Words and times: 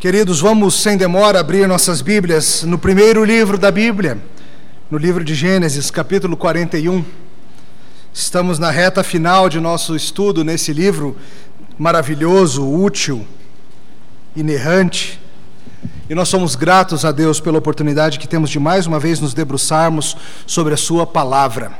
Queridos, 0.00 0.40
vamos 0.40 0.80
sem 0.80 0.96
demora 0.96 1.40
abrir 1.40 1.68
nossas 1.68 2.00
Bíblias 2.00 2.62
no 2.62 2.78
primeiro 2.78 3.22
livro 3.22 3.58
da 3.58 3.70
Bíblia, 3.70 4.16
no 4.90 4.96
livro 4.96 5.22
de 5.22 5.34
Gênesis, 5.34 5.90
capítulo 5.90 6.38
41. 6.38 7.04
Estamos 8.10 8.58
na 8.58 8.70
reta 8.70 9.04
final 9.04 9.46
de 9.50 9.60
nosso 9.60 9.94
estudo 9.94 10.42
nesse 10.42 10.72
livro 10.72 11.18
maravilhoso, 11.78 12.66
útil, 12.66 13.26
inerrante. 14.34 15.20
E 16.08 16.14
nós 16.14 16.30
somos 16.30 16.54
gratos 16.54 17.04
a 17.04 17.12
Deus 17.12 17.38
pela 17.38 17.58
oportunidade 17.58 18.18
que 18.18 18.26
temos 18.26 18.48
de 18.48 18.58
mais 18.58 18.86
uma 18.86 18.98
vez 18.98 19.20
nos 19.20 19.34
debruçarmos 19.34 20.16
sobre 20.46 20.72
a 20.72 20.78
Sua 20.78 21.06
palavra. 21.06 21.72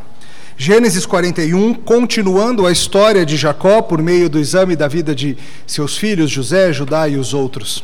Gênesis 0.58 1.06
41, 1.06 1.72
continuando 1.72 2.66
a 2.66 2.70
história 2.70 3.24
de 3.24 3.38
Jacó 3.38 3.80
por 3.80 4.02
meio 4.02 4.28
do 4.28 4.38
exame 4.38 4.76
da 4.76 4.88
vida 4.88 5.14
de 5.14 5.38
seus 5.66 5.96
filhos, 5.96 6.30
José, 6.30 6.70
Judá 6.70 7.08
e 7.08 7.16
os 7.16 7.32
outros. 7.32 7.82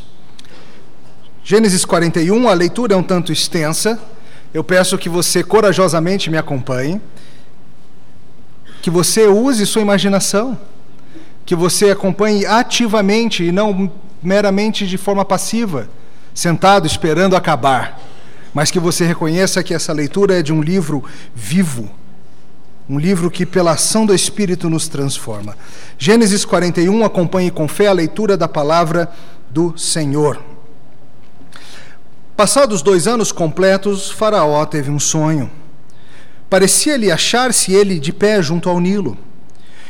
Gênesis 1.49 1.85
41, 1.85 2.49
a 2.49 2.53
leitura 2.53 2.93
é 2.93 2.97
um 2.97 3.01
tanto 3.01 3.31
extensa. 3.31 3.97
Eu 4.53 4.65
peço 4.65 4.97
que 4.97 5.07
você 5.07 5.41
corajosamente 5.41 6.29
me 6.29 6.37
acompanhe, 6.37 7.01
que 8.81 8.89
você 8.89 9.27
use 9.27 9.65
sua 9.65 9.81
imaginação, 9.81 10.59
que 11.45 11.55
você 11.55 11.91
acompanhe 11.91 12.45
ativamente 12.45 13.45
e 13.45 13.53
não 13.53 13.89
meramente 14.21 14.85
de 14.85 14.97
forma 14.97 15.23
passiva, 15.23 15.87
sentado 16.33 16.85
esperando 16.85 17.33
acabar, 17.33 17.97
mas 18.53 18.69
que 18.69 18.77
você 18.77 19.05
reconheça 19.05 19.63
que 19.63 19.73
essa 19.73 19.93
leitura 19.93 20.37
é 20.37 20.43
de 20.43 20.51
um 20.51 20.61
livro 20.61 21.01
vivo, 21.33 21.89
um 22.89 22.99
livro 22.99 23.31
que, 23.31 23.45
pela 23.45 23.71
ação 23.71 24.05
do 24.05 24.13
Espírito, 24.13 24.69
nos 24.69 24.89
transforma. 24.89 25.55
Gênesis 25.97 26.43
41, 26.43 27.05
acompanhe 27.05 27.49
com 27.49 27.69
fé 27.69 27.87
a 27.87 27.93
leitura 27.93 28.35
da 28.35 28.49
palavra 28.49 29.09
do 29.49 29.77
Senhor. 29.77 30.56
Passados 32.37 32.83
dois 32.83 33.07
anos 33.07 33.31
completos, 33.31 34.11
Faraó 34.11 34.63
teve 34.63 34.91
um 34.91 34.99
sonho. 34.99 35.49
Parecia-lhe 36.47 37.11
achar-se 37.11 37.73
ele 37.73 37.99
de 37.99 38.13
pé 38.13 38.43
junto 38.43 38.69
ao 38.69 38.79
Nilo. 38.79 39.17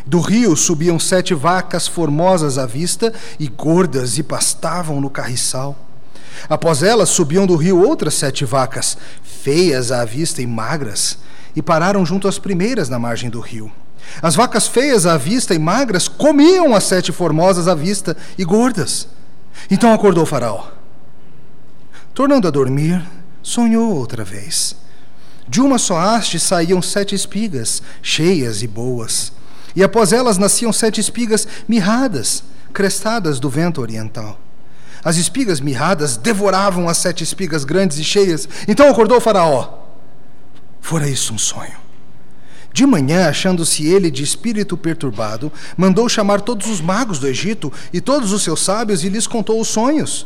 Do 0.06 0.22
rio 0.22 0.56
subiam 0.56 0.98
sete 0.98 1.34
vacas 1.34 1.90
formosas 1.90 2.58
à 2.58 2.66
vista 2.66 3.14
e 3.38 3.50
gordas 3.50 4.18
e 4.18 4.24
pastavam 4.24 5.02
no 5.02 5.10
carriçal. 5.10 5.78
Após 6.48 6.84
elas 6.84 7.10
subiam 7.10 7.46
do 7.46 7.58
rio 7.58 7.86
outras 7.86 8.14
sete 8.14 8.46
vacas, 8.46 8.98
feias 9.22 9.92
à 9.92 10.06
vista 10.06 10.42
e 10.42 10.48
magras, 10.48 11.18
e 11.54 11.62
pararam 11.62 12.06
junto 12.06 12.30
às 12.30 12.40
primeiras 12.40 12.88
na 12.88 12.98
margem 12.98 13.30
do 13.30 13.42
rio. 13.42 13.70
As 14.22 14.36
vacas 14.36 14.70
feias 14.70 15.06
à 15.06 15.18
vista 15.18 15.54
e 15.54 15.60
magras 15.60 16.08
comiam 16.08 16.74
as 16.74 16.86
sete 16.86 17.12
formosas 17.12 17.68
à 17.68 17.76
vista 17.76 18.16
e 18.38 18.46
gordas. 18.46 19.06
Então 19.70 19.92
acordou 19.92 20.26
Faraó 20.26 20.77
Tornando 22.18 22.48
a 22.48 22.50
dormir, 22.50 23.06
sonhou 23.44 23.96
outra 23.96 24.24
vez. 24.24 24.76
De 25.48 25.62
uma 25.62 25.78
só 25.78 26.00
haste 26.00 26.40
saíam 26.40 26.82
sete 26.82 27.14
espigas, 27.14 27.80
cheias 28.02 28.64
e 28.64 28.68
boas, 28.68 29.32
e 29.76 29.84
após 29.84 30.12
elas 30.12 30.40
nasciam 30.40 30.74
sete 30.74 31.00
espigas 31.00 31.48
mirradas, 31.68 32.44
crestadas 32.74 33.40
do 33.40 33.52
vento 33.52 33.82
oriental. 33.82 34.42
As 35.04 35.18
espigas 35.18 35.60
mirradas 35.60 36.18
devoravam 36.18 36.90
as 36.90 36.98
sete 36.98 37.24
espigas 37.24 37.64
grandes 37.64 38.00
e 38.00 38.04
cheias. 38.04 38.50
Então 38.68 38.90
acordou 38.90 39.22
Faraó. 39.22 39.78
Fora 40.82 41.08
isso 41.08 41.36
um 41.36 41.38
sonho. 41.38 41.78
De 42.74 42.84
manhã, 42.88 43.30
achando-se 43.30 43.86
ele 43.86 44.10
de 44.10 44.24
espírito 44.24 44.76
perturbado, 44.76 45.54
mandou 45.78 46.10
chamar 46.10 46.42
todos 46.42 46.66
os 46.66 46.82
magos 46.82 47.20
do 47.20 47.28
Egito 47.28 47.72
e 47.94 48.02
todos 48.02 48.32
os 48.32 48.42
seus 48.42 48.60
sábios 48.60 49.04
e 49.04 49.10
lhes 49.10 49.28
contou 49.28 49.62
os 49.62 49.68
sonhos 49.68 50.26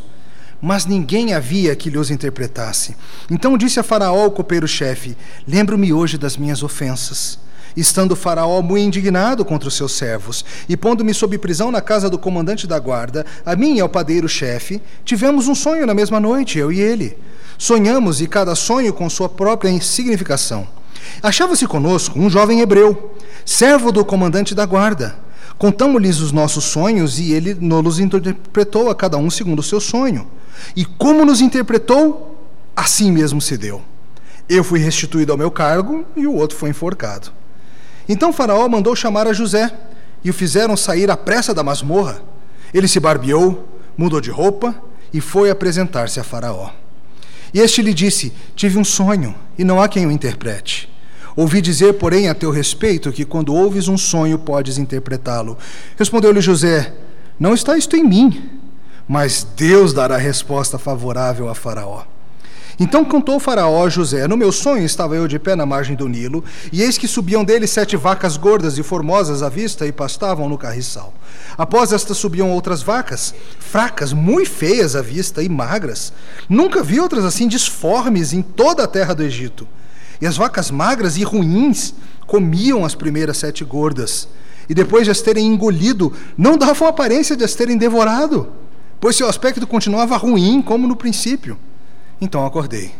mas 0.62 0.86
ninguém 0.86 1.34
havia 1.34 1.74
que 1.74 1.90
lhes 1.90 2.08
interpretasse. 2.08 2.94
Então 3.28 3.58
disse 3.58 3.80
a 3.80 3.82
Faraó, 3.82 4.26
o 4.26 4.30
copeiro-chefe: 4.30 5.16
Lembro-me 5.46 5.92
hoje 5.92 6.16
das 6.16 6.36
minhas 6.36 6.62
ofensas. 6.62 7.40
Estando 7.76 8.14
Faraó 8.14 8.60
muito 8.62 8.84
indignado 8.84 9.44
contra 9.44 9.66
os 9.66 9.74
seus 9.74 9.92
servos, 9.92 10.44
e 10.68 10.76
pondo-me 10.76 11.12
sob 11.12 11.36
prisão 11.38 11.70
na 11.72 11.80
casa 11.80 12.08
do 12.08 12.18
comandante 12.18 12.66
da 12.66 12.78
guarda, 12.78 13.24
a 13.44 13.56
mim 13.56 13.76
e 13.76 13.80
ao 13.80 13.88
padeiro-chefe, 13.88 14.80
tivemos 15.04 15.48
um 15.48 15.54
sonho 15.54 15.86
na 15.86 15.94
mesma 15.94 16.20
noite, 16.20 16.58
eu 16.58 16.70
e 16.70 16.80
ele. 16.80 17.18
Sonhamos, 17.58 18.20
e 18.20 18.26
cada 18.26 18.54
sonho 18.54 18.92
com 18.92 19.08
sua 19.08 19.28
própria 19.28 19.80
significação. 19.80 20.68
Achava-se 21.22 21.66
conosco 21.66 22.18
um 22.18 22.28
jovem 22.28 22.60
hebreu, 22.60 23.16
servo 23.44 23.90
do 23.90 24.04
comandante 24.04 24.54
da 24.54 24.66
guarda. 24.66 25.16
Contamos-lhes 25.58 26.20
os 26.20 26.30
nossos 26.30 26.64
sonhos 26.64 27.18
e 27.18 27.32
ele 27.32 27.54
nos 27.54 27.98
interpretou 27.98 28.90
a 28.90 28.94
cada 28.94 29.16
um 29.16 29.30
segundo 29.30 29.60
o 29.60 29.62
seu 29.62 29.80
sonho. 29.80 30.26
E 30.76 30.84
como 30.84 31.24
nos 31.24 31.40
interpretou, 31.40 32.38
assim 32.74 33.10
mesmo 33.10 33.40
se 33.40 33.56
deu. 33.56 33.82
Eu 34.48 34.64
fui 34.64 34.80
restituído 34.80 35.32
ao 35.32 35.38
meu 35.38 35.50
cargo 35.50 36.04
e 36.16 36.26
o 36.26 36.34
outro 36.34 36.56
foi 36.56 36.70
enforcado. 36.70 37.30
Então 38.08 38.32
Faraó 38.32 38.68
mandou 38.68 38.94
chamar 38.96 39.26
a 39.26 39.32
José 39.32 39.72
e 40.24 40.30
o 40.30 40.34
fizeram 40.34 40.76
sair 40.76 41.10
à 41.10 41.16
pressa 41.16 41.54
da 41.54 41.62
masmorra. 41.62 42.22
Ele 42.72 42.88
se 42.88 43.00
barbeou, 43.00 43.68
mudou 43.96 44.20
de 44.20 44.30
roupa 44.30 44.74
e 45.12 45.20
foi 45.20 45.50
apresentar-se 45.50 46.18
a 46.18 46.24
Faraó. 46.24 46.70
E 47.54 47.60
este 47.60 47.82
lhe 47.82 47.92
disse: 47.94 48.32
Tive 48.56 48.78
um 48.78 48.84
sonho 48.84 49.34
e 49.58 49.64
não 49.64 49.80
há 49.80 49.88
quem 49.88 50.06
o 50.06 50.10
interprete. 50.10 50.88
Ouvi 51.34 51.60
dizer, 51.60 51.94
porém, 51.94 52.28
a 52.28 52.34
teu 52.34 52.50
respeito, 52.50 53.10
que 53.10 53.24
quando 53.24 53.54
ouves 53.54 53.88
um 53.88 53.96
sonho 53.96 54.38
podes 54.38 54.76
interpretá-lo. 54.76 55.56
Respondeu-lhe 55.96 56.40
José: 56.40 56.92
Não 57.38 57.54
está 57.54 57.76
isto 57.76 57.96
em 57.96 58.04
mim 58.04 58.60
mas 59.12 59.46
Deus 59.54 59.92
dará 59.92 60.16
resposta 60.16 60.78
favorável 60.78 61.46
a 61.50 61.54
Faraó. 61.54 62.04
Então 62.80 63.04
contou 63.04 63.38
Faraó 63.38 63.84
a 63.84 63.88
José: 63.90 64.26
No 64.26 64.38
meu 64.38 64.50
sonho 64.50 64.86
estava 64.86 65.14
eu 65.14 65.28
de 65.28 65.38
pé 65.38 65.54
na 65.54 65.66
margem 65.66 65.94
do 65.94 66.08
Nilo, 66.08 66.42
e 66.72 66.80
eis 66.80 66.96
que 66.96 67.06
subiam 67.06 67.44
dele 67.44 67.66
sete 67.66 67.94
vacas 67.94 68.38
gordas 68.38 68.78
e 68.78 68.82
formosas 68.82 69.42
à 69.42 69.50
vista 69.50 69.86
e 69.86 69.92
pastavam 69.92 70.48
no 70.48 70.56
carriçal. 70.56 71.12
Após 71.58 71.92
estas 71.92 72.16
subiam 72.16 72.50
outras 72.52 72.82
vacas, 72.82 73.34
fracas, 73.58 74.14
muito 74.14 74.48
feias 74.48 74.96
à 74.96 75.02
vista 75.02 75.42
e 75.42 75.48
magras. 75.48 76.10
Nunca 76.48 76.82
vi 76.82 76.98
outras 76.98 77.26
assim 77.26 77.46
disformes 77.46 78.32
em 78.32 78.40
toda 78.40 78.84
a 78.84 78.88
terra 78.88 79.12
do 79.12 79.22
Egito. 79.22 79.68
E 80.22 80.26
as 80.26 80.38
vacas 80.38 80.70
magras 80.70 81.18
e 81.18 81.22
ruins 81.22 81.92
comiam 82.26 82.82
as 82.82 82.94
primeiras 82.94 83.36
sete 83.36 83.62
gordas, 83.62 84.26
e 84.70 84.72
depois 84.72 85.04
de 85.04 85.10
as 85.10 85.20
terem 85.20 85.46
engolido, 85.48 86.14
não 86.34 86.56
davam 86.56 86.88
aparência 86.88 87.36
de 87.36 87.44
as 87.44 87.54
terem 87.54 87.76
devorado 87.76 88.61
pois 89.02 89.16
seu 89.16 89.28
aspecto 89.28 89.66
continuava 89.66 90.16
ruim 90.16 90.62
como 90.62 90.86
no 90.86 90.94
princípio. 90.94 91.58
Então 92.20 92.46
acordei. 92.46 92.94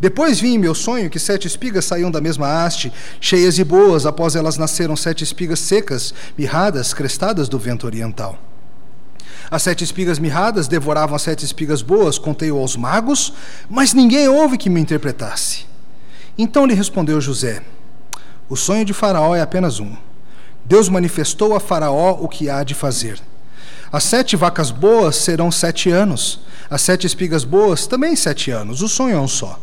Depois 0.00 0.40
vi 0.40 0.54
em 0.54 0.58
meu 0.58 0.74
sonho 0.74 1.10
que 1.10 1.18
sete 1.18 1.46
espigas 1.46 1.84
saíam 1.84 2.10
da 2.10 2.22
mesma 2.22 2.64
haste, 2.64 2.90
cheias 3.20 3.58
e 3.58 3.62
boas, 3.62 4.06
após 4.06 4.34
elas 4.34 4.56
nasceram 4.56 4.96
sete 4.96 5.22
espigas 5.22 5.60
secas, 5.60 6.14
mirradas, 6.38 6.94
crestadas 6.94 7.50
do 7.50 7.58
vento 7.58 7.84
oriental. 7.84 8.38
As 9.50 9.62
sete 9.62 9.84
espigas 9.84 10.18
mirradas 10.18 10.66
devoravam 10.66 11.14
as 11.14 11.20
sete 11.20 11.44
espigas 11.44 11.82
boas, 11.82 12.18
contei-o 12.18 12.56
aos 12.56 12.74
magos, 12.74 13.34
mas 13.68 13.92
ninguém 13.92 14.26
houve 14.26 14.56
que 14.56 14.70
me 14.70 14.80
interpretasse. 14.80 15.66
Então 16.38 16.64
lhe 16.64 16.72
respondeu 16.72 17.20
José: 17.20 17.62
O 18.48 18.56
sonho 18.56 18.86
de 18.86 18.94
Faraó 18.94 19.36
é 19.36 19.42
apenas 19.42 19.80
um. 19.80 19.94
Deus 20.64 20.88
manifestou 20.88 21.54
a 21.54 21.60
Faraó 21.60 22.16
o 22.18 22.26
que 22.26 22.48
há 22.48 22.64
de 22.64 22.72
fazer. 22.72 23.20
As 23.92 24.04
sete 24.04 24.36
vacas 24.36 24.70
boas 24.70 25.16
serão 25.16 25.50
sete 25.50 25.90
anos. 25.90 26.40
As 26.70 26.82
sete 26.82 27.06
espigas 27.06 27.42
boas 27.42 27.86
também 27.86 28.14
sete 28.14 28.50
anos. 28.50 28.82
O 28.82 28.88
sonho 28.88 29.16
é 29.16 29.20
um 29.20 29.26
só. 29.26 29.58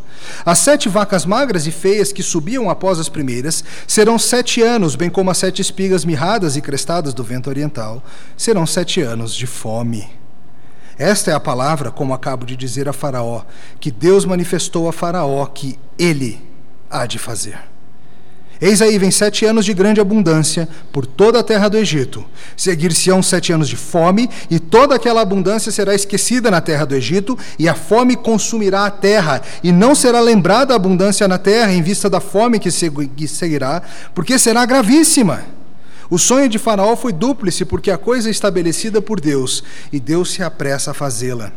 As 0.46 0.60
sete 0.60 0.90
vacas 0.90 1.26
magras 1.26 1.66
e 1.66 1.72
feias 1.72 2.12
que 2.12 2.22
subiam 2.22 2.70
após 2.70 3.00
as 3.00 3.08
primeiras 3.08 3.64
serão 3.88 4.20
sete 4.20 4.62
anos, 4.62 4.96
bem 4.96 5.10
como 5.10 5.32
as 5.32 5.38
sete 5.38 5.62
espigas 5.62 6.04
mirradas 6.04 6.58
e 6.58 6.62
crestadas 6.62 7.14
do 7.14 7.24
vento 7.24 7.50
oriental 7.50 8.04
serão 8.36 8.66
sete 8.66 9.00
anos 9.02 9.34
de 9.34 9.48
fome. 9.48 10.10
Esta 10.98 11.32
é 11.32 11.34
a 11.34 11.40
palavra, 11.40 11.92
como 11.92 12.14
acabo 12.14 12.46
de 12.46 12.58
dizer 12.58 12.90
a 12.90 12.94
Faraó, 12.94 13.44
que 13.80 13.92
Deus 13.92 14.26
manifestou 14.26 14.90
a 14.90 14.94
Faraó 14.94 15.46
que 15.46 15.78
ele 15.98 16.42
há 16.90 17.06
de 17.06 17.20
fazer. 17.20 17.60
Eis 18.60 18.82
aí 18.82 18.98
vem 18.98 19.12
sete 19.12 19.46
anos 19.46 19.66
de 19.66 19.74
grande 19.74 20.02
abundância 20.02 20.68
por 20.92 21.06
toda 21.06 21.40
a 21.40 21.44
terra 21.44 21.68
do 21.68 21.78
Egito. 21.78 22.26
Seguir-se-ão 22.56 23.22
sete 23.22 23.54
anos 23.54 23.70
de 23.70 23.76
fome, 23.76 24.30
e 24.50 24.60
toda 24.60 24.96
aquela 24.96 25.22
abundância 25.22 25.72
será 25.72 25.94
esquecida 25.94 26.50
na 26.50 26.60
terra 26.60 26.86
do 26.86 26.96
Egito, 26.96 27.38
e 27.60 27.70
a 27.70 27.76
fome 27.76 28.16
consumirá 28.16 28.86
a 28.86 28.92
terra, 28.92 29.42
e 29.64 29.72
não 29.72 29.94
será 29.94 30.20
lembrada 30.20 30.74
a 30.74 30.76
abundância 30.76 31.28
na 31.28 31.38
terra 31.38 31.72
em 31.72 31.84
vista 31.84 32.10
da 32.10 32.20
fome 32.20 32.60
que 32.60 32.72
seguirá, 33.28 33.84
porque 34.16 34.40
será 34.40 34.66
gravíssima. 34.66 35.46
O 36.10 36.18
sonho 36.18 36.50
de 36.50 36.58
Faraó 36.58 36.96
foi 36.96 37.14
dúplice, 37.14 37.64
porque 37.64 37.92
a 37.92 37.98
coisa 37.98 38.30
é 38.30 38.32
estabelecida 38.32 39.02
por 39.02 39.20
Deus, 39.20 39.64
e 39.92 40.00
Deus 40.00 40.32
se 40.32 40.42
apressa 40.42 40.92
a 40.92 40.94
fazê-la. 40.96 41.52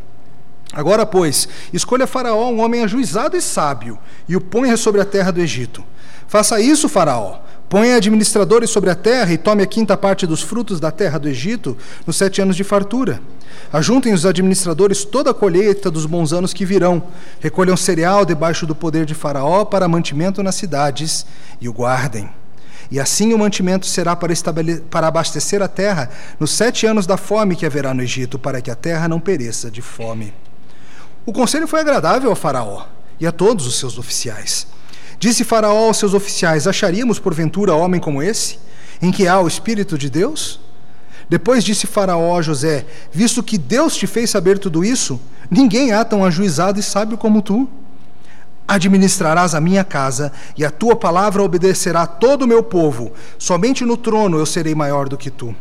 Agora, 0.72 1.06
pois, 1.06 1.48
escolha 1.72 2.06
Faraó 2.06 2.50
um 2.50 2.60
homem 2.60 2.82
ajuizado 2.84 3.36
e 3.36 3.40
sábio, 3.40 3.98
e 4.28 4.36
o 4.36 4.40
ponha 4.40 4.76
sobre 4.76 5.00
a 5.00 5.04
terra 5.04 5.30
do 5.30 5.40
Egito. 5.40 5.82
Faça 6.30 6.60
isso, 6.60 6.88
Faraó. 6.88 7.40
Ponha 7.68 7.96
administradores 7.96 8.70
sobre 8.70 8.88
a 8.88 8.94
terra 8.94 9.32
e 9.32 9.36
tome 9.36 9.64
a 9.64 9.66
quinta 9.66 9.96
parte 9.96 10.28
dos 10.28 10.40
frutos 10.40 10.78
da 10.78 10.92
terra 10.92 11.18
do 11.18 11.28
Egito 11.28 11.76
nos 12.06 12.16
sete 12.16 12.40
anos 12.40 12.54
de 12.54 12.62
fartura. 12.62 13.20
Ajuntem 13.72 14.14
os 14.14 14.24
administradores 14.24 15.04
toda 15.04 15.32
a 15.32 15.34
colheita 15.34 15.90
dos 15.90 16.06
bons 16.06 16.32
anos 16.32 16.52
que 16.52 16.64
virão. 16.64 17.02
Recolham 17.40 17.76
cereal 17.76 18.24
debaixo 18.24 18.64
do 18.64 18.76
poder 18.76 19.06
de 19.06 19.12
Faraó 19.12 19.64
para 19.64 19.88
mantimento 19.88 20.40
nas 20.40 20.54
cidades 20.54 21.26
e 21.60 21.68
o 21.68 21.72
guardem. 21.72 22.30
E 22.92 23.00
assim 23.00 23.34
o 23.34 23.38
mantimento 23.38 23.84
será 23.86 24.14
para, 24.14 24.32
para 24.88 25.08
abastecer 25.08 25.60
a 25.60 25.66
terra 25.66 26.10
nos 26.38 26.52
sete 26.52 26.86
anos 26.86 27.08
da 27.08 27.16
fome 27.16 27.56
que 27.56 27.66
haverá 27.66 27.92
no 27.92 28.04
Egito, 28.04 28.38
para 28.38 28.60
que 28.60 28.70
a 28.70 28.76
terra 28.76 29.08
não 29.08 29.18
pereça 29.18 29.68
de 29.68 29.82
fome. 29.82 30.32
O 31.26 31.32
conselho 31.32 31.66
foi 31.66 31.80
agradável 31.80 32.30
a 32.30 32.36
Faraó 32.36 32.84
e 33.18 33.26
a 33.26 33.32
todos 33.32 33.66
os 33.66 33.80
seus 33.80 33.98
oficiais. 33.98 34.68
Disse 35.20 35.44
Faraó 35.44 35.88
aos 35.88 35.98
seus 35.98 36.14
oficiais: 36.14 36.66
Acharíamos 36.66 37.18
porventura 37.18 37.74
homem 37.74 38.00
como 38.00 38.22
esse, 38.22 38.58
em 39.02 39.12
que 39.12 39.28
há 39.28 39.38
o 39.38 39.46
Espírito 39.46 39.98
de 39.98 40.08
Deus? 40.08 40.58
Depois 41.28 41.62
disse 41.62 41.86
Faraó 41.86 42.38
a 42.38 42.42
José: 42.42 42.86
Visto 43.12 43.42
que 43.42 43.58
Deus 43.58 43.94
te 43.94 44.06
fez 44.06 44.30
saber 44.30 44.58
tudo 44.58 44.82
isso, 44.82 45.20
ninguém 45.50 45.92
há 45.92 46.06
tão 46.06 46.24
ajuizado 46.24 46.80
e 46.80 46.82
sábio 46.82 47.18
como 47.18 47.42
tu. 47.42 47.68
Administrarás 48.66 49.54
a 49.54 49.60
minha 49.60 49.84
casa, 49.84 50.32
e 50.56 50.64
a 50.64 50.70
tua 50.70 50.96
palavra 50.96 51.42
obedecerá 51.42 52.06
todo 52.06 52.42
o 52.42 52.48
meu 52.48 52.62
povo. 52.62 53.12
Somente 53.38 53.84
no 53.84 53.98
trono 53.98 54.38
eu 54.38 54.46
serei 54.46 54.74
maior 54.74 55.06
do 55.06 55.18
que 55.18 55.28
tu. 55.28 55.54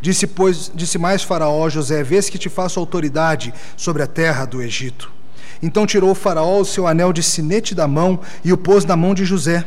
Disse, 0.00 0.26
pois, 0.26 0.72
disse 0.74 0.98
mais 0.98 1.22
Faraó 1.22 1.64
a 1.64 1.68
José: 1.68 2.02
Vês 2.02 2.28
que 2.28 2.38
te 2.38 2.48
faço 2.48 2.80
autoridade 2.80 3.54
sobre 3.76 4.02
a 4.02 4.06
terra 4.08 4.44
do 4.44 4.60
Egito. 4.60 5.12
Então 5.64 5.86
tirou 5.86 6.10
o 6.10 6.14
Faraó 6.14 6.60
o 6.60 6.64
seu 6.64 6.86
anel 6.86 7.10
de 7.10 7.22
sinete 7.22 7.74
da 7.74 7.88
mão 7.88 8.20
e 8.44 8.52
o 8.52 8.56
pôs 8.58 8.84
na 8.84 8.94
mão 8.94 9.14
de 9.14 9.24
José. 9.24 9.64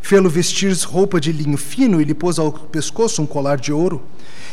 Fê-lo 0.00 0.28
vestir 0.28 0.76
roupa 0.84 1.20
de 1.20 1.30
linho 1.30 1.56
fino 1.56 2.00
e 2.00 2.04
lhe 2.04 2.14
pôs 2.14 2.36
ao 2.40 2.50
pescoço 2.50 3.22
um 3.22 3.26
colar 3.26 3.56
de 3.56 3.72
ouro 3.72 4.02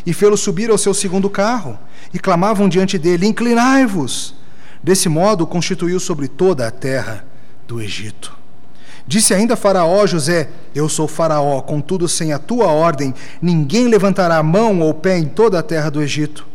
e 0.05 0.13
fê-lo 0.13 0.37
subir 0.37 0.69
ao 0.69 0.77
seu 0.77 0.93
segundo 0.93 1.31
carro, 1.31 1.79
e 2.13 2.19
clamavam 2.19 2.69
diante 2.69 2.99
dele: 2.99 3.25
Inclinai-vos! 3.25 4.35
Desse 4.83 5.09
modo 5.09 5.47
constituiu 5.47 5.99
sobre 5.99 6.27
toda 6.27 6.67
a 6.67 6.71
terra 6.71 7.25
do 7.67 7.81
Egito. 7.81 8.37
Disse 9.07 9.33
ainda 9.33 9.55
Faraó 9.55 10.05
José: 10.05 10.49
Eu 10.75 10.87
sou 10.87 11.07
Faraó, 11.07 11.59
contudo, 11.61 12.07
sem 12.07 12.33
a 12.33 12.37
tua 12.37 12.67
ordem, 12.67 13.15
ninguém 13.41 13.87
levantará 13.87 14.37
a 14.37 14.43
mão 14.43 14.79
ou 14.81 14.93
pé 14.93 15.17
em 15.17 15.25
toda 15.25 15.57
a 15.57 15.63
terra 15.63 15.89
do 15.89 16.03
Egito. 16.03 16.45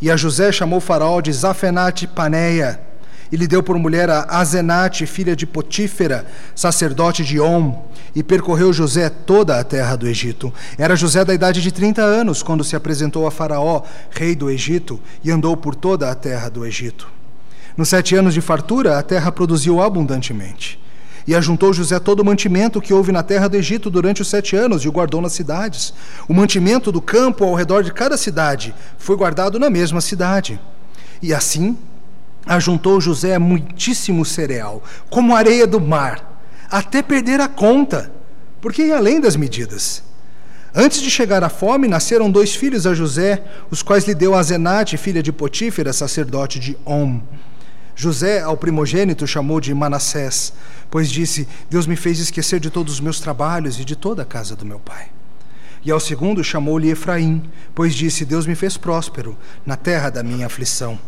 E 0.00 0.10
a 0.10 0.16
José 0.16 0.50
chamou 0.50 0.80
Faraó 0.80 1.20
de 1.20 1.30
Zafenate 1.34 2.06
Paneia 2.06 2.80
e 3.34 3.36
lhe 3.36 3.48
deu 3.48 3.64
por 3.64 3.76
mulher 3.76 4.08
a 4.08 4.26
Azenate, 4.28 5.06
filha 5.06 5.34
de 5.34 5.44
Potífera, 5.44 6.24
sacerdote 6.54 7.24
de 7.24 7.40
On, 7.40 7.82
e 8.14 8.22
percorreu 8.22 8.72
José 8.72 9.10
toda 9.10 9.58
a 9.58 9.64
terra 9.64 9.96
do 9.96 10.06
Egito. 10.06 10.54
Era 10.78 10.94
José 10.94 11.24
da 11.24 11.34
idade 11.34 11.60
de 11.60 11.72
30 11.72 12.00
anos 12.00 12.44
quando 12.44 12.62
se 12.62 12.76
apresentou 12.76 13.26
a 13.26 13.32
Faraó, 13.32 13.82
rei 14.08 14.36
do 14.36 14.48
Egito, 14.48 15.00
e 15.24 15.32
andou 15.32 15.56
por 15.56 15.74
toda 15.74 16.12
a 16.12 16.14
terra 16.14 16.48
do 16.48 16.64
Egito. 16.64 17.08
Nos 17.76 17.88
sete 17.88 18.14
anos 18.14 18.34
de 18.34 18.40
fartura, 18.40 19.00
a 19.00 19.02
terra 19.02 19.32
produziu 19.32 19.82
abundantemente. 19.82 20.78
E 21.26 21.34
ajuntou 21.34 21.72
José 21.72 21.98
todo 21.98 22.20
o 22.20 22.24
mantimento 22.24 22.80
que 22.80 22.94
houve 22.94 23.10
na 23.10 23.24
terra 23.24 23.48
do 23.48 23.56
Egito 23.56 23.90
durante 23.90 24.22
os 24.22 24.28
sete 24.28 24.54
anos 24.54 24.84
e 24.84 24.88
o 24.88 24.92
guardou 24.92 25.20
nas 25.20 25.32
cidades. 25.32 25.92
O 26.28 26.34
mantimento 26.34 26.92
do 26.92 27.02
campo 27.02 27.42
ao 27.42 27.54
redor 27.56 27.82
de 27.82 27.92
cada 27.92 28.16
cidade 28.16 28.72
foi 28.96 29.16
guardado 29.16 29.58
na 29.58 29.68
mesma 29.68 30.00
cidade. 30.00 30.60
E 31.20 31.34
assim 31.34 31.76
ajuntou 32.46 33.00
José 33.00 33.38
muitíssimo 33.38 34.24
cereal, 34.24 34.82
como 35.10 35.34
areia 35.34 35.66
do 35.66 35.80
mar, 35.80 36.40
até 36.70 37.02
perder 37.02 37.40
a 37.40 37.48
conta, 37.48 38.12
porque 38.60 38.84
ia 38.84 38.96
além 38.96 39.20
das 39.20 39.36
medidas. 39.36 40.02
Antes 40.74 41.00
de 41.00 41.10
chegar 41.10 41.44
à 41.44 41.48
fome, 41.48 41.86
nasceram 41.86 42.30
dois 42.30 42.54
filhos 42.54 42.86
a 42.86 42.94
José, 42.94 43.44
os 43.70 43.80
quais 43.80 44.04
lhe 44.06 44.14
deu 44.14 44.34
a 44.34 44.42
Zenate, 44.42 44.96
filha 44.96 45.22
de 45.22 45.30
Potífera, 45.30 45.92
sacerdote 45.92 46.58
de 46.58 46.76
Om. 46.84 47.20
José, 47.94 48.40
ao 48.40 48.56
primogênito, 48.56 49.24
chamou 49.24 49.60
de 49.60 49.72
Manassés, 49.72 50.52
pois 50.90 51.08
disse: 51.08 51.46
Deus 51.70 51.86
me 51.86 51.94
fez 51.94 52.18
esquecer 52.18 52.58
de 52.58 52.70
todos 52.70 52.94
os 52.94 53.00
meus 53.00 53.20
trabalhos 53.20 53.78
e 53.78 53.84
de 53.84 53.94
toda 53.94 54.22
a 54.22 54.26
casa 54.26 54.56
do 54.56 54.66
meu 54.66 54.80
pai. 54.80 55.06
E 55.84 55.92
ao 55.92 56.00
segundo 56.00 56.42
chamou-lhe 56.42 56.90
Efraim, 56.90 57.44
pois 57.72 57.94
disse: 57.94 58.24
Deus 58.24 58.44
me 58.44 58.56
fez 58.56 58.76
próspero 58.76 59.38
na 59.64 59.76
terra 59.76 60.10
da 60.10 60.24
minha 60.24 60.46
aflição. 60.46 60.98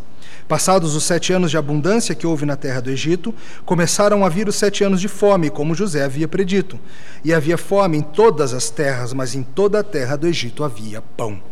Passados 0.49 0.95
os 0.95 1.03
sete 1.03 1.33
anos 1.33 1.51
de 1.51 1.57
abundância 1.57 2.15
que 2.15 2.27
houve 2.27 2.47
na 2.47 2.55
terra 2.55 2.81
do 2.81 2.89
Egito, 2.89 3.35
começaram 3.65 4.25
a 4.25 4.29
vir 4.29 4.47
os 4.49 4.55
sete 4.55 4.85
anos 4.85 5.01
de 5.01 5.09
fome, 5.09 5.51
como 5.51 5.75
José 5.75 6.05
havia 6.05 6.29
predito. 6.29 6.79
E 7.25 7.35
havia 7.35 7.59
fome 7.59 7.99
em 7.99 8.03
todas 8.03 8.55
as 8.55 8.71
terras, 8.71 9.13
mas 9.13 9.35
em 9.35 9.43
toda 9.43 9.81
a 9.81 9.83
terra 9.83 10.15
do 10.15 10.29
Egito 10.29 10.63
havia 10.63 11.03
pão. 11.03 11.43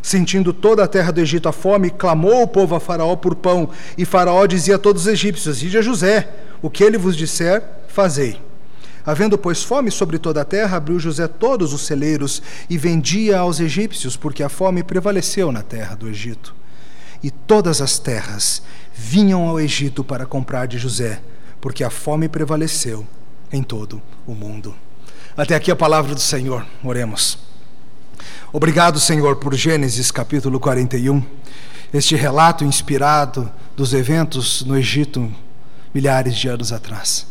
Sentindo 0.00 0.54
toda 0.54 0.84
a 0.84 0.88
terra 0.88 1.12
do 1.12 1.20
Egito 1.20 1.50
a 1.50 1.52
fome, 1.52 1.90
clamou 1.90 2.42
o 2.42 2.48
povo 2.48 2.74
a 2.74 2.80
Faraó 2.80 3.14
por 3.14 3.34
pão. 3.34 3.68
E 3.96 4.06
Faraó 4.06 4.46
dizia 4.46 4.76
a 4.76 4.78
todos 4.78 5.02
os 5.02 5.08
egípcios: 5.08 5.62
Ide 5.62 5.76
a 5.76 5.82
José, 5.82 6.28
o 6.62 6.70
que 6.70 6.82
ele 6.82 6.96
vos 6.96 7.16
disser, 7.16 7.62
fazei. 7.88 8.40
Havendo, 9.04 9.36
pois, 9.36 9.62
fome 9.62 9.90
sobre 9.90 10.18
toda 10.18 10.40
a 10.40 10.46
terra, 10.46 10.78
abriu 10.78 10.98
José 10.98 11.28
todos 11.28 11.74
os 11.74 11.82
celeiros 11.82 12.42
e 12.70 12.78
vendia 12.78 13.40
aos 13.40 13.60
egípcios, 13.60 14.16
porque 14.16 14.42
a 14.42 14.48
fome 14.48 14.82
prevaleceu 14.82 15.52
na 15.52 15.60
terra 15.60 15.94
do 15.94 16.08
Egito 16.08 16.54
e 17.24 17.30
todas 17.30 17.80
as 17.80 17.98
terras 17.98 18.62
vinham 18.94 19.48
ao 19.48 19.58
Egito 19.58 20.04
para 20.04 20.26
comprar 20.26 20.66
de 20.66 20.76
José, 20.76 21.22
porque 21.58 21.82
a 21.82 21.88
fome 21.88 22.28
prevaleceu 22.28 23.06
em 23.50 23.62
todo 23.62 24.02
o 24.26 24.34
mundo. 24.34 24.74
Até 25.34 25.54
aqui 25.54 25.70
a 25.70 25.76
palavra 25.76 26.14
do 26.14 26.20
Senhor. 26.20 26.66
Oremos. 26.84 27.38
Obrigado, 28.52 29.00
Senhor, 29.00 29.36
por 29.36 29.54
Gênesis 29.54 30.10
capítulo 30.10 30.60
41, 30.60 31.24
este 31.94 32.14
relato 32.14 32.62
inspirado 32.62 33.50
dos 33.74 33.94
eventos 33.94 34.62
no 34.66 34.76
Egito 34.76 35.32
milhares 35.94 36.36
de 36.36 36.46
anos 36.46 36.72
atrás. 36.74 37.26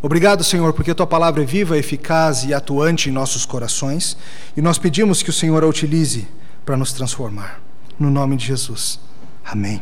Obrigado, 0.00 0.42
Senhor, 0.42 0.72
porque 0.72 0.92
a 0.92 0.94
tua 0.94 1.06
palavra 1.06 1.42
é 1.42 1.46
viva, 1.46 1.76
eficaz 1.76 2.44
e 2.44 2.54
atuante 2.54 3.10
em 3.10 3.12
nossos 3.12 3.44
corações, 3.44 4.16
e 4.56 4.62
nós 4.62 4.78
pedimos 4.78 5.22
que 5.22 5.28
o 5.28 5.32
Senhor 5.32 5.62
a 5.62 5.66
utilize 5.66 6.26
para 6.64 6.74
nos 6.74 6.94
transformar. 6.94 7.60
No 7.98 8.10
nome 8.10 8.36
de 8.36 8.46
Jesus. 8.46 8.98
Amém. 9.46 9.80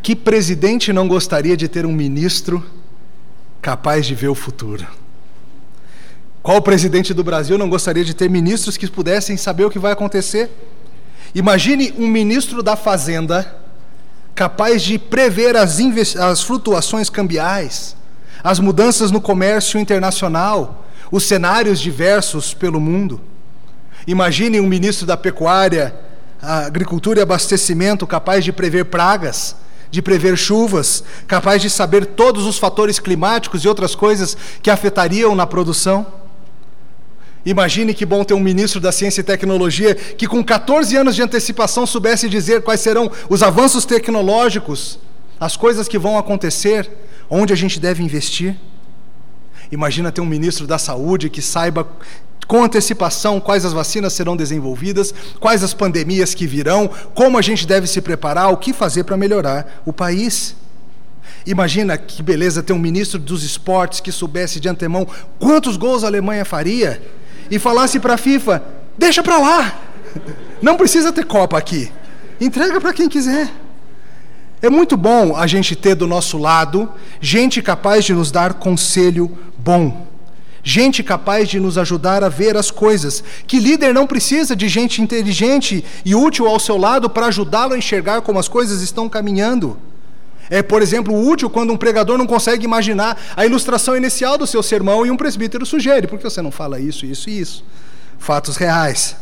Que 0.00 0.14
presidente 0.14 0.92
não 0.92 1.08
gostaria 1.08 1.56
de 1.56 1.68
ter 1.68 1.84
um 1.84 1.92
ministro 1.92 2.64
capaz 3.60 4.06
de 4.06 4.14
ver 4.14 4.28
o 4.28 4.34
futuro? 4.34 4.86
Qual 6.42 6.62
presidente 6.62 7.12
do 7.12 7.22
Brasil 7.22 7.58
não 7.58 7.68
gostaria 7.68 8.04
de 8.04 8.14
ter 8.14 8.30
ministros 8.30 8.76
que 8.76 8.88
pudessem 8.88 9.36
saber 9.36 9.64
o 9.64 9.70
que 9.70 9.78
vai 9.78 9.92
acontecer? 9.92 10.48
Imagine 11.34 11.92
um 11.98 12.06
ministro 12.06 12.62
da 12.62 12.76
Fazenda 12.76 13.56
capaz 14.34 14.82
de 14.82 14.98
prever 14.98 15.56
as, 15.56 15.78
as 16.16 16.42
flutuações 16.42 17.10
cambiais, 17.10 17.94
as 18.42 18.58
mudanças 18.58 19.10
no 19.10 19.20
comércio 19.20 19.78
internacional, 19.78 20.86
os 21.10 21.24
cenários 21.24 21.78
diversos 21.78 22.54
pelo 22.54 22.80
mundo. 22.80 23.20
Imagine 24.06 24.60
um 24.60 24.66
ministro 24.66 25.06
da 25.06 25.16
Pecuária, 25.16 25.94
Agricultura 26.40 27.20
e 27.20 27.22
Abastecimento 27.22 28.06
capaz 28.06 28.44
de 28.44 28.52
prever 28.52 28.86
pragas, 28.86 29.56
de 29.90 30.00
prever 30.00 30.36
chuvas, 30.36 31.04
capaz 31.26 31.60
de 31.60 31.68
saber 31.68 32.06
todos 32.06 32.46
os 32.46 32.58
fatores 32.58 32.98
climáticos 32.98 33.64
e 33.64 33.68
outras 33.68 33.94
coisas 33.94 34.36
que 34.62 34.70
afetariam 34.70 35.34
na 35.34 35.46
produção. 35.46 36.06
Imagine 37.44 37.94
que 37.94 38.04
bom 38.04 38.22
ter 38.22 38.34
um 38.34 38.40
ministro 38.40 38.80
da 38.80 38.92
Ciência 38.92 39.20
e 39.20 39.24
Tecnologia 39.24 39.94
que, 39.94 40.26
com 40.26 40.44
14 40.44 40.94
anos 40.96 41.16
de 41.16 41.22
antecipação, 41.22 41.86
soubesse 41.86 42.28
dizer 42.28 42.62
quais 42.62 42.80
serão 42.80 43.10
os 43.28 43.42
avanços 43.42 43.84
tecnológicos, 43.84 44.98
as 45.38 45.56
coisas 45.56 45.88
que 45.88 45.98
vão 45.98 46.18
acontecer, 46.18 46.88
onde 47.28 47.52
a 47.52 47.56
gente 47.56 47.80
deve 47.80 48.02
investir. 48.02 48.56
Imagina 49.72 50.12
ter 50.12 50.20
um 50.20 50.26
ministro 50.26 50.66
da 50.66 50.78
Saúde 50.78 51.30
que 51.30 51.40
saiba 51.40 51.88
com 52.50 52.64
antecipação 52.64 53.38
quais 53.38 53.64
as 53.64 53.72
vacinas 53.72 54.12
serão 54.12 54.36
desenvolvidas, 54.36 55.14
quais 55.38 55.62
as 55.62 55.72
pandemias 55.72 56.34
que 56.34 56.48
virão, 56.48 56.90
como 57.14 57.38
a 57.38 57.42
gente 57.42 57.64
deve 57.64 57.86
se 57.86 58.00
preparar, 58.00 58.52
o 58.52 58.56
que 58.56 58.72
fazer 58.72 59.04
para 59.04 59.16
melhorar 59.16 59.80
o 59.86 59.92
país. 59.92 60.56
Imagina 61.46 61.96
que 61.96 62.24
beleza 62.24 62.60
ter 62.60 62.72
um 62.72 62.78
ministro 62.78 63.20
dos 63.20 63.44
esportes 63.44 64.00
que 64.00 64.10
soubesse 64.10 64.58
de 64.58 64.68
antemão 64.68 65.06
quantos 65.38 65.76
gols 65.76 66.02
a 66.02 66.08
Alemanha 66.08 66.44
faria 66.44 67.00
e 67.48 67.56
falasse 67.56 68.00
para 68.00 68.14
a 68.14 68.18
FIFA: 68.18 68.60
deixa 68.98 69.22
para 69.22 69.38
lá, 69.38 69.80
não 70.60 70.76
precisa 70.76 71.12
ter 71.12 71.26
Copa 71.26 71.56
aqui, 71.56 71.88
entrega 72.40 72.80
para 72.80 72.92
quem 72.92 73.08
quiser. 73.08 73.48
É 74.60 74.68
muito 74.68 74.96
bom 74.96 75.36
a 75.36 75.46
gente 75.46 75.76
ter 75.76 75.94
do 75.94 76.04
nosso 76.04 76.36
lado 76.36 76.92
gente 77.20 77.62
capaz 77.62 78.04
de 78.04 78.12
nos 78.12 78.32
dar 78.32 78.54
conselho 78.54 79.38
bom 79.56 80.09
gente 80.62 81.02
capaz 81.02 81.48
de 81.48 81.58
nos 81.58 81.78
ajudar 81.78 82.22
a 82.22 82.28
ver 82.28 82.56
as 82.56 82.70
coisas. 82.70 83.22
Que 83.46 83.58
líder 83.58 83.94
não 83.94 84.06
precisa 84.06 84.54
de 84.54 84.68
gente 84.68 85.00
inteligente 85.02 85.84
e 86.04 86.14
útil 86.14 86.46
ao 86.46 86.60
seu 86.60 86.76
lado 86.76 87.08
para 87.08 87.26
ajudá-lo 87.26 87.74
a 87.74 87.78
enxergar 87.78 88.22
como 88.22 88.38
as 88.38 88.48
coisas 88.48 88.82
estão 88.82 89.08
caminhando. 89.08 89.78
É, 90.48 90.62
por 90.62 90.82
exemplo, 90.82 91.14
útil 91.14 91.48
quando 91.48 91.72
um 91.72 91.76
pregador 91.76 92.18
não 92.18 92.26
consegue 92.26 92.64
imaginar 92.64 93.16
a 93.36 93.46
ilustração 93.46 93.96
inicial 93.96 94.36
do 94.36 94.46
seu 94.46 94.62
sermão 94.62 95.06
e 95.06 95.10
um 95.10 95.16
presbítero 95.16 95.64
sugere: 95.64 96.06
por 96.06 96.18
que 96.18 96.24
você 96.24 96.42
não 96.42 96.50
fala 96.50 96.80
isso, 96.80 97.06
isso 97.06 97.30
e 97.30 97.40
isso? 97.40 97.64
Fatos 98.18 98.56
reais. 98.56 99.16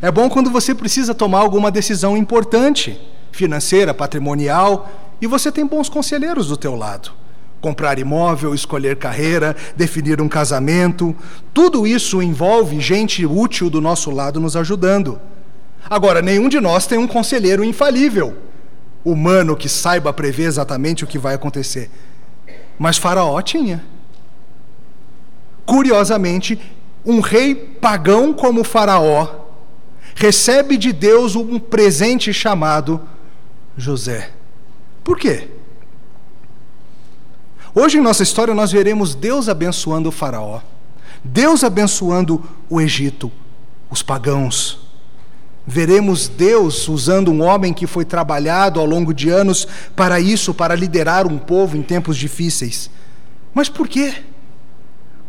É 0.00 0.10
bom 0.10 0.28
quando 0.28 0.50
você 0.50 0.74
precisa 0.74 1.14
tomar 1.14 1.40
alguma 1.40 1.70
decisão 1.70 2.16
importante, 2.16 3.00
financeira, 3.32 3.94
patrimonial, 3.94 5.16
e 5.20 5.26
você 5.26 5.50
tem 5.50 5.66
bons 5.66 5.88
conselheiros 5.88 6.48
do 6.48 6.56
teu 6.56 6.76
lado 6.76 7.12
comprar 7.60 7.98
imóvel, 7.98 8.54
escolher 8.54 8.96
carreira, 8.96 9.56
definir 9.76 10.20
um 10.20 10.28
casamento. 10.28 11.14
Tudo 11.52 11.86
isso 11.86 12.22
envolve 12.22 12.80
gente 12.80 13.24
útil 13.26 13.68
do 13.68 13.80
nosso 13.80 14.10
lado 14.10 14.40
nos 14.40 14.56
ajudando. 14.56 15.20
Agora, 15.88 16.20
nenhum 16.20 16.48
de 16.48 16.60
nós 16.60 16.86
tem 16.86 16.98
um 16.98 17.06
conselheiro 17.06 17.64
infalível, 17.64 18.36
humano 19.04 19.56
que 19.56 19.68
saiba 19.68 20.12
prever 20.12 20.44
exatamente 20.44 21.04
o 21.04 21.06
que 21.06 21.18
vai 21.18 21.34
acontecer. 21.34 21.90
Mas 22.78 22.98
Faraó 22.98 23.40
tinha. 23.40 23.84
Curiosamente, 25.64 26.58
um 27.04 27.20
rei 27.20 27.54
pagão 27.54 28.32
como 28.32 28.64
Faraó 28.64 29.46
recebe 30.14 30.76
de 30.76 30.92
Deus 30.92 31.36
um 31.36 31.58
presente 31.58 32.32
chamado 32.32 33.00
José. 33.76 34.30
Por 35.02 35.16
quê? 35.16 35.48
Hoje 37.74 37.98
em 37.98 38.00
nossa 38.00 38.22
história 38.22 38.54
nós 38.54 38.72
veremos 38.72 39.14
Deus 39.14 39.48
abençoando 39.48 40.08
o 40.08 40.12
Faraó, 40.12 40.60
Deus 41.22 41.62
abençoando 41.62 42.42
o 42.68 42.80
Egito, 42.80 43.30
os 43.90 44.02
pagãos. 44.02 44.86
Veremos 45.66 46.28
Deus 46.28 46.88
usando 46.88 47.30
um 47.30 47.42
homem 47.42 47.74
que 47.74 47.86
foi 47.86 48.04
trabalhado 48.04 48.80
ao 48.80 48.86
longo 48.86 49.12
de 49.12 49.28
anos 49.28 49.68
para 49.94 50.18
isso, 50.18 50.54
para 50.54 50.74
liderar 50.74 51.26
um 51.26 51.36
povo 51.36 51.76
em 51.76 51.82
tempos 51.82 52.16
difíceis. 52.16 52.90
Mas 53.52 53.68
por 53.68 53.86
quê? 53.86 54.14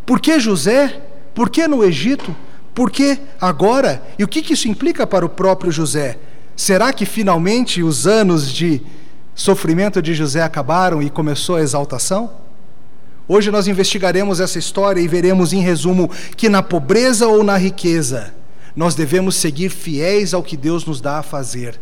Por 0.06 0.22
que 0.22 0.40
José? 0.40 1.02
Por 1.36 1.50
que 1.50 1.68
no 1.68 1.84
Egito? 1.84 2.34
Por 2.74 2.90
que 2.90 3.20
agora? 3.40 4.02
E 4.18 4.24
o 4.24 4.28
que 4.28 4.54
isso 4.54 4.70
implica 4.70 5.06
para 5.06 5.26
o 5.26 5.30
próprio 5.30 5.72
José? 5.72 6.18
Será 6.56 6.94
que 6.94 7.06
finalmente 7.06 7.84
os 7.84 8.08
anos 8.08 8.50
de 8.50 8.82
sofrimento 9.40 10.02
de 10.02 10.14
José 10.14 10.44
acabaram 10.44 11.02
e 11.02 11.10
começou 11.10 11.56
a 11.56 11.62
exaltação? 11.62 12.30
Hoje 13.26 13.50
nós 13.50 13.68
investigaremos 13.68 14.42
essa 14.42 14.60
história 14.60 15.00
e 15.00 15.08
veremos, 15.08 15.54
em 15.54 15.62
resumo, 15.62 16.12
que 16.36 16.50
na 16.50 16.62
pobreza 16.62 17.26
ou 17.26 17.42
na 17.42 17.56
riqueza, 17.56 18.34
nós 18.76 18.96
devemos 18.96 19.36
seguir 19.36 19.70
fiéis 19.70 20.34
ao 20.34 20.44
que 20.44 20.58
Deus 20.58 20.84
nos 20.84 21.00
dá 21.00 21.20
a 21.20 21.24
fazer, 21.24 21.80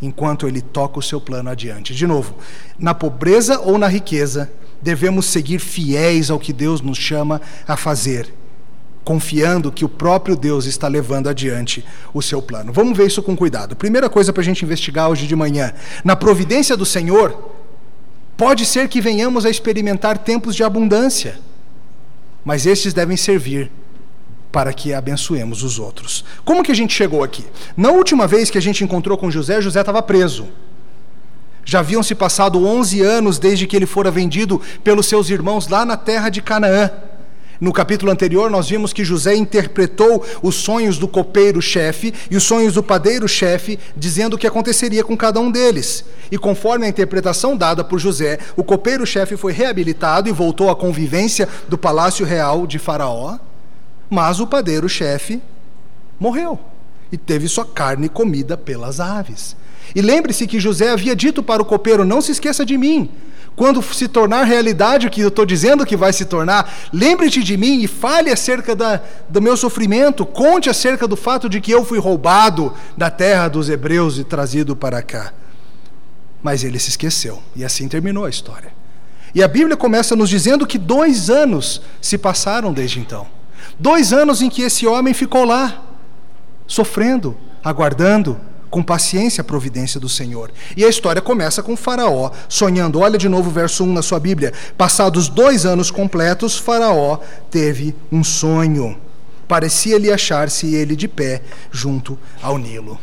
enquanto 0.00 0.48
Ele 0.48 0.62
toca 0.62 0.98
o 0.98 1.02
seu 1.02 1.20
plano 1.20 1.50
adiante. 1.50 1.94
De 1.94 2.06
novo, 2.06 2.36
na 2.78 2.94
pobreza 2.94 3.60
ou 3.60 3.76
na 3.76 3.86
riqueza, 3.86 4.50
devemos 4.80 5.26
seguir 5.26 5.58
fiéis 5.58 6.30
ao 6.30 6.38
que 6.38 6.54
Deus 6.54 6.80
nos 6.80 6.96
chama 6.96 7.38
a 7.68 7.76
fazer 7.76 8.32
confiando 9.04 9.70
que 9.70 9.84
o 9.84 9.88
próprio 9.88 10.34
Deus 10.34 10.64
está 10.64 10.88
levando 10.88 11.28
adiante 11.28 11.84
o 12.12 12.22
seu 12.22 12.40
plano. 12.40 12.72
Vamos 12.72 12.96
ver 12.96 13.06
isso 13.06 13.22
com 13.22 13.36
cuidado. 13.36 13.76
Primeira 13.76 14.08
coisa 14.08 14.32
para 14.32 14.40
a 14.40 14.44
gente 14.44 14.64
investigar 14.64 15.10
hoje 15.10 15.26
de 15.26 15.36
manhã: 15.36 15.72
na 16.02 16.16
providência 16.16 16.76
do 16.76 16.86
Senhor, 16.86 17.52
pode 18.36 18.64
ser 18.64 18.88
que 18.88 19.00
venhamos 19.00 19.44
a 19.44 19.50
experimentar 19.50 20.18
tempos 20.18 20.56
de 20.56 20.64
abundância, 20.64 21.38
mas 22.44 22.66
estes 22.66 22.94
devem 22.94 23.16
servir 23.16 23.70
para 24.50 24.72
que 24.72 24.94
abençoemos 24.94 25.62
os 25.62 25.78
outros. 25.78 26.24
Como 26.44 26.62
que 26.62 26.72
a 26.72 26.74
gente 26.74 26.94
chegou 26.94 27.22
aqui? 27.24 27.44
Na 27.76 27.90
última 27.90 28.26
vez 28.26 28.50
que 28.50 28.58
a 28.58 28.62
gente 28.62 28.84
encontrou 28.84 29.18
com 29.18 29.30
José, 29.30 29.60
José 29.60 29.80
estava 29.80 30.00
preso. 30.00 30.46
Já 31.64 31.80
haviam 31.80 32.02
se 32.02 32.14
passado 32.14 32.64
11 32.64 33.00
anos 33.00 33.38
desde 33.38 33.66
que 33.66 33.74
ele 33.74 33.86
fora 33.86 34.10
vendido 34.10 34.60
pelos 34.82 35.06
seus 35.06 35.30
irmãos 35.30 35.66
lá 35.66 35.84
na 35.84 35.96
terra 35.96 36.28
de 36.28 36.40
Canaã. 36.40 36.90
No 37.64 37.72
capítulo 37.72 38.12
anterior, 38.12 38.50
nós 38.50 38.68
vimos 38.68 38.92
que 38.92 39.02
José 39.02 39.34
interpretou 39.34 40.22
os 40.42 40.54
sonhos 40.54 40.98
do 40.98 41.08
copeiro-chefe 41.08 42.12
e 42.30 42.36
os 42.36 42.42
sonhos 42.42 42.74
do 42.74 42.82
padeiro-chefe, 42.82 43.78
dizendo 43.96 44.34
o 44.34 44.38
que 44.38 44.46
aconteceria 44.46 45.02
com 45.02 45.16
cada 45.16 45.40
um 45.40 45.50
deles. 45.50 46.04
E 46.30 46.36
conforme 46.36 46.84
a 46.84 46.90
interpretação 46.90 47.56
dada 47.56 47.82
por 47.82 47.98
José, 47.98 48.38
o 48.54 48.62
copeiro-chefe 48.62 49.34
foi 49.38 49.54
reabilitado 49.54 50.28
e 50.28 50.32
voltou 50.32 50.68
à 50.68 50.76
convivência 50.76 51.48
do 51.66 51.78
palácio 51.78 52.26
real 52.26 52.66
de 52.66 52.78
Faraó, 52.78 53.38
mas 54.10 54.40
o 54.40 54.46
padeiro-chefe 54.46 55.40
morreu 56.20 56.60
e 57.10 57.16
teve 57.16 57.48
sua 57.48 57.64
carne 57.64 58.10
comida 58.10 58.58
pelas 58.58 59.00
aves. 59.00 59.56
E 59.94 60.02
lembre-se 60.02 60.46
que 60.46 60.60
José 60.60 60.90
havia 60.90 61.16
dito 61.16 61.42
para 61.42 61.62
o 61.62 61.64
copeiro: 61.64 62.04
Não 62.04 62.20
se 62.20 62.32
esqueça 62.32 62.62
de 62.62 62.76
mim, 62.76 63.08
quando 63.56 63.80
se 63.82 64.08
tornar 64.08 64.44
realidade 64.44 65.06
o 65.06 65.10
que 65.10 65.20
eu 65.20 65.28
estou 65.28 65.46
dizendo 65.46 65.86
que 65.86 65.96
vai 65.96 66.12
se 66.12 66.24
tornar, 66.24 66.72
lembre-te 66.92 67.42
de 67.42 67.56
mim 67.56 67.82
e 67.82 67.86
fale 67.86 68.30
acerca 68.30 68.74
da, 68.74 69.00
do 69.28 69.40
meu 69.40 69.56
sofrimento, 69.56 70.26
conte 70.26 70.68
acerca 70.68 71.06
do 71.06 71.16
fato 71.16 71.48
de 71.48 71.60
que 71.60 71.70
eu 71.70 71.84
fui 71.84 71.98
roubado 71.98 72.72
da 72.96 73.10
terra 73.10 73.48
dos 73.48 73.68
hebreus 73.68 74.18
e 74.18 74.24
trazido 74.24 74.74
para 74.74 75.00
cá. 75.02 75.32
Mas 76.42 76.64
ele 76.64 76.78
se 76.78 76.90
esqueceu, 76.90 77.42
e 77.54 77.64
assim 77.64 77.86
terminou 77.86 78.24
a 78.24 78.30
história. 78.30 78.72
E 79.34 79.42
a 79.42 79.48
Bíblia 79.48 79.76
começa 79.76 80.16
nos 80.16 80.28
dizendo 80.28 80.66
que 80.66 80.78
dois 80.78 81.30
anos 81.30 81.80
se 82.00 82.18
passaram 82.18 82.72
desde 82.72 83.00
então. 83.00 83.26
Dois 83.78 84.12
anos 84.12 84.42
em 84.42 84.48
que 84.48 84.62
esse 84.62 84.86
homem 84.86 85.14
ficou 85.14 85.44
lá, 85.44 85.82
sofrendo, 86.66 87.36
aguardando, 87.62 88.38
com 88.74 88.82
paciência 88.82 89.40
a 89.40 89.44
providência 89.44 90.00
do 90.00 90.08
Senhor. 90.08 90.50
E 90.76 90.84
a 90.84 90.88
história 90.88 91.22
começa 91.22 91.62
com 91.62 91.76
Faraó 91.76 92.32
sonhando. 92.48 92.98
Olha 92.98 93.16
de 93.16 93.28
novo 93.28 93.48
o 93.48 93.52
verso 93.52 93.84
1 93.84 93.92
na 93.92 94.02
sua 94.02 94.18
Bíblia. 94.18 94.52
Passados 94.76 95.28
dois 95.28 95.64
anos 95.64 95.92
completos, 95.92 96.58
Faraó 96.58 97.20
teve 97.52 97.94
um 98.10 98.24
sonho. 98.24 98.98
Parecia-lhe 99.46 100.10
achar-se 100.10 100.74
ele 100.74 100.96
de 100.96 101.06
pé 101.06 101.42
junto 101.70 102.18
ao 102.42 102.58
Nilo. 102.58 102.98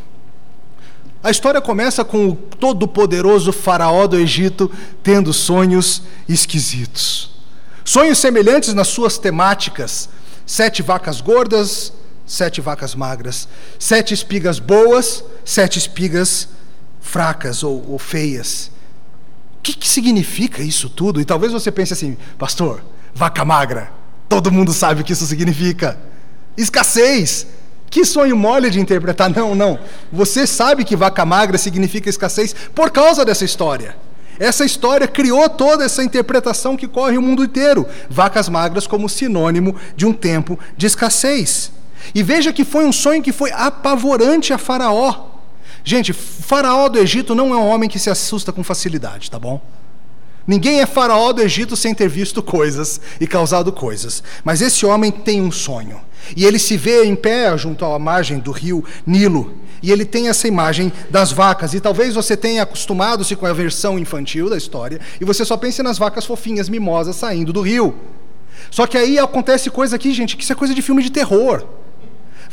A 1.24 1.32
história 1.32 1.62
começa 1.62 2.04
com 2.04 2.28
o 2.28 2.36
todo-poderoso 2.36 3.54
Faraó 3.54 4.08
do 4.08 4.18
Egito 4.18 4.70
tendo 5.02 5.32
sonhos 5.32 6.04
esquisitos. 6.28 7.32
Sonhos 7.86 8.20
semelhantes 8.20 8.74
nas 8.74 8.90
suas 8.90 9.18
temáticas: 9.18 10.10
sete 10.46 10.82
vacas 10.82 11.22
gordas, 11.22 11.94
sete 12.32 12.62
vacas 12.62 12.96
magras, 12.96 13.46
sete 13.78 14.14
espigas 14.14 14.58
boas, 14.58 15.22
sete 15.44 15.78
espigas 15.78 16.48
fracas 17.02 17.62
ou, 17.62 17.86
ou 17.92 18.00
feias. 18.00 18.72
O 19.58 19.62
que, 19.62 19.74
que 19.74 19.88
significa 19.88 20.64
isso 20.64 20.90
tudo? 20.90 21.20
E 21.20 21.26
talvez 21.26 21.52
você 21.52 21.70
pense 21.70 21.92
assim, 21.92 22.16
pastor, 22.40 22.82
vaca 23.14 23.44
magra. 23.44 23.92
Todo 24.30 24.50
mundo 24.50 24.72
sabe 24.72 25.02
o 25.02 25.04
que 25.04 25.12
isso 25.12 25.26
significa. 25.26 26.00
Escassez. 26.56 27.48
Que 27.90 28.06
sonho 28.06 28.38
mole 28.38 28.70
de 28.70 28.80
interpretar. 28.80 29.30
Não, 29.30 29.54
não. 29.54 29.78
Você 30.10 30.48
sabe 30.48 30.86
que 30.86 30.96
vaca 30.96 31.26
magra 31.26 31.58
significa 31.58 32.10
escassez 32.10 32.56
por 32.74 32.92
causa 32.92 33.26
dessa 33.26 33.44
história. 33.44 33.98
Essa 34.40 34.64
história 34.64 35.06
criou 35.06 35.50
toda 35.50 35.84
essa 35.84 36.02
interpretação 36.02 36.78
que 36.78 36.88
corre 36.88 37.18
o 37.18 37.22
mundo 37.22 37.44
inteiro. 37.44 37.86
Vacas 38.10 38.48
magras 38.48 38.88
como 38.88 39.10
sinônimo 39.10 39.76
de 39.98 40.06
um 40.06 40.14
tempo 40.14 40.58
de 40.78 40.88
escassez. 40.88 41.72
E 42.14 42.24
veja 42.24 42.54
que 42.54 42.66
foi 42.66 42.86
um 42.86 42.92
sonho 42.92 43.24
que 43.24 43.32
foi 43.32 43.52
apavorante 43.52 44.54
a 44.54 44.58
Faraó. 44.58 45.28
Gente, 45.84 46.14
Faraó 46.14 46.90
do 46.90 47.00
Egito 47.00 47.34
não 47.34 47.54
é 47.54 47.58
um 47.58 47.68
homem 47.68 47.90
que 47.90 48.00
se 48.00 48.10
assusta 48.10 48.52
com 48.52 48.64
facilidade, 48.64 49.32
tá 49.32 49.40
bom? 49.40 49.62
Ninguém 50.46 50.82
é 50.82 50.86
faraó 50.86 51.32
do 51.32 51.42
Egito 51.42 51.76
sem 51.76 51.94
ter 51.94 52.10
visto 52.10 52.42
coisas 52.42 53.00
e 53.20 53.28
causado 53.28 53.72
coisas. 53.72 54.24
Mas 54.44 54.62
esse 54.62 54.86
homem 54.86 55.12
tem 55.12 55.42
um 55.42 55.52
sonho. 55.52 56.02
E 56.36 56.46
ele 56.46 56.60
se 56.60 56.78
vê 56.78 57.04
em 57.04 57.16
pé 57.16 57.56
junto 57.58 57.86
à 57.86 57.98
margem 58.00 58.40
do 58.40 58.52
rio 58.52 58.84
Nilo. 59.06 59.56
E 59.84 59.92
ele 59.92 60.06
tem 60.06 60.30
essa 60.30 60.48
imagem 60.48 60.92
das 61.10 61.32
vacas. 61.32 61.74
E 61.74 61.80
talvez 61.80 62.16
você 62.16 62.36
tenha 62.36 62.64
acostumado-se 62.64 63.36
com 63.36 63.46
a 63.46 63.54
versão 63.54 63.98
infantil 63.98 64.50
da 64.50 64.58
história. 64.58 65.00
E 65.20 65.26
você 65.26 65.46
só 65.46 65.58
pense 65.58 65.82
nas 65.82 65.98
vacas 65.98 66.26
fofinhas, 66.26 66.70
mimosas, 66.70 67.16
saindo 67.16 67.54
do 67.54 67.62
rio. 67.62 67.96
Só 68.70 68.86
que 68.86 68.98
aí 68.98 69.18
acontece 69.18 69.70
coisa 69.70 69.96
aqui, 69.96 70.12
gente, 70.12 70.38
que 70.38 70.44
isso 70.44 70.54
é 70.54 70.56
coisa 70.56 70.74
de 70.74 70.82
filme 70.82 71.04
de 71.04 71.12
terror. 71.12 71.66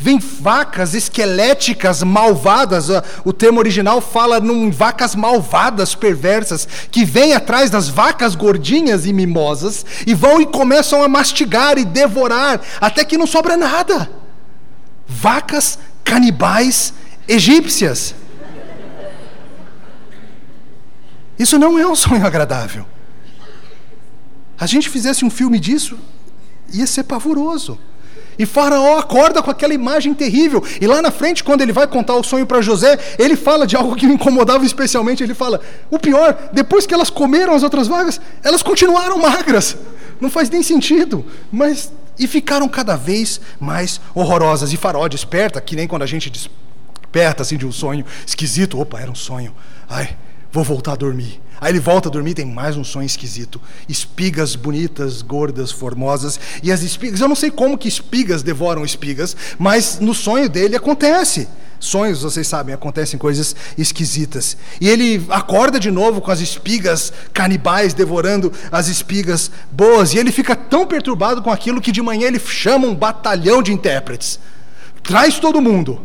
Vem 0.01 0.19
vacas 0.21 0.95
esqueléticas 0.95 2.05
malvadas, 2.05 2.89
o 3.25 3.33
termo 3.33 3.59
original 3.59 4.01
fala 4.01 4.39
em 4.39 4.71
vacas 4.71 5.17
malvadas, 5.17 5.97
perversas, 5.97 6.69
que 6.89 7.05
vêm 7.05 7.33
atrás 7.33 7.69
das 7.69 7.89
vacas 7.89 8.37
gordinhas 8.37 9.07
e 9.07 9.13
mimosas 9.13 9.85
e 10.07 10.15
vão 10.15 10.41
e 10.41 10.47
começam 10.47 11.03
a 11.03 11.09
mastigar 11.09 11.79
e 11.79 11.85
devorar, 11.85 12.61
até 12.81 13.05
que 13.05 13.19
não 13.19 13.27
sobra 13.27 13.57
nada. 13.57 14.09
Vacas 15.05 15.81
canibais 16.05 16.95
egípcias. 17.27 18.15
Isso 21.37 21.59
não 21.59 21.77
é 21.77 21.85
um 21.85 21.97
sonho 21.97 22.25
agradável. 22.25 22.87
A 24.61 24.67
gente 24.67 24.89
fizesse 24.89 25.25
um 25.25 25.31
filme 25.31 25.59
disso, 25.59 25.99
Ia 26.73 26.87
ser 26.87 27.05
pavoroso. 27.05 27.79
E 28.39 28.47
Faraó 28.47 28.99
acorda 28.99 29.43
com 29.43 29.51
aquela 29.51 29.75
imagem 29.75 30.15
terrível. 30.15 30.63
E 30.81 30.87
lá 30.87 31.03
na 31.03 31.11
frente, 31.11 31.43
quando 31.43 31.63
ele 31.63 31.73
vai 31.73 31.87
contar 31.87 32.15
o 32.15 32.23
sonho 32.23 32.47
para 32.47 32.61
José, 32.61 32.97
ele 33.19 33.37
fala 33.37 33.67
de 33.67 33.77
algo 33.77 33.97
que 33.97 34.07
me 34.07 34.15
incomodava 34.15 34.65
especialmente. 34.65 35.23
Ele 35.23 35.35
fala: 35.35 35.61
o 35.91 35.99
pior, 35.99 36.51
depois 36.53 36.87
que 36.87 36.95
elas 36.95 37.11
comeram 37.11 37.55
as 37.55 37.63
outras 37.63 37.89
vagas, 37.89 38.21
elas 38.45 38.63
continuaram 38.63 39.19
magras. 39.19 39.77
Não 40.21 40.31
faz 40.31 40.49
nem 40.49 40.63
sentido. 40.63 41.25
Mas. 41.51 41.93
E 42.21 42.27
ficaram 42.27 42.69
cada 42.69 42.97
vez 42.97 43.41
mais 43.61 44.01
horrorosas. 44.13 44.73
E 44.73 44.77
Faraó 44.77 45.07
desperta, 45.07 45.61
que 45.61 45.77
nem 45.77 45.87
quando 45.87 46.03
a 46.03 46.07
gente 46.07 46.29
desperta 46.29 47.43
assim 47.43 47.57
de 47.57 47.65
um 47.65 47.71
sonho 47.71 48.05
esquisito. 48.27 48.81
Opa, 48.81 49.01
era 49.01 49.11
um 49.11 49.15
sonho. 49.15 49.55
Ai, 49.89 50.17
vou 50.53 50.65
voltar 50.65 50.93
a 50.93 50.97
dormir. 50.97 51.41
Aí 51.61 51.73
ele 51.73 51.81
volta 51.81 52.09
a 52.09 52.13
dormir, 52.13 52.35
tem 52.35 52.45
mais 52.45 52.77
um 52.77 52.85
sonho 52.85 53.07
esquisito. 53.07 53.61
Espigas 53.89 54.55
bonitas, 54.55 55.23
gordas, 55.23 55.71
formosas. 55.71 56.39
E 56.63 56.71
as 56.71 56.83
espigas, 56.83 57.21
eu 57.21 57.29
não 57.29 57.35
sei 57.37 57.51
como 57.51 57.79
que 57.79 57.89
espigas 57.89 58.43
devoram 58.43 58.85
espigas, 58.85 59.37
mas 59.59 59.99
no 59.99 60.15
sonho 60.15 60.49
dele 60.49 60.77
acontece. 60.77 61.49
Sonhos, 61.81 62.23
vocês 62.23 62.47
sabem, 62.47 62.75
acontecem 62.75 63.19
coisas 63.19 63.55
esquisitas. 63.77 64.57
E 64.81 64.89
ele 64.89 65.25
acorda 65.29 65.79
de 65.79 65.91
novo 65.91 66.21
com 66.21 66.31
as 66.31 66.41
espigas 66.41 67.13
canibais 67.33 67.95
devorando 67.95 68.53
as 68.71 68.89
espigas 68.89 69.51
boas. 69.71 70.13
E 70.13 70.19
ele 70.19 70.33
fica 70.33 70.57
tão 70.57 70.87
perturbado 70.87 71.41
com 71.41 71.51
aquilo 71.51 71.81
que 71.81 71.93
de 71.93 72.03
manhã 72.03 72.27
ele 72.27 72.41
chama 72.41 72.87
um 72.87 72.95
batalhão 72.95 73.63
de 73.63 73.73
intérpretes. 73.73 74.41
Traz 75.03 75.39
todo 75.39 75.61
mundo. 75.61 76.01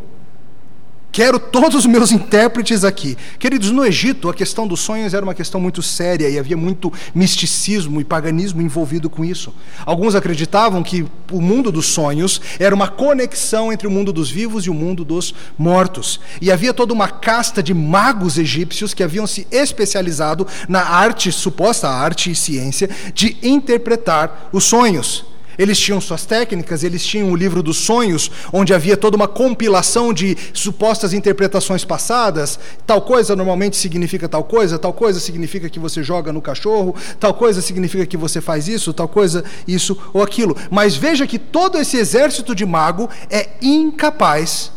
Quero 1.13 1.37
todos 1.37 1.75
os 1.75 1.85
meus 1.85 2.11
intérpretes 2.11 2.83
aqui. 2.83 3.15
Queridos, 3.37 3.69
no 3.69 3.85
Egito, 3.85 4.29
a 4.29 4.33
questão 4.33 4.67
dos 4.67 4.79
sonhos 4.79 5.13
era 5.13 5.23
uma 5.23 5.35
questão 5.35 5.61
muito 5.61 5.79
séria 5.83 6.27
e 6.27 6.39
havia 6.39 6.57
muito 6.57 6.91
misticismo 7.13 8.01
e 8.01 8.03
paganismo 8.03 8.63
envolvido 8.63 9.11
com 9.11 9.23
isso. 9.23 9.53
Alguns 9.85 10.15
acreditavam 10.15 10.81
que 10.81 11.05
o 11.31 11.39
mundo 11.39 11.71
dos 11.71 11.85
sonhos 11.85 12.41
era 12.59 12.73
uma 12.73 12.87
conexão 12.87 13.71
entre 13.71 13.87
o 13.87 13.91
mundo 13.91 14.11
dos 14.11 14.31
vivos 14.31 14.65
e 14.65 14.71
o 14.71 14.73
mundo 14.73 15.05
dos 15.05 15.35
mortos. 15.55 16.19
E 16.41 16.51
havia 16.51 16.73
toda 16.73 16.95
uma 16.95 17.07
casta 17.07 17.61
de 17.61 17.75
magos 17.75 18.39
egípcios 18.39 18.91
que 18.91 19.03
haviam 19.03 19.27
se 19.27 19.45
especializado 19.51 20.47
na 20.67 20.81
arte, 20.81 21.31
suposta 21.31 21.87
arte 21.87 22.31
e 22.31 22.35
ciência, 22.35 22.89
de 23.13 23.37
interpretar 23.43 24.49
os 24.51 24.63
sonhos. 24.63 25.31
Eles 25.57 25.79
tinham 25.79 26.01
suas 26.01 26.25
técnicas, 26.25 26.83
eles 26.83 27.05
tinham 27.05 27.31
o 27.31 27.35
livro 27.35 27.61
dos 27.61 27.77
sonhos, 27.77 28.31
onde 28.51 28.73
havia 28.73 28.97
toda 28.97 29.15
uma 29.15 29.27
compilação 29.27 30.13
de 30.13 30.37
supostas 30.53 31.13
interpretações 31.13 31.85
passadas. 31.85 32.59
Tal 32.85 33.01
coisa 33.01 33.35
normalmente 33.35 33.77
significa 33.77 34.27
tal 34.27 34.43
coisa, 34.43 34.79
tal 34.79 34.93
coisa 34.93 35.19
significa 35.19 35.69
que 35.69 35.79
você 35.79 36.01
joga 36.01 36.33
no 36.33 36.41
cachorro, 36.41 36.95
tal 37.19 37.33
coisa 37.33 37.61
significa 37.61 38.05
que 38.05 38.17
você 38.17 38.41
faz 38.41 38.67
isso, 38.67 38.93
tal 38.93 39.07
coisa, 39.07 39.43
isso 39.67 39.97
ou 40.13 40.23
aquilo. 40.23 40.57
Mas 40.71 40.95
veja 40.95 41.27
que 41.27 41.37
todo 41.37 41.77
esse 41.77 41.97
exército 41.97 42.55
de 42.55 42.65
mago 42.65 43.09
é 43.29 43.51
incapaz 43.61 44.71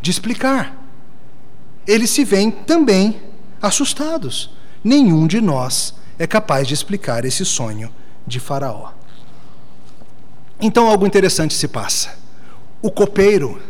de 0.00 0.10
explicar. 0.10 0.82
Eles 1.86 2.10
se 2.10 2.24
veem 2.24 2.50
também 2.50 3.20
assustados. 3.60 4.50
Nenhum 4.82 5.26
de 5.26 5.40
nós 5.40 5.94
é 6.18 6.26
capaz 6.26 6.68
de 6.68 6.74
explicar 6.74 7.24
esse 7.24 7.44
sonho 7.44 7.90
de 8.26 8.40
Faraó. 8.40 8.93
Então 10.60 10.88
algo 10.88 11.06
interessante 11.06 11.54
se 11.54 11.68
passa. 11.68 12.16
O 12.80 12.90
copeiro, 12.90 13.60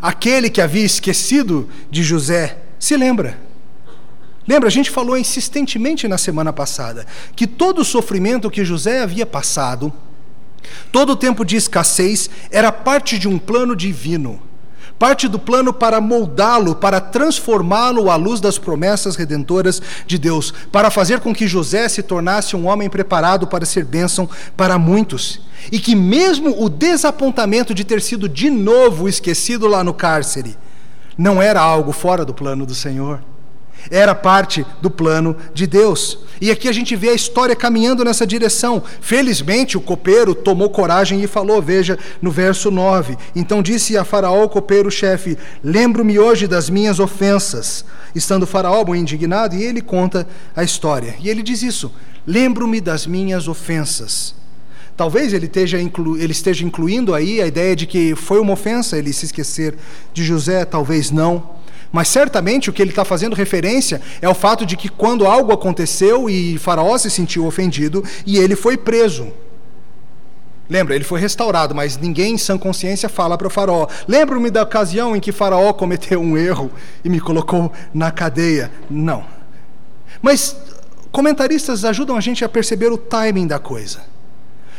aquele 0.00 0.50
que 0.50 0.60
havia 0.60 0.84
esquecido 0.84 1.68
de 1.90 2.02
José, 2.02 2.58
se 2.78 2.96
lembra. 2.96 3.38
Lembra, 4.46 4.68
a 4.68 4.72
gente 4.72 4.90
falou 4.90 5.16
insistentemente 5.16 6.08
na 6.08 6.18
semana 6.18 6.52
passada 6.52 7.06
que 7.36 7.46
todo 7.46 7.80
o 7.80 7.84
sofrimento 7.84 8.50
que 8.50 8.64
José 8.64 9.02
havia 9.02 9.26
passado, 9.26 9.92
todo 10.90 11.10
o 11.10 11.16
tempo 11.16 11.44
de 11.44 11.56
escassez, 11.56 12.28
era 12.50 12.72
parte 12.72 13.18
de 13.18 13.28
um 13.28 13.38
plano 13.38 13.76
divino 13.76 14.49
parte 15.00 15.26
do 15.28 15.38
plano 15.38 15.72
para 15.72 15.98
moldá-lo, 15.98 16.74
para 16.74 17.00
transformá-lo 17.00 18.10
à 18.10 18.16
luz 18.16 18.38
das 18.38 18.58
promessas 18.58 19.16
redentoras 19.16 19.80
de 20.06 20.18
Deus, 20.18 20.52
para 20.70 20.90
fazer 20.90 21.20
com 21.20 21.34
que 21.34 21.48
José 21.48 21.88
se 21.88 22.02
tornasse 22.02 22.54
um 22.54 22.68
homem 22.68 22.90
preparado 22.90 23.46
para 23.46 23.64
ser 23.64 23.82
bênção 23.82 24.28
para 24.54 24.76
muitos. 24.76 25.40
E 25.72 25.78
que, 25.78 25.96
mesmo 25.96 26.62
o 26.62 26.68
desapontamento 26.68 27.72
de 27.74 27.82
ter 27.82 28.02
sido 28.02 28.28
de 28.28 28.50
novo 28.50 29.08
esquecido 29.08 29.66
lá 29.66 29.82
no 29.82 29.94
cárcere, 29.94 30.54
não 31.16 31.40
era 31.40 31.62
algo 31.62 31.92
fora 31.92 32.22
do 32.22 32.34
plano 32.34 32.66
do 32.66 32.74
Senhor. 32.74 33.20
Era 33.90 34.14
parte 34.14 34.66
do 34.82 34.90
plano 34.90 35.36
de 35.54 35.66
Deus. 35.66 36.18
E 36.40 36.50
aqui 36.50 36.68
a 36.68 36.72
gente 36.72 36.96
vê 36.96 37.10
a 37.10 37.14
história 37.14 37.54
caminhando 37.54 38.04
nessa 38.04 38.26
direção. 38.26 38.82
Felizmente, 39.00 39.76
o 39.76 39.80
copeiro 39.80 40.34
tomou 40.34 40.70
coragem 40.70 41.22
e 41.22 41.26
falou, 41.26 41.60
veja 41.60 41.98
no 42.22 42.30
verso 42.30 42.70
9: 42.70 43.16
Então 43.36 43.62
disse 43.62 43.96
a 43.96 44.04
Faraó, 44.04 44.44
o 44.44 44.48
copeiro-chefe: 44.48 45.36
Lembro-me 45.62 46.18
hoje 46.18 46.46
das 46.46 46.70
minhas 46.70 46.98
ofensas. 46.98 47.84
Estando 48.14 48.46
Faraó 48.46 48.84
muito 48.84 49.02
indignado, 49.02 49.54
e 49.54 49.62
ele 49.62 49.80
conta 49.80 50.26
a 50.56 50.64
história. 50.64 51.14
E 51.20 51.28
ele 51.28 51.42
diz 51.42 51.62
isso: 51.62 51.92
Lembro-me 52.26 52.80
das 52.80 53.06
minhas 53.06 53.46
ofensas. 53.46 54.34
Talvez 54.96 55.32
ele 55.32 55.46
esteja, 55.46 55.80
inclu, 55.80 56.18
ele 56.18 56.32
esteja 56.32 56.64
incluindo 56.64 57.14
aí 57.14 57.40
a 57.40 57.46
ideia 57.46 57.74
de 57.74 57.86
que 57.86 58.14
foi 58.14 58.38
uma 58.38 58.52
ofensa 58.52 58.98
ele 58.98 59.12
se 59.14 59.24
esquecer 59.24 59.74
de 60.12 60.22
José, 60.22 60.64
talvez 60.64 61.10
não. 61.10 61.59
Mas 61.92 62.08
certamente 62.08 62.70
o 62.70 62.72
que 62.72 62.80
ele 62.80 62.90
está 62.90 63.04
fazendo 63.04 63.34
referência 63.34 64.00
é 64.22 64.28
o 64.28 64.34
fato 64.34 64.64
de 64.64 64.76
que 64.76 64.88
quando 64.88 65.26
algo 65.26 65.52
aconteceu 65.52 66.30
e 66.30 66.56
Faraó 66.58 66.96
se 66.96 67.10
sentiu 67.10 67.46
ofendido 67.46 68.04
e 68.24 68.38
ele 68.38 68.54
foi 68.54 68.76
preso. 68.76 69.32
Lembra, 70.68 70.94
ele 70.94 71.02
foi 71.02 71.20
restaurado, 71.20 71.74
mas 71.74 71.96
ninguém 71.96 72.34
em 72.34 72.38
sã 72.38 72.56
consciência 72.56 73.08
fala 73.08 73.36
para 73.36 73.48
o 73.48 73.50
Faraó. 73.50 73.88
Lembro-me 74.06 74.50
da 74.50 74.62
ocasião 74.62 75.16
em 75.16 75.20
que 75.20 75.32
Faraó 75.32 75.72
cometeu 75.72 76.20
um 76.20 76.38
erro 76.38 76.70
e 77.04 77.08
me 77.08 77.18
colocou 77.18 77.72
na 77.92 78.12
cadeia. 78.12 78.70
Não. 78.88 79.24
Mas 80.22 80.56
comentaristas 81.10 81.84
ajudam 81.84 82.16
a 82.16 82.20
gente 82.20 82.44
a 82.44 82.48
perceber 82.48 82.92
o 82.92 82.98
timing 82.98 83.48
da 83.48 83.58
coisa. 83.58 84.02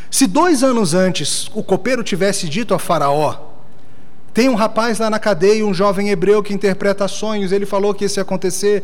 Se 0.09 0.27
dois 0.27 0.63
anos 0.63 0.93
antes 0.93 1.49
o 1.53 1.61
copeiro 1.61 2.03
tivesse 2.03 2.47
dito 2.47 2.73
a 2.73 2.79
Faraó 2.79 3.50
tem 4.33 4.47
um 4.47 4.55
rapaz 4.55 4.99
lá 4.99 5.09
na 5.09 5.19
cadeia, 5.19 5.65
um 5.65 5.73
jovem 5.73 6.09
hebreu 6.09 6.41
que 6.41 6.53
interpreta 6.53 7.07
sonhos, 7.07 7.51
ele 7.51 7.65
falou 7.65 7.93
que 7.93 8.05
isso 8.05 8.19
ia 8.19 8.23
acontecer. 8.23 8.83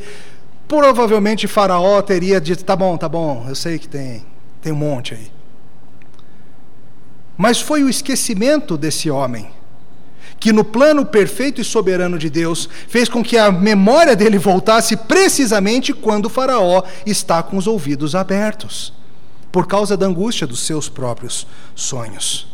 Provavelmente 0.67 1.47
Faraó 1.47 2.01
teria 2.01 2.41
dito: 2.41 2.63
tá 2.63 2.75
bom, 2.75 2.97
tá 2.97 3.07
bom, 3.07 3.45
eu 3.47 3.55
sei 3.55 3.79
que 3.79 3.88
tem, 3.88 4.25
tem 4.62 4.73
um 4.73 4.77
monte 4.77 5.13
aí. 5.13 5.31
Mas 7.38 7.62
foi 7.62 7.83
o 7.83 7.89
esquecimento 7.89 8.77
desse 8.77 9.10
homem 9.10 9.49
que, 10.39 10.51
no 10.51 10.63
plano 10.63 11.05
perfeito 11.05 11.62
e 11.62 11.63
soberano 11.63 12.17
de 12.17 12.29
Deus, 12.29 12.67
fez 12.88 13.07
com 13.07 13.23
que 13.23 13.38
a 13.38 13.51
memória 13.51 14.15
dele 14.15 14.38
voltasse 14.38 14.97
precisamente 14.97 15.93
quando 15.93 16.29
Faraó 16.29 16.83
está 17.05 17.41
com 17.41 17.57
os 17.57 17.67
ouvidos 17.67 18.15
abertos, 18.15 18.93
por 19.51 19.65
causa 19.65 19.95
da 19.95 20.05
angústia 20.05 20.45
dos 20.45 20.60
seus 20.60 20.89
próprios 20.89 21.47
sonhos 21.73 22.46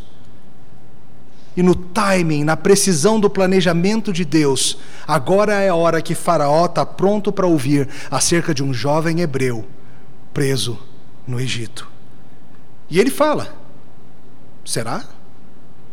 e 1.56 1.62
no 1.62 1.74
timing, 1.74 2.44
na 2.44 2.56
precisão 2.56 3.20
do 3.20 3.30
planejamento 3.30 4.12
de 4.12 4.24
Deus, 4.24 4.78
agora 5.06 5.54
é 5.54 5.68
a 5.68 5.74
hora 5.74 6.02
que 6.02 6.14
Faraó 6.14 6.66
está 6.66 6.84
pronto 6.84 7.32
para 7.32 7.46
ouvir 7.46 7.88
acerca 8.10 8.52
de 8.52 8.62
um 8.62 8.74
jovem 8.74 9.20
hebreu 9.20 9.64
preso 10.32 10.78
no 11.26 11.40
Egito. 11.40 11.88
E 12.90 12.98
ele 12.98 13.10
fala: 13.10 13.54
será? 14.64 15.04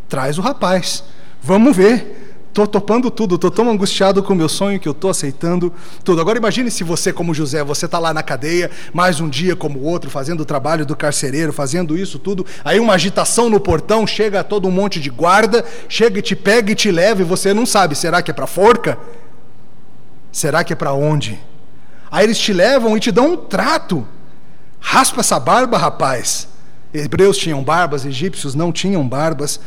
Traz 0.09 0.37
o 0.37 0.41
rapaz, 0.41 1.03
vamos 1.41 1.75
ver. 1.75 2.20
Estou 2.51 2.67
topando 2.67 3.09
tudo, 3.09 3.35
estou 3.35 3.49
tão 3.49 3.71
angustiado 3.71 4.21
com 4.21 4.33
o 4.33 4.35
meu 4.35 4.49
sonho 4.49 4.77
que 4.77 4.85
eu 4.85 4.91
estou 4.91 5.09
aceitando 5.09 5.71
tudo. 6.03 6.19
Agora 6.19 6.37
imagine 6.37 6.69
se 6.69 6.83
você, 6.83 7.13
como 7.13 7.33
José, 7.33 7.63
você 7.63 7.85
está 7.85 7.97
lá 7.97 8.13
na 8.13 8.21
cadeia, 8.21 8.69
mais 8.93 9.21
um 9.21 9.29
dia 9.29 9.55
como 9.55 9.79
o 9.79 9.83
outro, 9.83 10.09
fazendo 10.09 10.41
o 10.41 10.45
trabalho 10.45 10.85
do 10.85 10.93
carcereiro, 10.93 11.53
fazendo 11.53 11.97
isso 11.97 12.19
tudo. 12.19 12.45
Aí 12.65 12.77
uma 12.77 12.95
agitação 12.95 13.49
no 13.49 13.57
portão, 13.57 14.05
chega 14.05 14.43
todo 14.43 14.67
um 14.67 14.71
monte 14.71 14.99
de 14.99 15.09
guarda, 15.09 15.63
chega 15.87 16.19
e 16.19 16.21
te 16.21 16.35
pega 16.35 16.73
e 16.73 16.75
te 16.75 16.91
leva 16.91 17.21
e 17.21 17.23
você 17.23 17.53
não 17.53 17.65
sabe, 17.65 17.95
será 17.95 18.21
que 18.21 18.31
é 18.31 18.33
para 18.33 18.45
forca? 18.45 18.99
Será 20.29 20.61
que 20.61 20.73
é 20.73 20.75
para 20.75 20.91
onde? 20.91 21.39
Aí 22.11 22.25
eles 22.25 22.37
te 22.37 22.51
levam 22.51 22.97
e 22.97 22.99
te 22.99 23.13
dão 23.13 23.31
um 23.31 23.37
trato. 23.37 24.05
Raspa 24.77 25.21
essa 25.21 25.39
barba, 25.39 25.77
rapaz. 25.77 26.49
Hebreus 26.93 27.37
tinham 27.37 27.63
barbas, 27.63 28.05
egípcios 28.05 28.55
não 28.55 28.73
tinham 28.73 29.07
barbas 29.07 29.57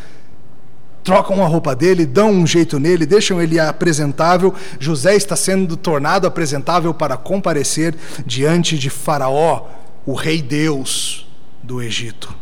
trocam 1.04 1.44
a 1.44 1.46
roupa 1.46 1.76
dele, 1.76 2.06
dão 2.06 2.30
um 2.30 2.46
jeito 2.46 2.80
nele, 2.80 3.04
deixam 3.04 3.40
ele 3.40 3.60
apresentável. 3.60 4.54
José 4.80 5.14
está 5.14 5.36
sendo 5.36 5.76
tornado 5.76 6.26
apresentável 6.26 6.94
para 6.94 7.16
comparecer 7.18 7.94
diante 8.24 8.78
de 8.78 8.88
Faraó, 8.88 9.66
o 10.06 10.14
rei 10.14 10.40
Deus 10.40 11.28
do 11.62 11.82
Egito. 11.82 12.34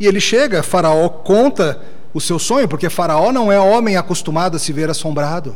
E 0.00 0.06
ele 0.06 0.20
chega, 0.20 0.62
Faraó 0.62 1.08
conta 1.08 1.80
o 2.14 2.20
seu 2.20 2.38
sonho, 2.38 2.66
porque 2.66 2.88
Faraó 2.88 3.30
não 3.30 3.52
é 3.52 3.60
homem 3.60 3.96
acostumado 3.96 4.56
a 4.56 4.58
se 4.58 4.72
ver 4.72 4.88
assombrado. 4.88 5.54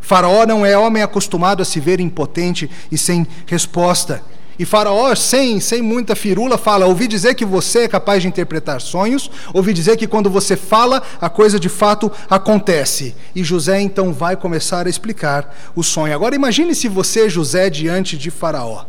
Faraó 0.00 0.46
não 0.46 0.64
é 0.64 0.78
homem 0.78 1.02
acostumado 1.02 1.60
a 1.60 1.64
se 1.64 1.80
ver 1.80 2.00
impotente 2.00 2.70
e 2.90 2.96
sem 2.96 3.26
resposta. 3.46 4.22
E 4.60 4.66
Faraó, 4.66 5.14
sem, 5.14 5.58
sem 5.58 5.80
muita 5.80 6.14
firula, 6.14 6.58
fala: 6.58 6.84
Ouvi 6.84 7.08
dizer 7.08 7.34
que 7.34 7.46
você 7.46 7.84
é 7.84 7.88
capaz 7.88 8.20
de 8.20 8.28
interpretar 8.28 8.78
sonhos, 8.78 9.30
ouvi 9.54 9.72
dizer 9.72 9.96
que 9.96 10.06
quando 10.06 10.28
você 10.28 10.54
fala, 10.54 11.02
a 11.18 11.30
coisa 11.30 11.58
de 11.58 11.70
fato 11.70 12.12
acontece. 12.28 13.16
E 13.34 13.42
José 13.42 13.80
então 13.80 14.12
vai 14.12 14.36
começar 14.36 14.86
a 14.86 14.90
explicar 14.90 15.56
o 15.74 15.82
sonho. 15.82 16.14
Agora 16.14 16.34
imagine 16.34 16.74
se 16.74 16.88
você, 16.88 17.30
José, 17.30 17.70
diante 17.70 18.18
de 18.18 18.30
Faraó. 18.30 18.84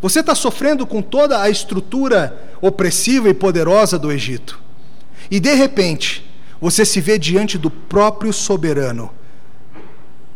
Você 0.00 0.20
está 0.20 0.36
sofrendo 0.36 0.86
com 0.86 1.02
toda 1.02 1.42
a 1.42 1.50
estrutura 1.50 2.40
opressiva 2.60 3.28
e 3.28 3.34
poderosa 3.34 3.98
do 3.98 4.12
Egito. 4.12 4.60
E 5.28 5.40
de 5.40 5.54
repente, 5.54 6.24
você 6.60 6.84
se 6.84 7.00
vê 7.00 7.18
diante 7.18 7.58
do 7.58 7.68
próprio 7.68 8.32
soberano 8.32 9.10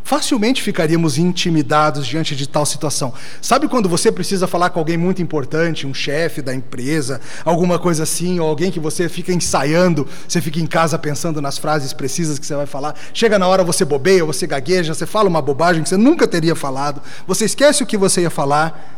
facilmente 0.08 0.62
ficaríamos 0.62 1.18
intimidados 1.18 2.06
diante 2.06 2.34
de 2.34 2.48
tal 2.48 2.64
situação. 2.64 3.12
Sabe 3.42 3.68
quando 3.68 3.90
você 3.90 4.10
precisa 4.10 4.46
falar 4.46 4.70
com 4.70 4.78
alguém 4.78 4.96
muito 4.96 5.20
importante, 5.20 5.86
um 5.86 5.92
chefe 5.92 6.40
da 6.40 6.54
empresa, 6.54 7.20
alguma 7.44 7.78
coisa 7.78 8.04
assim, 8.04 8.40
ou 8.40 8.48
alguém 8.48 8.70
que 8.70 8.80
você 8.80 9.06
fica 9.06 9.34
ensaiando, 9.34 10.08
você 10.26 10.40
fica 10.40 10.58
em 10.60 10.66
casa 10.66 10.98
pensando 10.98 11.42
nas 11.42 11.58
frases 11.58 11.92
precisas 11.92 12.38
que 12.38 12.46
você 12.46 12.54
vai 12.54 12.64
falar, 12.64 12.94
chega 13.12 13.38
na 13.38 13.46
hora 13.46 13.62
você 13.62 13.84
bobeia, 13.84 14.24
você 14.24 14.46
gagueja, 14.46 14.94
você 14.94 15.04
fala 15.04 15.28
uma 15.28 15.42
bobagem 15.42 15.82
que 15.82 15.90
você 15.90 15.98
nunca 15.98 16.26
teria 16.26 16.56
falado, 16.56 17.02
você 17.26 17.44
esquece 17.44 17.82
o 17.82 17.86
que 17.86 17.98
você 17.98 18.22
ia 18.22 18.30
falar. 18.30 18.96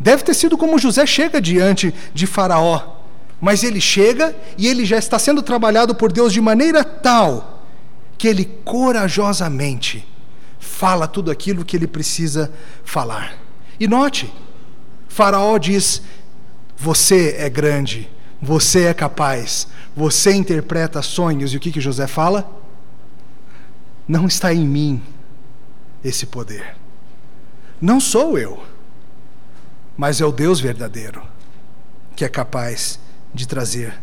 Deve 0.00 0.22
ter 0.22 0.32
sido 0.32 0.56
como 0.56 0.78
José 0.78 1.04
chega 1.04 1.42
diante 1.42 1.92
de 2.14 2.26
Faraó, 2.26 3.02
mas 3.38 3.62
ele 3.62 3.82
chega 3.82 4.34
e 4.56 4.66
ele 4.66 4.86
já 4.86 4.96
está 4.96 5.18
sendo 5.18 5.42
trabalhado 5.42 5.94
por 5.94 6.10
Deus 6.10 6.32
de 6.32 6.40
maneira 6.40 6.82
tal 6.82 7.66
que 8.16 8.26
ele 8.26 8.46
corajosamente 8.64 10.10
fala 10.82 11.06
tudo 11.06 11.30
aquilo 11.30 11.64
que 11.64 11.76
ele 11.76 11.86
precisa 11.86 12.52
falar. 12.84 13.38
E 13.78 13.86
note, 13.86 14.34
Faraó 15.08 15.56
diz: 15.56 16.02
Você 16.76 17.36
é 17.38 17.48
grande, 17.48 18.10
você 18.40 18.86
é 18.86 18.94
capaz, 18.94 19.68
você 19.94 20.32
interpreta 20.32 21.00
sonhos. 21.00 21.54
E 21.54 21.56
o 21.56 21.60
que, 21.60 21.70
que 21.70 21.80
José 21.80 22.08
fala? 22.08 22.50
Não 24.08 24.26
está 24.26 24.52
em 24.52 24.66
mim 24.66 25.00
esse 26.02 26.26
poder. 26.26 26.74
Não 27.80 28.00
sou 28.00 28.36
eu, 28.36 28.60
mas 29.96 30.20
é 30.20 30.26
o 30.26 30.32
Deus 30.32 30.58
verdadeiro 30.58 31.22
que 32.16 32.24
é 32.24 32.28
capaz 32.28 32.98
de 33.32 33.46
trazer 33.46 33.94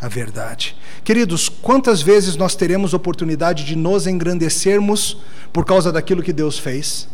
a 0.00 0.06
verdade. 0.06 0.76
Queridos, 1.08 1.48
quantas 1.48 2.02
vezes 2.02 2.36
nós 2.36 2.54
teremos 2.54 2.92
oportunidade 2.92 3.64
de 3.64 3.74
nos 3.74 4.06
engrandecermos 4.06 5.16
por 5.50 5.64
causa 5.64 5.90
daquilo 5.90 6.22
que 6.22 6.34
Deus 6.34 6.58
fez? 6.58 7.08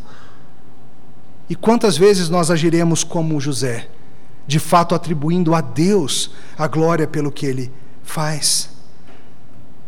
E 1.48 1.54
quantas 1.54 1.96
vezes 1.96 2.28
nós 2.28 2.50
agiremos 2.50 3.04
como 3.04 3.40
José, 3.40 3.86
de 4.48 4.58
fato 4.58 4.96
atribuindo 4.96 5.54
a 5.54 5.60
Deus 5.60 6.32
a 6.58 6.66
glória 6.66 7.06
pelo 7.06 7.30
que 7.30 7.46
ele 7.46 7.70
faz? 8.02 8.68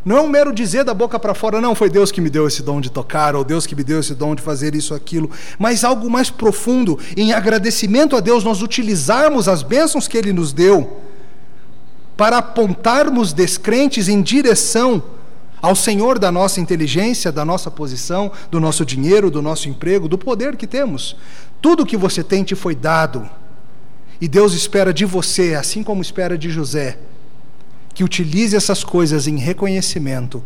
Não 0.05 0.17
é 0.17 0.21
um 0.21 0.29
mero 0.29 0.55
dizer 0.55 0.85
da 0.85 0.95
boca 0.95 1.19
para 1.19 1.35
fora, 1.35 1.61
não, 1.61 1.75
foi 1.75 1.91
Deus 1.91 2.13
que 2.13 2.21
me 2.21 2.31
deu 2.31 2.47
esse 2.47 2.63
dom 2.63 2.81
de 2.81 2.93
tocar, 2.93 3.35
ou 3.35 3.43
Deus 3.43 3.67
que 3.67 3.75
me 3.75 3.83
deu 3.83 3.99
esse 3.99 4.15
dom 4.15 4.37
de 4.37 4.41
fazer 4.41 4.77
isso, 4.77 4.95
aquilo, 4.95 5.29
mas 5.59 5.83
algo 5.83 6.09
mais 6.09 6.31
profundo, 6.31 6.97
em 7.17 7.33
agradecimento 7.33 8.15
a 8.15 8.21
Deus, 8.21 8.45
nós 8.45 8.63
utilizarmos 8.63 9.49
as 9.49 9.65
bênçãos 9.65 10.07
que 10.07 10.17
Ele 10.17 10.33
nos 10.33 10.53
deu 10.53 11.06
para 12.17 12.39
apontarmos 12.39 13.33
descrentes 13.33 14.09
em 14.09 14.23
direção 14.23 15.03
ao 15.61 15.75
Senhor 15.75 16.19
da 16.19 16.31
nossa 16.31 16.61
inteligência, 16.61 17.33
da 17.33 17.45
nossa 17.45 17.71
posição, 17.71 18.31
do 18.51 18.61
nosso 18.61 18.85
dinheiro, 18.85 19.31
do 19.31 19.43
nosso 19.43 19.69
emprego, 19.69 20.09
do 20.09 20.17
poder 20.17 20.57
que 20.57 20.67
temos. 20.67 21.17
Tudo 21.61 21.87
que 21.87 21.97
você 21.97 22.23
tem 22.23 22.45
te 22.45 22.55
foi 22.55 22.75
dado. 22.75 23.29
E 24.21 24.29
Deus 24.29 24.55
espera 24.55 24.93
de 24.95 25.05
você, 25.05 25.55
assim 25.55 25.83
como 25.83 26.01
espera 26.01 26.39
de 26.39 26.51
José, 26.51 26.99
que 27.93 28.05
utilize 28.05 28.57
essas 28.57 28.85
coisas 28.85 29.27
em 29.27 29.39
reconhecimento 29.39 30.43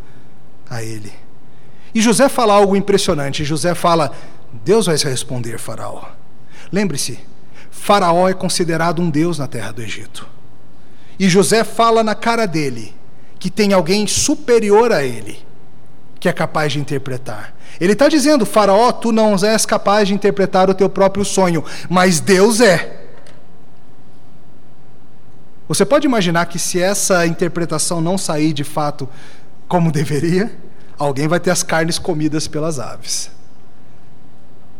a 0.68 0.83
Ele. 0.83 1.12
E 1.94 2.00
José 2.00 2.28
fala 2.28 2.54
algo 2.54 2.74
impressionante. 2.76 3.44
José 3.44 3.74
fala: 3.74 4.12
Deus 4.64 4.87
vai 4.87 4.96
responder, 4.96 5.59
Faraó. 5.59 6.04
Lembre-se, 6.72 7.18
Faraó 7.70 8.28
é 8.28 8.35
considerado 8.35 9.02
um 9.02 9.11
Deus 9.11 9.38
na 9.38 9.46
terra 9.46 9.72
do 9.72 9.83
Egito. 9.83 10.39
E 11.20 11.28
José 11.28 11.64
fala 11.64 12.02
na 12.02 12.14
cara 12.14 12.46
dele 12.46 12.94
que 13.38 13.50
tem 13.50 13.74
alguém 13.74 14.06
superior 14.06 14.90
a 14.90 15.04
ele 15.04 15.38
que 16.18 16.30
é 16.30 16.33
capaz 16.33 16.72
de 16.72 16.78
interpretar. 16.78 17.54
Ele 17.78 17.92
está 17.92 18.09
dizendo, 18.09 18.46
Faraó, 18.46 18.90
tu 18.90 19.12
não 19.12 19.35
és 19.35 19.66
capaz 19.66 20.09
de 20.09 20.14
interpretar 20.14 20.70
o 20.70 20.74
teu 20.74 20.88
próprio 20.88 21.22
sonho, 21.22 21.62
mas 21.90 22.20
Deus 22.20 22.62
é. 22.62 23.04
Você 25.68 25.85
pode 25.85 26.06
imaginar 26.06 26.46
que 26.46 26.59
se 26.59 26.80
essa 26.80 27.26
interpretação 27.26 28.00
não 28.00 28.16
sair 28.16 28.54
de 28.54 28.64
fato 28.64 29.06
como 29.68 29.92
deveria, 29.92 30.50
alguém 30.98 31.28
vai 31.28 31.38
ter 31.38 31.50
as 31.50 31.62
carnes 31.62 31.98
comidas 31.98 32.48
pelas 32.48 32.78
aves. 32.78 33.30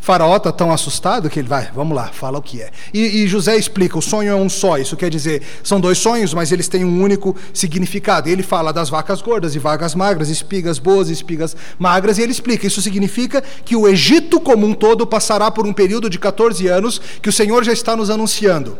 Faraó 0.01 0.39
está 0.39 0.51
tão 0.51 0.73
assustado 0.73 1.29
que 1.29 1.39
ele 1.39 1.49
vai, 1.49 1.71
vamos 1.75 1.95
lá, 1.95 2.07
fala 2.07 2.39
o 2.39 2.43
que 2.43 2.63
é. 2.63 2.71
E, 2.93 3.23
e, 3.23 3.29
José 3.29 3.57
explica: 3.57 3.99
o 3.99 4.03
sonho 4.03 4.31
é 4.31 4.35
um 4.35 4.49
só. 4.49 4.79
Isso 4.79 4.97
quer 4.97 5.11
dizer, 5.11 5.43
são 5.63 5.79
dois 5.79 5.99
sonhos, 5.99 6.33
mas 6.33 6.51
eles 6.51 6.69
têm 6.69 6.85
um 6.85 7.03
único 7.03 7.37
significado. 7.53 8.29
E 8.29 8.33
ele 8.33 8.43
fala 8.43 8.73
das 8.73 8.89
vacas 8.89 9.21
gordas 9.21 9.55
e 9.55 9.59
vacas 9.59 9.95
magras, 9.95 10.31
espigas 10.31 10.79
boas 10.79 11.11
e 11.11 11.13
espigas 11.13 11.55
magras. 11.79 12.17
E 12.17 12.23
ele 12.23 12.33
explica: 12.33 12.67
isso 12.67 12.81
significa 12.81 13.43
que 13.65 13.77
o 13.77 13.87
Egito 13.87 14.41
como 14.41 14.67
um 14.67 14.73
todo 14.73 15.07
passará 15.07 15.51
por 15.51 15.67
um 15.67 15.73
período 15.73 16.09
de 16.09 16.19
14 16.19 16.67
anos 16.67 16.99
que 17.21 17.29
o 17.29 17.33
Senhor 17.33 17.63
já 17.63 17.73
está 17.73 17.95
nos 17.95 18.09
anunciando. 18.09 18.79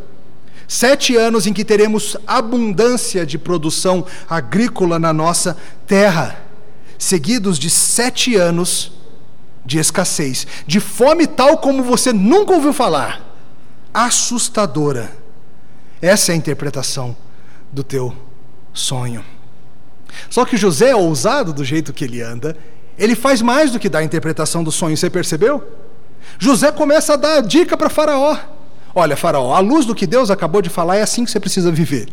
Sete 0.67 1.17
anos 1.17 1.47
em 1.47 1.53
que 1.53 1.65
teremos 1.65 2.17
abundância 2.27 3.27
de 3.27 3.37
produção 3.37 4.07
agrícola 4.29 4.99
na 4.99 5.13
nossa 5.13 5.57
terra, 5.87 6.41
seguidos 6.97 7.59
de 7.59 7.69
sete 7.69 8.37
anos 8.37 9.00
de 9.71 9.79
escassez, 9.79 10.49
de 10.67 10.81
fome 10.81 11.29
tal 11.29 11.59
como 11.59 11.81
você 11.85 12.13
nunca 12.13 12.53
ouviu 12.53 12.73
falar, 12.73 13.21
assustadora. 13.95 15.13
Essa 16.03 16.33
é 16.33 16.35
a 16.35 16.37
interpretação 16.37 17.17
do 17.71 17.85
teu 17.85 18.13
sonho. 18.73 19.25
Só 20.29 20.45
que 20.45 20.57
José 20.57 20.91
é 20.91 20.97
ousado 20.97 21.53
do 21.53 21.65
jeito 21.65 21.93
que 21.93 22.05
ele 22.05 22.21
anda, 22.21 22.57
ele 22.99 23.15
faz 23.15 23.41
mais 23.41 23.71
do 23.71 23.79
que 23.79 23.89
dar 23.89 24.01
a 24.01 24.05
interpretação 24.05 24.65
do 24.65 24.73
sonho, 24.73 24.97
você 24.97 25.09
percebeu? 25.09 25.63
José 26.37 26.73
começa 26.73 27.13
a 27.13 27.17
dar 27.17 27.41
dica 27.41 27.77
para 27.77 27.89
Faraó. 27.89 28.37
Olha, 28.93 29.17
Faraó, 29.17 29.55
à 29.55 29.61
luz 29.61 29.87
do 29.87 29.95
que 29.95 30.05
Deus 30.05 30.33
acabou 30.33 30.61
de 30.61 30.69
falar, 30.69 30.97
é 30.97 31.03
assim 31.03 31.25
que 31.25 31.31
você 31.31 31.39
precisa 31.39 31.71
viver. 31.71 32.09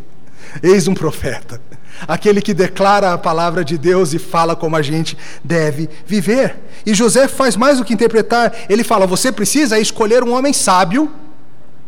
Eis 0.62 0.88
um 0.88 0.94
profeta 0.94 1.60
aquele 2.06 2.42
que 2.42 2.54
declara 2.54 3.14
a 3.14 3.18
palavra 3.18 3.64
de 3.64 3.78
Deus 3.78 4.14
e 4.14 4.20
fala 4.20 4.56
como 4.56 4.76
a 4.76 4.82
gente 4.82 5.18
deve 5.44 5.90
viver. 6.06 6.58
E 6.86 6.94
José 6.94 7.28
faz 7.28 7.56
mais 7.56 7.78
do 7.78 7.86
que 7.86 7.94
interpretar, 7.94 8.54
ele 8.70 8.84
fala: 8.84 9.08
você 9.08 9.32
precisa 9.32 9.80
escolher 9.80 10.24
um 10.24 10.34
homem 10.34 10.52
sábio, 10.52 11.12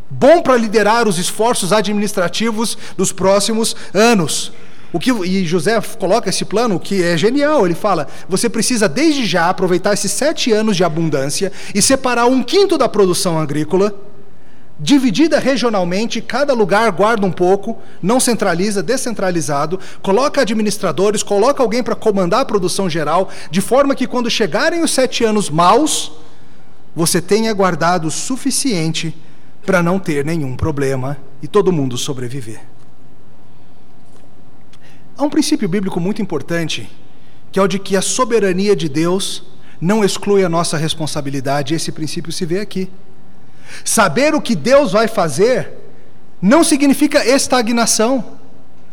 bom 0.09 0.41
para 0.41 0.55
liderar 0.55 1.07
os 1.07 1.19
esforços 1.19 1.73
administrativos 1.73 2.77
dos 2.97 3.11
próximos 3.11 3.75
anos. 3.93 4.51
O 4.91 4.99
que, 4.99 5.11
e 5.11 5.45
José 5.45 5.79
coloca 5.99 6.29
esse 6.29 6.43
plano 6.43 6.79
que 6.79 7.03
é 7.03 7.15
genial. 7.15 7.65
Ele 7.65 7.75
fala: 7.75 8.07
você 8.27 8.49
precisa 8.49 8.89
desde 8.89 9.25
já 9.25 9.49
aproveitar 9.49 9.93
esses 9.93 10.11
sete 10.11 10.51
anos 10.51 10.75
de 10.75 10.83
abundância 10.83 11.51
e 11.75 11.81
separar 11.81 12.25
um 12.25 12.41
quinto 12.41 12.77
da 12.77 12.89
produção 12.89 13.39
agrícola 13.39 13.93
dividida 14.79 15.39
regionalmente, 15.39 16.21
cada 16.21 16.53
lugar 16.53 16.89
guarda 16.91 17.25
um 17.25 17.31
pouco, 17.31 17.77
não 18.01 18.19
centraliza, 18.19 18.81
descentralizado, 18.81 19.79
coloca 20.01 20.41
administradores, 20.41 21.21
coloca 21.21 21.61
alguém 21.61 21.83
para 21.83 21.95
comandar 21.95 22.41
a 22.41 22.45
produção 22.45 22.89
geral, 22.89 23.29
de 23.51 23.59
forma 23.59 23.93
que 23.93 24.07
quando 24.07 24.29
chegarem 24.29 24.81
os 24.81 24.91
sete 24.91 25.23
anos 25.23 25.49
maus, 25.49 26.11
você 26.95 27.21
tenha 27.21 27.53
guardado 27.53 28.07
o 28.07 28.11
suficiente 28.11 29.15
para 29.65 29.83
não 29.83 29.99
ter 29.99 30.23
nenhum 30.23 30.55
problema 30.55 31.17
e 31.41 31.47
todo 31.47 31.71
mundo 31.71 31.97
sobreviver. 31.97 32.61
Há 35.17 35.23
um 35.23 35.29
princípio 35.29 35.67
bíblico 35.67 35.99
muito 35.99 36.21
importante, 36.21 36.89
que 37.51 37.59
é 37.59 37.61
o 37.61 37.67
de 37.67 37.77
que 37.77 37.97
a 37.97 38.01
soberania 38.01 38.73
de 38.73 38.87
Deus 38.87 39.43
não 39.81 40.03
exclui 40.03 40.43
a 40.43 40.49
nossa 40.49 40.77
responsabilidade, 40.77 41.73
e 41.73 41.75
esse 41.75 41.91
princípio 41.91 42.31
se 42.31 42.45
vê 42.45 42.59
aqui. 42.59 42.89
Saber 43.83 44.33
o 44.35 44.41
que 44.41 44.55
Deus 44.55 44.91
vai 44.91 45.07
fazer 45.07 45.73
não 46.41 46.63
significa 46.63 47.25
estagnação. 47.25 48.37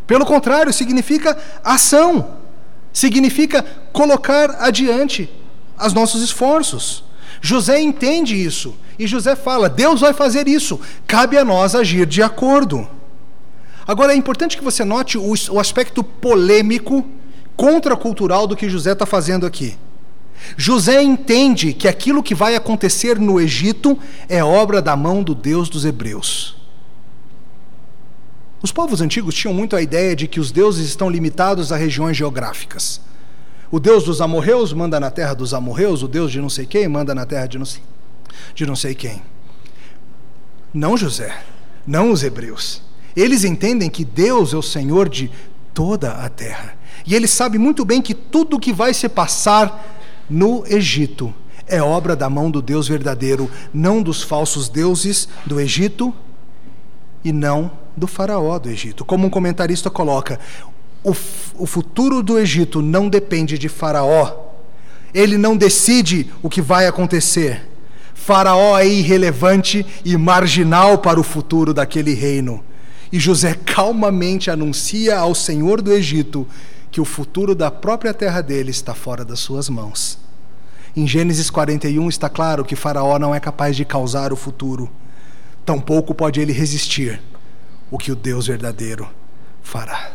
Pelo 0.07 0.25
contrário, 0.25 0.73
significa 0.73 1.37
ação. 1.65 2.37
Significa 2.93 3.65
colocar 3.93 4.57
adiante 4.61 5.29
os 5.85 5.93
nossos 5.93 6.23
esforços. 6.23 7.05
José 7.41 7.81
entende 7.81 8.35
isso. 8.35 8.75
E 8.99 9.07
José 9.07 9.37
fala: 9.37 9.69
Deus 9.69 10.01
vai 10.01 10.13
fazer 10.13 10.49
isso. 10.49 10.81
Cabe 11.07 11.37
a 11.37 11.45
nós 11.45 11.75
agir 11.75 12.07
de 12.07 12.23
acordo. 12.23 12.89
Agora 13.87 14.13
é 14.13 14.17
importante 14.17 14.57
que 14.57 14.65
você 14.65 14.85
note 14.85 15.17
o, 15.17 15.33
o 15.51 15.61
aspecto 15.61 16.03
polêmico, 16.03 17.05
contracultural 17.57 18.47
do 18.47 18.57
que 18.57 18.69
José 18.69 18.93
está 18.93 19.07
fazendo 19.07 19.47
aqui. 19.47 19.77
José 20.57 21.03
entende 21.03 21.73
que 21.73 21.89
aquilo 21.89 22.23
que 22.23 22.35
vai 22.35 22.55
acontecer 22.55 23.19
no 23.19 23.41
Egito 23.41 23.99
é 24.29 24.43
obra 24.43 24.81
da 24.81 24.97
mão 24.97 25.23
do 25.23 25.35
Deus 25.35 25.69
dos 25.69 25.85
Hebreus. 25.85 26.57
Os 28.63 28.73
povos 28.73 29.01
antigos 29.01 29.35
tinham 29.35 29.55
muito 29.55 29.77
a 29.77 29.83
ideia 29.83 30.17
de 30.17 30.27
que 30.27 30.41
os 30.41 30.51
deuses 30.51 30.89
estão 30.89 31.11
limitados 31.11 31.71
a 31.73 31.77
regiões 31.77 32.17
geográficas. 32.17 33.01
O 33.71 33.79
Deus 33.79 34.05
dos 34.05 34.21
amorreus 34.21 34.73
manda 34.73 34.99
na 34.99 35.11
terra 35.11 35.35
dos 35.35 35.53
amorreus, 35.53 36.03
o 36.03 36.09
Deus 36.09 36.33
de 36.33 36.41
não 36.41 36.49
sei 36.49 36.67
quem 36.67 36.89
manda 36.89 37.15
na 37.15 37.27
terra 37.27 37.47
de 37.47 37.59
não 37.59 37.67
sei, 37.67 37.83
de 38.55 38.65
não 38.65 38.77
sei 38.77 38.95
quem. 38.95 39.23
Não 40.73 40.97
José, 40.97 41.37
não 41.87 42.11
os 42.11 42.23
hebreus. 42.23 42.83
Eles 43.15 43.45
entendem 43.45 43.89
que 43.91 44.05
Deus 44.05 44.53
é 44.53 44.57
o 44.57 44.63
Senhor 44.63 45.09
de 45.09 45.31
toda 45.73 46.13
a 46.13 46.29
terra. 46.29 46.75
E 47.07 47.15
ele 47.15 47.27
sabe 47.29 47.59
muito 47.59 47.85
bem 47.85 48.03
que 48.03 48.15
tudo 48.15 48.57
o 48.57 48.61
que 48.61 48.73
vai 48.73 48.93
se 48.93 49.09
passar 49.09 49.96
no 50.29 50.65
Egito 50.67 51.33
é 51.67 51.83
obra 51.83 52.15
da 52.15 52.31
mão 52.31 52.51
do 52.51 52.63
Deus 52.63 52.87
verdadeiro, 52.89 53.51
não 53.73 54.03
dos 54.03 54.23
falsos 54.23 54.69
deuses 54.69 55.29
do 55.45 55.61
Egito 55.61 56.15
e 57.25 57.33
não 57.33 57.71
do 57.97 58.07
faraó 58.07 58.59
do 58.59 58.69
Egito. 58.69 59.05
Como 59.05 59.27
um 59.27 59.31
comentarista 59.31 59.91
coloca, 59.91 60.39
o, 61.03 61.11
o 61.11 61.67
futuro 61.67 62.23
do 62.23 62.39
Egito 62.39 62.83
não 62.83 63.09
depende 63.09 63.59
de 63.59 63.69
Faraó. 63.69 64.45
Ele 65.15 65.39
não 65.39 65.57
decide 65.57 66.31
o 66.43 66.51
que 66.51 66.61
vai 66.61 66.87
acontecer. 66.87 67.69
Faraó 68.13 68.77
é 68.79 68.87
irrelevante 68.89 69.87
e 70.05 70.17
marginal 70.17 70.99
para 70.99 71.21
o 71.21 71.23
futuro 71.23 71.73
daquele 71.73 72.13
reino. 72.13 72.63
E 73.13 73.21
José 73.21 73.55
calmamente 73.55 74.51
anuncia 74.51 75.17
ao 75.17 75.35
Senhor 75.35 75.81
do 75.81 75.93
Egito 75.93 76.47
que 76.97 77.01
o 77.03 77.05
futuro 77.05 77.55
da 77.55 77.71
própria 77.71 78.15
terra 78.15 78.41
dele 78.41 78.71
está 78.71 78.95
fora 78.95 79.23
das 79.23 79.39
suas 79.41 79.69
mãos. 79.69 80.19
Em 80.97 81.07
Gênesis 81.07 81.51
41 81.51 82.09
está 82.09 82.27
claro 82.27 82.65
que 82.65 82.75
Faraó 82.75 83.19
não 83.19 83.35
é 83.35 83.39
capaz 83.39 83.77
de 83.77 83.85
causar 83.85 84.33
o 84.33 84.37
futuro, 84.37 84.91
tampouco 85.63 86.15
pode 86.15 86.41
ele 86.41 86.55
resistir 86.55 87.21
o 87.91 87.99
que 87.99 88.11
o 88.11 88.17
Deus 88.17 88.47
verdadeiro 88.47 89.07
fará. 89.63 90.13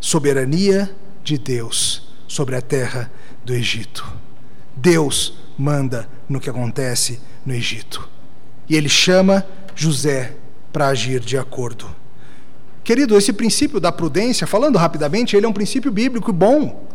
Soberania 0.00 0.96
de 1.22 1.36
Deus 1.36 2.10
sobre 2.26 2.56
a 2.56 2.62
terra 2.62 3.12
do 3.44 3.52
Egito. 3.52 4.10
Deus 4.74 5.34
manda 5.58 6.08
no 6.26 6.40
que 6.40 6.48
acontece 6.48 7.20
no 7.44 7.52
Egito. 7.52 8.08
E 8.66 8.76
ele 8.76 8.88
chama 8.88 9.46
José 9.74 10.38
para 10.72 10.88
agir 10.88 11.20
de 11.20 11.36
acordo. 11.36 11.99
Querido, 12.90 13.16
esse 13.16 13.32
princípio 13.32 13.78
da 13.78 13.92
prudência, 13.92 14.48
falando 14.48 14.76
rapidamente, 14.76 15.36
ele 15.36 15.46
é 15.46 15.48
um 15.48 15.52
princípio 15.52 15.92
bíblico 15.92 16.32
bom. 16.32 16.88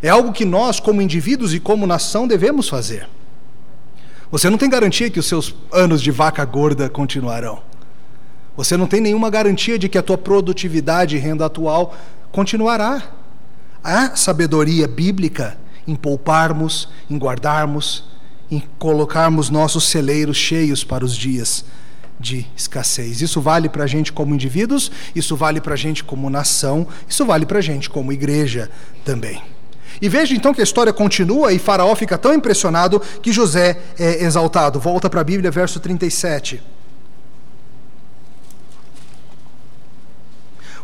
É 0.00 0.08
algo 0.08 0.32
que 0.32 0.44
nós, 0.44 0.78
como 0.78 1.02
indivíduos 1.02 1.52
e 1.52 1.58
como 1.58 1.88
nação, 1.88 2.28
devemos 2.28 2.68
fazer. 2.68 3.08
Você 4.30 4.48
não 4.48 4.56
tem 4.56 4.70
garantia 4.70 5.10
que 5.10 5.18
os 5.18 5.26
seus 5.26 5.56
anos 5.72 6.00
de 6.00 6.12
vaca 6.12 6.44
gorda 6.44 6.88
continuarão. 6.88 7.60
Você 8.56 8.76
não 8.76 8.86
tem 8.86 9.00
nenhuma 9.00 9.28
garantia 9.28 9.76
de 9.76 9.88
que 9.88 9.98
a 9.98 10.04
tua 10.04 10.16
produtividade 10.16 11.16
e 11.16 11.18
renda 11.18 11.46
atual 11.46 11.96
continuará. 12.30 13.02
Há 13.82 14.14
sabedoria 14.14 14.86
bíblica 14.86 15.58
em 15.84 15.96
pouparmos, 15.96 16.88
em 17.10 17.18
guardarmos, 17.18 18.04
em 18.48 18.62
colocarmos 18.78 19.50
nossos 19.50 19.82
celeiros 19.88 20.36
cheios 20.36 20.84
para 20.84 21.04
os 21.04 21.16
dias 21.16 21.64
de 22.18 22.46
escassez. 22.56 23.20
Isso 23.22 23.40
vale 23.40 23.68
para 23.68 23.84
a 23.84 23.86
gente 23.86 24.12
como 24.12 24.34
indivíduos, 24.34 24.90
isso 25.14 25.36
vale 25.36 25.60
para 25.60 25.74
a 25.74 25.76
gente 25.76 26.02
como 26.02 26.28
nação, 26.30 26.86
isso 27.08 27.24
vale 27.24 27.46
para 27.46 27.58
a 27.58 27.62
gente 27.62 27.88
como 27.88 28.12
igreja 28.12 28.70
também. 29.04 29.42
E 30.00 30.08
veja 30.08 30.34
então 30.34 30.54
que 30.54 30.60
a 30.60 30.64
história 30.64 30.92
continua 30.92 31.52
e 31.52 31.58
Faraó 31.58 31.94
fica 31.94 32.16
tão 32.16 32.32
impressionado 32.32 33.00
que 33.22 33.32
José 33.32 33.78
é 33.98 34.22
exaltado. 34.22 34.78
Volta 34.78 35.10
para 35.10 35.20
a 35.20 35.24
Bíblia, 35.24 35.50
verso 35.50 35.80
37. 35.80 36.62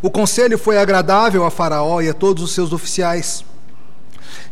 O 0.03 0.11
conselho 0.11 0.59
foi 0.59 0.77
agradável 0.77 1.45
a 1.47 1.51
Faraó 1.51 2.01
e 2.03 2.09
a 2.09 2.15
todos 2.15 2.43
os 2.43 2.53
seus 2.53 2.73
oficiais. 2.73 3.45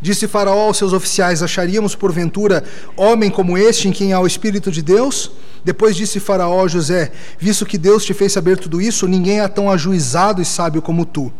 Disse 0.03 0.27
Faraó 0.27 0.67
aos 0.67 0.75
seus 0.75 0.91
oficiais: 0.91 1.41
Acharíamos 1.41 1.95
porventura 1.95 2.61
homem 2.97 3.31
como 3.31 3.57
este 3.57 3.87
em 3.87 3.91
quem 3.93 4.11
há 4.11 4.19
o 4.19 4.27
Espírito 4.27 4.69
de 4.69 4.81
Deus? 4.81 5.31
Depois 5.63 5.95
disse 5.95 6.19
Faraó 6.19 6.65
a 6.65 6.67
José: 6.67 7.13
Visto 7.39 7.65
que 7.65 7.77
Deus 7.77 8.03
te 8.03 8.13
fez 8.13 8.33
saber 8.33 8.57
tudo 8.57 8.81
isso, 8.81 9.07
ninguém 9.07 9.39
é 9.39 9.47
tão 9.47 9.71
ajuizado 9.71 10.41
e 10.41 10.45
sábio 10.45 10.81
como 10.81 11.05
tu. 11.05 11.31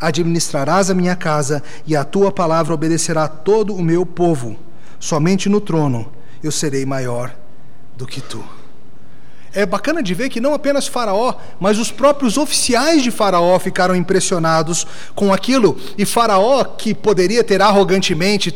Administrarás 0.00 0.88
a 0.88 0.94
minha 0.94 1.14
casa 1.14 1.62
e 1.86 1.94
a 1.94 2.04
tua 2.04 2.32
palavra 2.32 2.72
obedecerá 2.72 3.28
todo 3.28 3.74
o 3.74 3.82
meu 3.82 4.06
povo. 4.06 4.56
Somente 4.98 5.50
no 5.50 5.60
trono 5.60 6.10
eu 6.42 6.50
serei 6.50 6.86
maior 6.86 7.36
do 7.98 8.06
que 8.06 8.22
tu. 8.22 8.42
É 9.56 9.64
bacana 9.64 10.02
de 10.02 10.12
ver 10.12 10.28
que 10.28 10.40
não 10.40 10.52
apenas 10.52 10.86
Faraó, 10.86 11.34
mas 11.58 11.78
os 11.78 11.90
próprios 11.90 12.36
oficiais 12.36 13.02
de 13.02 13.10
Faraó 13.10 13.58
ficaram 13.58 13.96
impressionados 13.96 14.86
com 15.14 15.32
aquilo. 15.32 15.78
E 15.96 16.04
Faraó, 16.04 16.62
que 16.62 16.94
poderia 16.94 17.42
ter 17.42 17.62
arrogantemente 17.62 18.54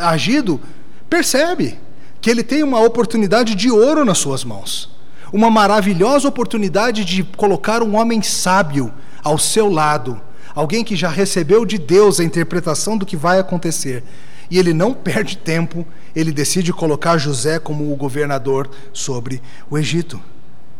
agido, 0.00 0.60
percebe 1.08 1.78
que 2.20 2.28
ele 2.28 2.42
tem 2.42 2.64
uma 2.64 2.80
oportunidade 2.80 3.54
de 3.54 3.70
ouro 3.70 4.04
nas 4.04 4.18
suas 4.18 4.42
mãos. 4.42 4.90
Uma 5.32 5.48
maravilhosa 5.48 6.26
oportunidade 6.26 7.04
de 7.04 7.22
colocar 7.22 7.80
um 7.80 7.96
homem 7.96 8.20
sábio 8.20 8.92
ao 9.22 9.38
seu 9.38 9.70
lado 9.70 10.20
alguém 10.54 10.84
que 10.84 10.96
já 10.96 11.08
recebeu 11.08 11.64
de 11.64 11.78
Deus 11.78 12.20
a 12.20 12.24
interpretação 12.24 12.96
do 12.96 13.06
que 13.06 13.16
vai 13.16 13.38
acontecer. 13.38 14.04
E 14.52 14.58
ele 14.58 14.74
não 14.74 14.92
perde 14.92 15.38
tempo, 15.38 15.86
ele 16.14 16.30
decide 16.30 16.74
colocar 16.74 17.16
José 17.16 17.58
como 17.58 17.90
o 17.90 17.96
governador 17.96 18.68
sobre 18.92 19.40
o 19.70 19.78
Egito. 19.78 20.20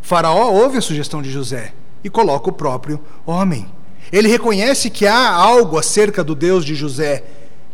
Faraó 0.03 0.51
ouve 0.51 0.77
a 0.77 0.83
sugestão 0.83 1.23
de 1.23 1.31
José 1.31 1.73
e 2.05 2.11
coloca 2.11 2.51
o 2.51 2.53
próprio 2.53 3.01
homem. 3.25 3.67
Ele 4.13 4.29
reconhece 4.29 4.91
que 4.91 5.07
há 5.07 5.27
algo 5.27 5.79
acerca 5.79 6.23
do 6.23 6.35
Deus 6.35 6.67
de 6.67 6.75
José 6.75 7.25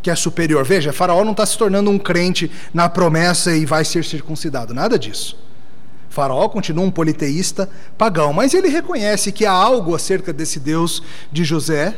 que 0.00 0.08
é 0.08 0.14
superior. 0.14 0.64
Veja, 0.64 0.92
Faraó 0.92 1.24
não 1.24 1.32
está 1.32 1.44
se 1.44 1.58
tornando 1.58 1.90
um 1.90 1.98
crente 1.98 2.48
na 2.72 2.88
promessa 2.88 3.56
e 3.56 3.66
vai 3.66 3.84
ser 3.84 4.04
circuncidado, 4.04 4.72
nada 4.72 4.96
disso. 4.96 5.36
Faraó 6.08 6.48
continua 6.48 6.84
um 6.84 6.92
politeísta 6.92 7.68
pagão, 7.98 8.32
mas 8.32 8.54
ele 8.54 8.68
reconhece 8.68 9.32
que 9.32 9.44
há 9.44 9.50
algo 9.50 9.96
acerca 9.96 10.32
desse 10.32 10.60
Deus 10.60 11.02
de 11.32 11.42
José 11.42 11.92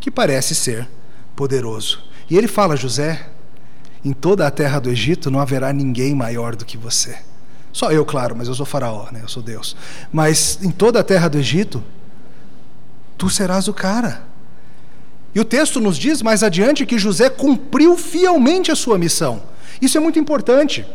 que 0.00 0.10
parece 0.10 0.56
ser 0.56 0.88
poderoso. 1.36 2.12
E 2.28 2.36
ele 2.36 2.48
fala: 2.48 2.76
José, 2.76 3.26
em 4.04 4.12
toda 4.12 4.46
a 4.46 4.50
terra 4.50 4.78
do 4.78 4.90
Egito 4.90 5.30
não 5.30 5.40
haverá 5.40 5.72
ninguém 5.72 6.14
maior 6.14 6.54
do 6.54 6.64
que 6.64 6.76
você. 6.76 7.18
Só 7.72 7.90
eu, 7.90 8.04
claro, 8.04 8.36
mas 8.36 8.46
eu 8.46 8.54
sou 8.54 8.64
Faraó, 8.64 9.08
né? 9.10 9.20
eu 9.22 9.28
sou 9.28 9.42
Deus. 9.42 9.74
Mas 10.12 10.58
em 10.62 10.70
toda 10.70 11.00
a 11.00 11.04
terra 11.04 11.28
do 11.28 11.38
Egito, 11.38 11.82
tu 13.18 13.28
serás 13.28 13.66
o 13.66 13.72
cara. 13.72 14.22
E 15.34 15.40
o 15.40 15.44
texto 15.44 15.80
nos 15.80 15.98
diz 15.98 16.22
mais 16.22 16.44
adiante 16.44 16.86
que 16.86 16.98
José 16.98 17.28
cumpriu 17.28 17.96
fielmente 17.96 18.70
a 18.70 18.76
sua 18.76 18.96
missão. 18.96 19.42
Isso 19.82 19.98
é 19.98 20.00
muito 20.00 20.18
importante. 20.18 20.86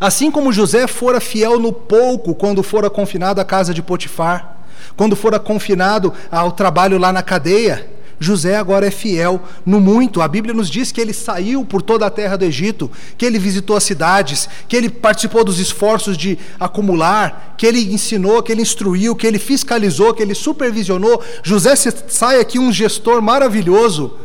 Assim 0.00 0.30
como 0.30 0.52
José 0.52 0.86
fora 0.86 1.20
fiel 1.20 1.58
no 1.58 1.72
pouco 1.72 2.34
quando 2.34 2.62
fora 2.62 2.88
confinado 2.88 3.40
à 3.40 3.44
casa 3.44 3.74
de 3.74 3.82
Potifar, 3.82 4.56
quando 4.96 5.14
fora 5.14 5.38
confinado 5.38 6.14
ao 6.30 6.52
trabalho 6.52 6.96
lá 6.96 7.12
na 7.12 7.22
cadeia, 7.22 7.90
José 8.18 8.56
agora 8.56 8.86
é 8.86 8.90
fiel 8.90 9.42
no 9.64 9.80
muito. 9.80 10.20
A 10.22 10.28
Bíblia 10.28 10.54
nos 10.54 10.70
diz 10.70 10.92
que 10.92 11.00
ele 11.00 11.12
saiu 11.12 11.64
por 11.64 11.82
toda 11.82 12.06
a 12.06 12.10
terra 12.10 12.36
do 12.36 12.44
Egito, 12.44 12.90
que 13.18 13.24
ele 13.24 13.38
visitou 13.38 13.76
as 13.76 13.84
cidades, 13.84 14.48
que 14.68 14.76
ele 14.76 14.88
participou 14.88 15.44
dos 15.44 15.58
esforços 15.58 16.16
de 16.16 16.38
acumular, 16.58 17.54
que 17.58 17.66
ele 17.66 17.92
ensinou, 17.92 18.42
que 18.42 18.52
ele 18.52 18.62
instruiu, 18.62 19.16
que 19.16 19.26
ele 19.26 19.38
fiscalizou, 19.38 20.14
que 20.14 20.22
ele 20.22 20.34
supervisionou. 20.34 21.22
José 21.42 21.74
sai 21.76 22.40
aqui 22.40 22.58
um 22.58 22.72
gestor 22.72 23.20
maravilhoso 23.20 24.16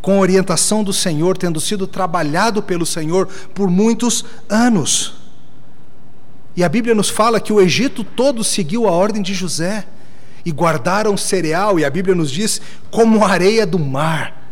com 0.00 0.20
orientação 0.20 0.84
do 0.84 0.92
Senhor, 0.92 1.36
tendo 1.38 1.58
sido 1.60 1.86
trabalhado 1.86 2.62
pelo 2.62 2.84
Senhor 2.84 3.26
por 3.54 3.70
muitos 3.70 4.24
anos. 4.50 5.14
E 6.56 6.62
a 6.62 6.68
Bíblia 6.68 6.94
nos 6.94 7.08
fala 7.08 7.40
que 7.40 7.52
o 7.52 7.60
Egito 7.60 8.04
todo 8.04 8.44
seguiu 8.44 8.86
a 8.86 8.90
ordem 8.92 9.22
de 9.22 9.34
José 9.34 9.86
e 10.44 10.52
guardaram 10.52 11.16
cereal, 11.16 11.78
e 11.78 11.84
a 11.84 11.90
Bíblia 11.90 12.14
nos 12.14 12.30
diz 12.30 12.60
como 12.90 13.24
areia 13.24 13.66
do 13.66 13.78
mar. 13.78 14.42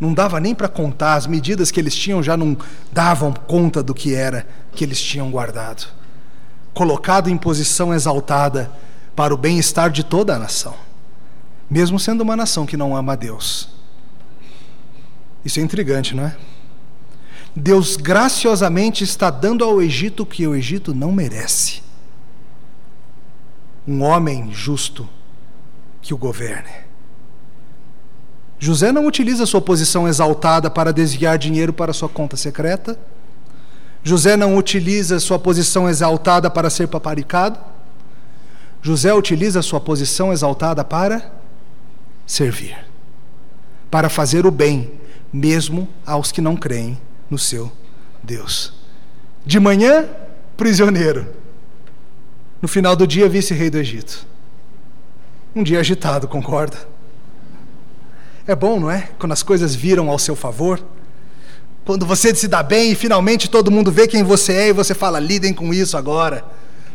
Não 0.00 0.12
dava 0.12 0.40
nem 0.40 0.54
para 0.54 0.68
contar, 0.68 1.14
as 1.14 1.26
medidas 1.26 1.70
que 1.70 1.80
eles 1.80 1.94
tinham 1.94 2.22
já 2.22 2.36
não 2.36 2.56
davam 2.92 3.32
conta 3.32 3.82
do 3.82 3.94
que 3.94 4.14
era 4.14 4.46
que 4.72 4.84
eles 4.84 5.00
tinham 5.00 5.30
guardado. 5.30 5.86
Colocado 6.74 7.30
em 7.30 7.36
posição 7.36 7.94
exaltada 7.94 8.70
para 9.14 9.32
o 9.32 9.36
bem-estar 9.36 9.90
de 9.90 10.04
toda 10.04 10.34
a 10.34 10.38
nação, 10.38 10.74
mesmo 11.70 11.98
sendo 11.98 12.20
uma 12.20 12.36
nação 12.36 12.66
que 12.66 12.76
não 12.76 12.94
ama 12.94 13.14
a 13.14 13.16
Deus. 13.16 13.70
Isso 15.44 15.60
é 15.60 15.62
intrigante, 15.62 16.14
não 16.14 16.24
é? 16.24 16.36
Deus 17.54 17.96
graciosamente 17.96 19.02
está 19.02 19.30
dando 19.30 19.64
ao 19.64 19.80
Egito 19.80 20.24
o 20.24 20.26
que 20.26 20.46
o 20.46 20.54
Egito 20.54 20.94
não 20.94 21.10
merece. 21.10 21.82
Um 23.88 24.02
homem 24.02 24.52
justo 24.52 25.08
que 26.06 26.14
o 26.14 26.16
governe. 26.16 26.70
José 28.60 28.92
não 28.92 29.06
utiliza 29.06 29.44
sua 29.44 29.60
posição 29.60 30.06
exaltada 30.06 30.70
para 30.70 30.92
desviar 30.92 31.36
dinheiro 31.36 31.72
para 31.72 31.92
sua 31.92 32.08
conta 32.08 32.36
secreta. 32.36 32.96
José 34.04 34.36
não 34.36 34.56
utiliza 34.56 35.18
sua 35.18 35.36
posição 35.36 35.90
exaltada 35.90 36.48
para 36.48 36.70
ser 36.70 36.86
paparicado. 36.86 37.58
José 38.80 39.12
utiliza 39.12 39.60
sua 39.62 39.80
posição 39.80 40.32
exaltada 40.32 40.84
para 40.84 41.32
servir, 42.24 42.76
para 43.90 44.08
fazer 44.08 44.46
o 44.46 44.50
bem, 44.52 44.92
mesmo 45.32 45.88
aos 46.06 46.30
que 46.30 46.40
não 46.40 46.56
creem 46.56 46.96
no 47.28 47.36
seu 47.36 47.70
Deus. 48.22 48.72
De 49.44 49.58
manhã, 49.58 50.08
prisioneiro. 50.56 51.26
No 52.62 52.68
final 52.68 52.94
do 52.94 53.08
dia, 53.08 53.28
vice-rei 53.28 53.68
do 53.68 53.78
Egito. 53.78 54.24
Um 55.56 55.62
dia 55.62 55.80
agitado, 55.80 56.28
concorda? 56.28 56.76
É 58.46 58.54
bom, 58.54 58.78
não 58.78 58.90
é? 58.90 59.08
Quando 59.18 59.32
as 59.32 59.42
coisas 59.42 59.74
viram 59.74 60.10
ao 60.10 60.18
seu 60.18 60.36
favor. 60.36 60.84
Quando 61.82 62.04
você 62.04 62.34
se 62.34 62.46
dá 62.46 62.62
bem 62.62 62.92
e 62.92 62.94
finalmente 62.94 63.48
todo 63.48 63.70
mundo 63.70 63.90
vê 63.90 64.06
quem 64.06 64.22
você 64.22 64.52
é 64.52 64.68
e 64.68 64.72
você 64.74 64.92
fala: 64.92 65.18
lidem 65.18 65.54
com 65.54 65.72
isso 65.72 65.96
agora. 65.96 66.44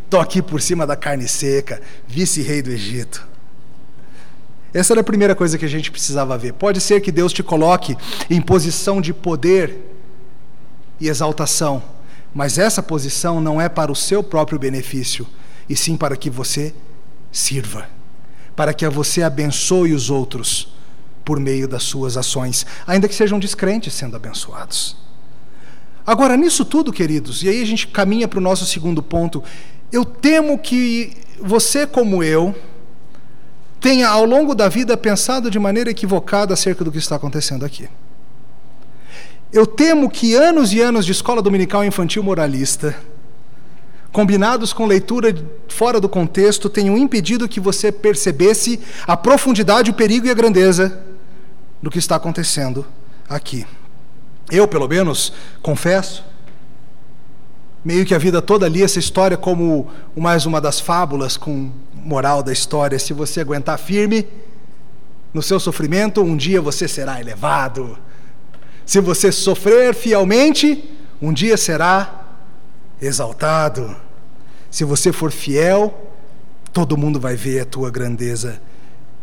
Estou 0.05 0.19
aqui 0.19 0.43
por 0.43 0.61
cima 0.61 0.85
da 0.85 0.95
carne 0.95 1.27
seca, 1.27 1.81
vice-rei 2.07 2.61
do 2.61 2.69
Egito. 2.69 3.27
Essa 4.71 4.93
era 4.93 5.01
a 5.01 5.03
primeira 5.03 5.33
coisa 5.33 5.57
que 5.57 5.65
a 5.65 5.69
gente 5.69 5.89
precisava 5.89 6.37
ver. 6.37 6.53
Pode 6.53 6.79
ser 6.81 7.01
que 7.01 7.11
Deus 7.11 7.33
te 7.33 7.41
coloque 7.41 7.97
em 8.29 8.39
posição 8.39 9.01
de 9.01 9.11
poder 9.11 9.75
e 10.99 11.07
exaltação, 11.09 11.81
mas 12.31 12.59
essa 12.59 12.83
posição 12.83 13.41
não 13.41 13.59
é 13.59 13.67
para 13.67 13.91
o 13.91 13.95
seu 13.95 14.21
próprio 14.21 14.59
benefício, 14.59 15.25
e 15.67 15.75
sim 15.75 15.97
para 15.97 16.15
que 16.15 16.29
você 16.29 16.75
sirva, 17.31 17.89
para 18.61 18.75
que 18.75 18.87
você 18.87 19.23
abençoe 19.23 19.91
os 19.91 20.11
outros 20.11 20.67
por 21.25 21.39
meio 21.39 21.67
das 21.67 21.81
suas 21.81 22.15
ações, 22.15 22.63
ainda 22.85 23.07
que 23.07 23.15
sejam 23.15 23.39
descrentes 23.39 23.91
sendo 23.91 24.15
abençoados. 24.15 24.95
Agora, 26.05 26.37
nisso 26.37 26.63
tudo, 26.63 26.93
queridos, 26.93 27.41
e 27.41 27.49
aí 27.49 27.59
a 27.59 27.65
gente 27.65 27.87
caminha 27.87 28.27
para 28.27 28.37
o 28.37 28.41
nosso 28.41 28.63
segundo 28.67 29.01
ponto, 29.01 29.43
eu 29.91 30.05
temo 30.05 30.59
que 30.59 31.17
você, 31.41 31.87
como 31.87 32.21
eu, 32.21 32.53
tenha 33.79 34.07
ao 34.07 34.25
longo 34.25 34.53
da 34.53 34.69
vida 34.69 34.95
pensado 34.95 35.49
de 35.49 35.57
maneira 35.57 35.89
equivocada 35.89 36.53
acerca 36.53 36.83
do 36.83 36.91
que 36.91 36.99
está 36.99 37.15
acontecendo 37.15 37.65
aqui. 37.65 37.89
Eu 39.51 39.65
temo 39.65 40.07
que 40.07 40.35
anos 40.35 40.71
e 40.71 40.79
anos 40.79 41.03
de 41.03 41.13
escola 41.13 41.41
dominical 41.41 41.83
infantil 41.83 42.21
moralista, 42.21 42.95
combinados 44.11 44.73
com 44.73 44.85
leitura 44.85 45.33
fora 45.67 45.99
do 45.99 46.09
contexto, 46.09 46.69
tenham 46.69 46.97
impedido 46.97 47.47
que 47.47 47.59
você 47.59 47.91
percebesse 47.91 48.79
a 49.07 49.15
profundidade, 49.15 49.91
o 49.91 49.93
perigo 49.93 50.27
e 50.27 50.29
a 50.29 50.33
grandeza 50.33 51.01
do 51.81 51.89
que 51.89 51.97
está 51.97 52.17
acontecendo 52.17 52.85
aqui. 53.29 53.65
Eu, 54.51 54.67
pelo 54.67 54.87
menos, 54.87 55.31
confesso, 55.61 56.23
meio 57.83 58.05
que 58.05 58.13
a 58.13 58.17
vida 58.17 58.41
toda 58.41 58.67
li 58.67 58.83
essa 58.83 58.99
história 58.99 59.37
como 59.37 59.89
mais 60.15 60.45
uma 60.45 60.59
das 60.59 60.79
fábulas 60.79 61.37
com 61.37 61.71
moral 61.93 62.43
da 62.43 62.51
história. 62.51 62.99
Se 62.99 63.13
você 63.13 63.39
aguentar 63.39 63.79
firme 63.79 64.27
no 65.33 65.41
seu 65.41 65.59
sofrimento, 65.59 66.21
um 66.21 66.35
dia 66.35 66.61
você 66.61 66.87
será 66.87 67.19
elevado. 67.21 67.97
Se 68.85 68.99
você 68.99 69.31
sofrer 69.31 69.95
fielmente, 69.95 70.83
um 71.21 71.31
dia 71.31 71.55
será 71.55 72.20
exaltado. 73.01 73.95
Se 74.69 74.85
você 74.85 75.11
for 75.11 75.31
fiel, 75.31 76.13
todo 76.71 76.97
mundo 76.97 77.19
vai 77.19 77.35
ver 77.35 77.61
a 77.61 77.65
tua 77.65 77.89
grandeza. 77.89 78.61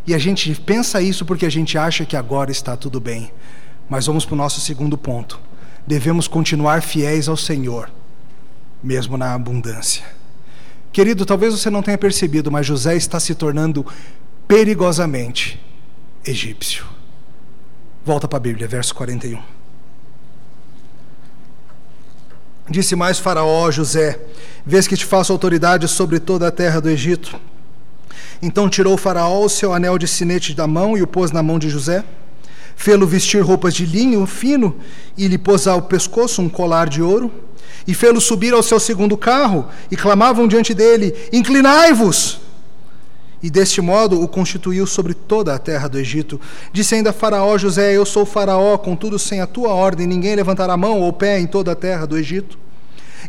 E 0.07 0.15
a 0.15 0.19
gente 0.19 0.55
pensa 0.55 1.01
isso 1.01 1.25
porque 1.25 1.47
a 1.47 1.51
gente 1.51 1.79
acha 1.79 2.05
que 2.05 2.17
agora 2.17 2.51
está 2.51 2.77
tudo 2.77 3.01
bem. 3.01 3.31
Mas 3.89 4.07
vamos 4.07 4.25
para 4.25 4.35
o 4.35 4.39
nosso 4.39 4.61
segundo 4.61 4.99
ponto. 4.99 5.41
Devemos 5.87 6.29
continuar 6.29 6.83
fiéis 6.83 7.29
ao 7.29 7.37
Senhor, 7.37 7.91
mesmo 8.83 9.17
na 9.17 9.33
abundância. 9.33 10.05
Querido, 10.93 11.25
talvez 11.25 11.55
você 11.55 11.71
não 11.71 11.83
tenha 11.83 11.97
percebido, 11.97 12.51
mas 12.51 12.67
José 12.67 12.97
está 12.97 13.21
se 13.21 13.35
tornando 13.35 13.87
perigosamente 14.47 15.63
egípcio. 16.25 16.85
Volta 18.05 18.27
para 18.27 18.39
a 18.39 18.41
Bíblia, 18.41 18.67
verso 18.67 18.95
41. 18.95 19.58
Disse 22.71 22.95
mais 22.95 23.19
Faraó 23.19 23.71
José: 23.71 24.19
Vês 24.65 24.87
que 24.87 24.97
te 24.97 25.05
faço 25.05 25.33
autoridade 25.33 25.89
sobre 25.89 26.21
toda 26.21 26.49
a 26.49 26.51
terra 26.51 26.81
do 26.81 26.91
Egito. 26.91 27.39
Então 28.43 28.69
tirou 28.69 28.97
faraó 28.97 29.45
o 29.45 29.49
seu 29.49 29.73
anel 29.73 29.99
de 29.99 30.07
sinete 30.07 30.55
da 30.55 30.67
mão 30.67 30.97
e 30.97 31.03
o 31.03 31.07
pôs 31.07 31.33
na 31.33 31.43
mão 31.43 31.59
de 31.59 31.69
José. 31.69 32.05
Fê-lo 32.77 33.07
vestir 33.07 33.43
roupas 33.43 33.75
de 33.75 33.85
linho 33.85 34.25
fino 34.27 34.77
e 35.17 35.27
lhe 35.27 35.37
pôs 35.37 35.67
ao 35.67 35.83
pescoço 35.83 36.41
um 36.41 36.49
colar 36.49 36.89
de 36.89 37.03
ouro. 37.03 37.33
E 37.87 37.95
fê-lo 37.95 38.21
subir 38.21 38.53
ao 38.53 38.63
seu 38.63 38.79
segundo 38.79 39.17
carro 39.17 39.67
e 39.91 39.97
clamavam 39.97 40.47
diante 40.47 40.75
dele: 40.75 41.15
Inclinai-vos! 41.33 42.48
E 43.43 43.51
deste 43.51 43.81
modo 43.81 44.21
o 44.21 44.27
constituiu 44.27 44.87
sobre 44.87 45.15
toda 45.15 45.55
a 45.55 45.59
terra 45.59 45.89
do 45.89 45.99
Egito. 45.99 46.41
Disse 46.73 46.95
ainda 46.95 47.13
Faraó 47.13 47.57
José: 47.57 47.97
Eu 47.97 48.05
sou 48.05 48.27
Faraó, 48.27 48.77
contudo 48.77 49.19
sem 49.19 49.41
a 49.41 49.47
tua 49.47 49.71
ordem 49.71 50.07
ninguém 50.07 50.35
levantará 50.35 50.77
mão 50.77 51.01
ou 51.01 51.13
pé 51.13 51.39
em 51.39 51.47
toda 51.47 51.73
a 51.73 51.77
terra 51.77 52.07
do 52.07 52.19
Egito. 52.19 52.59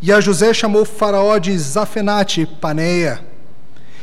E 0.02 0.12
a 0.12 0.20
José 0.20 0.54
chamou 0.54 0.86
Faraó 0.86 1.38
de 1.38 1.58
Zafenate 1.58 2.46
Paneia 2.60 3.30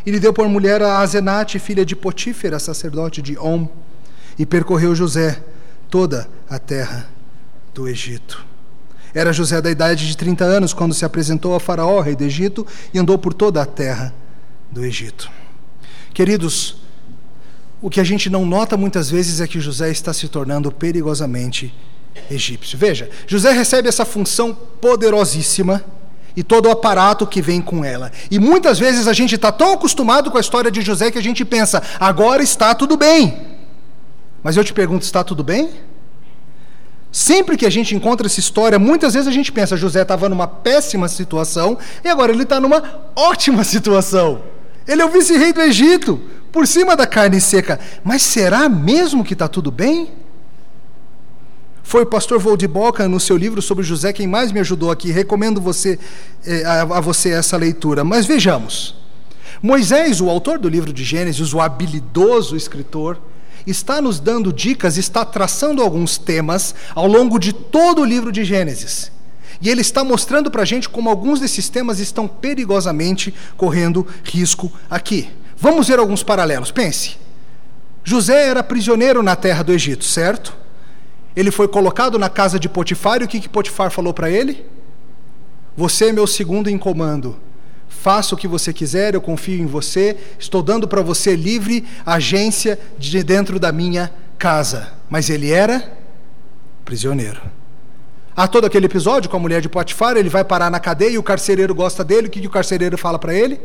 e 0.06 0.10
lhe 0.12 0.20
deu 0.20 0.32
por 0.32 0.48
mulher 0.48 0.80
a 0.82 1.00
Azenate, 1.00 1.58
filha 1.58 1.84
de 1.84 1.96
Potífera, 1.96 2.60
sacerdote 2.60 3.20
de 3.20 3.36
Om, 3.36 3.68
e 4.38 4.46
percorreu 4.46 4.94
José 4.94 5.42
toda 5.90 6.28
a 6.48 6.60
terra 6.60 7.08
do 7.74 7.88
Egito. 7.88 8.46
Era 9.12 9.32
José 9.32 9.60
da 9.60 9.68
idade 9.68 10.06
de 10.06 10.16
30 10.16 10.44
anos 10.44 10.72
quando 10.72 10.94
se 10.94 11.04
apresentou 11.04 11.56
a 11.56 11.60
Faraó, 11.60 12.00
rei 12.00 12.14
do 12.14 12.22
Egito, 12.22 12.64
e 12.94 12.98
andou 13.00 13.18
por 13.18 13.34
toda 13.34 13.60
a 13.60 13.66
terra 13.66 14.14
do 14.70 14.84
Egito. 14.84 15.28
Queridos, 16.16 16.76
o 17.78 17.90
que 17.90 18.00
a 18.00 18.04
gente 18.04 18.30
não 18.30 18.46
nota 18.46 18.74
muitas 18.74 19.10
vezes 19.10 19.38
é 19.38 19.46
que 19.46 19.60
José 19.60 19.90
está 19.90 20.14
se 20.14 20.28
tornando 20.28 20.72
perigosamente 20.72 21.74
egípcio. 22.30 22.78
Veja, 22.78 23.10
José 23.26 23.52
recebe 23.52 23.86
essa 23.86 24.02
função 24.02 24.54
poderosíssima 24.80 25.84
e 26.34 26.42
todo 26.42 26.70
o 26.70 26.70
aparato 26.70 27.26
que 27.26 27.42
vem 27.42 27.60
com 27.60 27.84
ela. 27.84 28.10
E 28.30 28.38
muitas 28.38 28.78
vezes 28.78 29.06
a 29.06 29.12
gente 29.12 29.34
está 29.34 29.52
tão 29.52 29.74
acostumado 29.74 30.30
com 30.30 30.38
a 30.38 30.40
história 30.40 30.70
de 30.70 30.80
José 30.80 31.10
que 31.10 31.18
a 31.18 31.22
gente 31.22 31.44
pensa, 31.44 31.82
agora 32.00 32.42
está 32.42 32.74
tudo 32.74 32.96
bem. 32.96 33.38
Mas 34.42 34.56
eu 34.56 34.64
te 34.64 34.72
pergunto, 34.72 35.04
está 35.04 35.22
tudo 35.22 35.44
bem? 35.44 35.68
Sempre 37.12 37.58
que 37.58 37.66
a 37.66 37.70
gente 37.70 37.94
encontra 37.94 38.26
essa 38.26 38.40
história, 38.40 38.78
muitas 38.78 39.12
vezes 39.12 39.28
a 39.28 39.32
gente 39.32 39.52
pensa, 39.52 39.76
José 39.76 40.00
estava 40.00 40.30
numa 40.30 40.48
péssima 40.48 41.08
situação 41.08 41.76
e 42.02 42.08
agora 42.08 42.32
ele 42.32 42.44
está 42.44 42.58
numa 42.58 43.02
ótima 43.14 43.62
situação. 43.64 44.55
Ele 44.86 45.02
é 45.02 45.04
o 45.04 45.10
vice-rei 45.10 45.52
do 45.52 45.60
Egito, 45.60 46.20
por 46.52 46.66
cima 46.66 46.96
da 46.96 47.06
carne 47.06 47.40
seca. 47.40 47.78
Mas 48.04 48.22
será 48.22 48.68
mesmo 48.68 49.24
que 49.24 49.32
está 49.32 49.48
tudo 49.48 49.70
bem? 49.70 50.10
Foi 51.82 52.02
o 52.02 52.06
pastor 52.06 52.38
Voldiboca, 52.38 53.08
no 53.08 53.20
seu 53.20 53.36
livro 53.36 53.62
sobre 53.62 53.84
José, 53.84 54.12
quem 54.12 54.26
mais 54.26 54.50
me 54.50 54.60
ajudou 54.60 54.90
aqui. 54.90 55.10
Recomendo 55.12 55.60
você, 55.60 55.98
eh, 56.44 56.64
a, 56.64 56.82
a 56.82 57.00
você 57.00 57.30
essa 57.30 57.56
leitura. 57.56 58.02
Mas 58.02 58.26
vejamos. 58.26 58.96
Moisés, 59.62 60.20
o 60.20 60.28
autor 60.28 60.58
do 60.58 60.68
livro 60.68 60.92
de 60.92 61.04
Gênesis, 61.04 61.54
o 61.54 61.60
habilidoso 61.60 62.56
escritor, 62.56 63.18
está 63.66 64.00
nos 64.00 64.20
dando 64.20 64.52
dicas, 64.52 64.96
está 64.96 65.24
traçando 65.24 65.82
alguns 65.82 66.18
temas 66.18 66.74
ao 66.94 67.06
longo 67.06 67.38
de 67.38 67.52
todo 67.52 68.02
o 68.02 68.04
livro 68.04 68.30
de 68.30 68.44
Gênesis. 68.44 69.10
E 69.60 69.70
ele 69.70 69.80
está 69.80 70.04
mostrando 70.04 70.50
para 70.50 70.62
a 70.62 70.66
gente 70.66 70.88
como 70.88 71.08
alguns 71.08 71.40
desses 71.40 71.68
temas 71.68 71.98
estão 71.98 72.28
perigosamente 72.28 73.34
correndo 73.56 74.06
risco 74.22 74.72
aqui. 74.90 75.30
Vamos 75.56 75.88
ver 75.88 75.98
alguns 75.98 76.22
paralelos. 76.22 76.70
Pense. 76.70 77.16
José 78.04 78.46
era 78.46 78.62
prisioneiro 78.62 79.22
na 79.22 79.34
terra 79.34 79.62
do 79.62 79.72
Egito, 79.72 80.04
certo? 80.04 80.56
Ele 81.34 81.50
foi 81.50 81.68
colocado 81.68 82.18
na 82.18 82.28
casa 82.28 82.58
de 82.58 82.68
Potifar, 82.68 83.20
e 83.20 83.24
o 83.24 83.28
que, 83.28 83.40
que 83.40 83.48
Potifar 83.48 83.90
falou 83.90 84.14
para 84.14 84.30
ele? 84.30 84.64
Você 85.76 86.06
é 86.06 86.12
meu 86.12 86.26
segundo 86.26 86.70
em 86.70 86.78
comando. 86.78 87.36
Faça 87.88 88.34
o 88.34 88.38
que 88.38 88.48
você 88.48 88.72
quiser, 88.72 89.14
eu 89.14 89.20
confio 89.20 89.60
em 89.60 89.66
você. 89.66 90.16
Estou 90.38 90.62
dando 90.62 90.86
para 90.86 91.02
você 91.02 91.34
livre 91.34 91.84
agência 92.04 92.78
de 92.98 93.22
dentro 93.22 93.58
da 93.58 93.72
minha 93.72 94.12
casa. 94.38 94.92
Mas 95.10 95.28
ele 95.28 95.50
era 95.50 95.92
prisioneiro. 96.84 97.40
Há 98.36 98.46
todo 98.46 98.66
aquele 98.66 98.84
episódio 98.84 99.30
com 99.30 99.38
a 99.38 99.40
mulher 99.40 99.62
de 99.62 99.68
Potifar, 99.68 100.14
ele 100.14 100.28
vai 100.28 100.44
parar 100.44 100.70
na 100.70 100.78
cadeia 100.78 101.12
e 101.12 101.18
o 101.18 101.22
carcereiro 101.22 101.74
gosta 101.74 102.04
dele. 102.04 102.26
O 102.26 102.30
que, 102.30 102.42
que 102.42 102.46
o 102.46 102.50
carcereiro 102.50 102.98
fala 102.98 103.18
para 103.18 103.32
ele? 103.32 103.58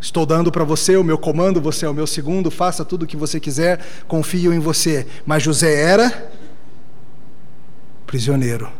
Estou 0.00 0.24
dando 0.24 0.52
para 0.52 0.62
você 0.62 0.96
o 0.96 1.02
meu 1.02 1.18
comando, 1.18 1.60
você 1.60 1.84
é 1.84 1.88
o 1.88 1.94
meu 1.94 2.06
segundo, 2.06 2.52
faça 2.52 2.84
tudo 2.84 3.02
o 3.02 3.06
que 3.06 3.16
você 3.16 3.40
quiser, 3.40 3.84
confio 4.06 4.54
em 4.54 4.60
você. 4.60 5.08
Mas 5.26 5.42
José 5.42 5.74
era 5.74 6.30
prisioneiro. 8.06 8.70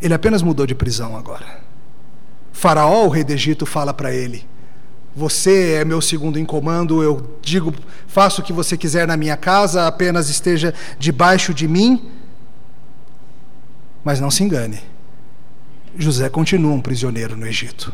Ele 0.00 0.14
apenas 0.14 0.40
mudou 0.40 0.64
de 0.64 0.76
prisão 0.76 1.16
agora. 1.16 1.60
Faraó, 2.52 3.04
o 3.04 3.08
rei 3.08 3.24
do 3.24 3.32
Egito, 3.32 3.66
fala 3.66 3.92
para 3.92 4.12
ele: 4.12 4.46
Você 5.16 5.72
é 5.80 5.84
meu 5.84 6.00
segundo 6.00 6.38
em 6.38 6.44
comando, 6.44 7.02
eu 7.02 7.36
digo, 7.42 7.74
faço 8.06 8.42
o 8.42 8.44
que 8.44 8.52
você 8.52 8.76
quiser 8.76 9.08
na 9.08 9.16
minha 9.16 9.36
casa, 9.36 9.88
apenas 9.88 10.28
esteja 10.28 10.72
debaixo 11.00 11.52
de 11.52 11.66
mim. 11.66 12.10
Mas 14.04 14.20
não 14.20 14.30
se 14.30 14.44
engane, 14.44 14.80
José 15.96 16.28
continua 16.28 16.72
um 16.72 16.80
prisioneiro 16.80 17.36
no 17.36 17.46
Egito. 17.46 17.92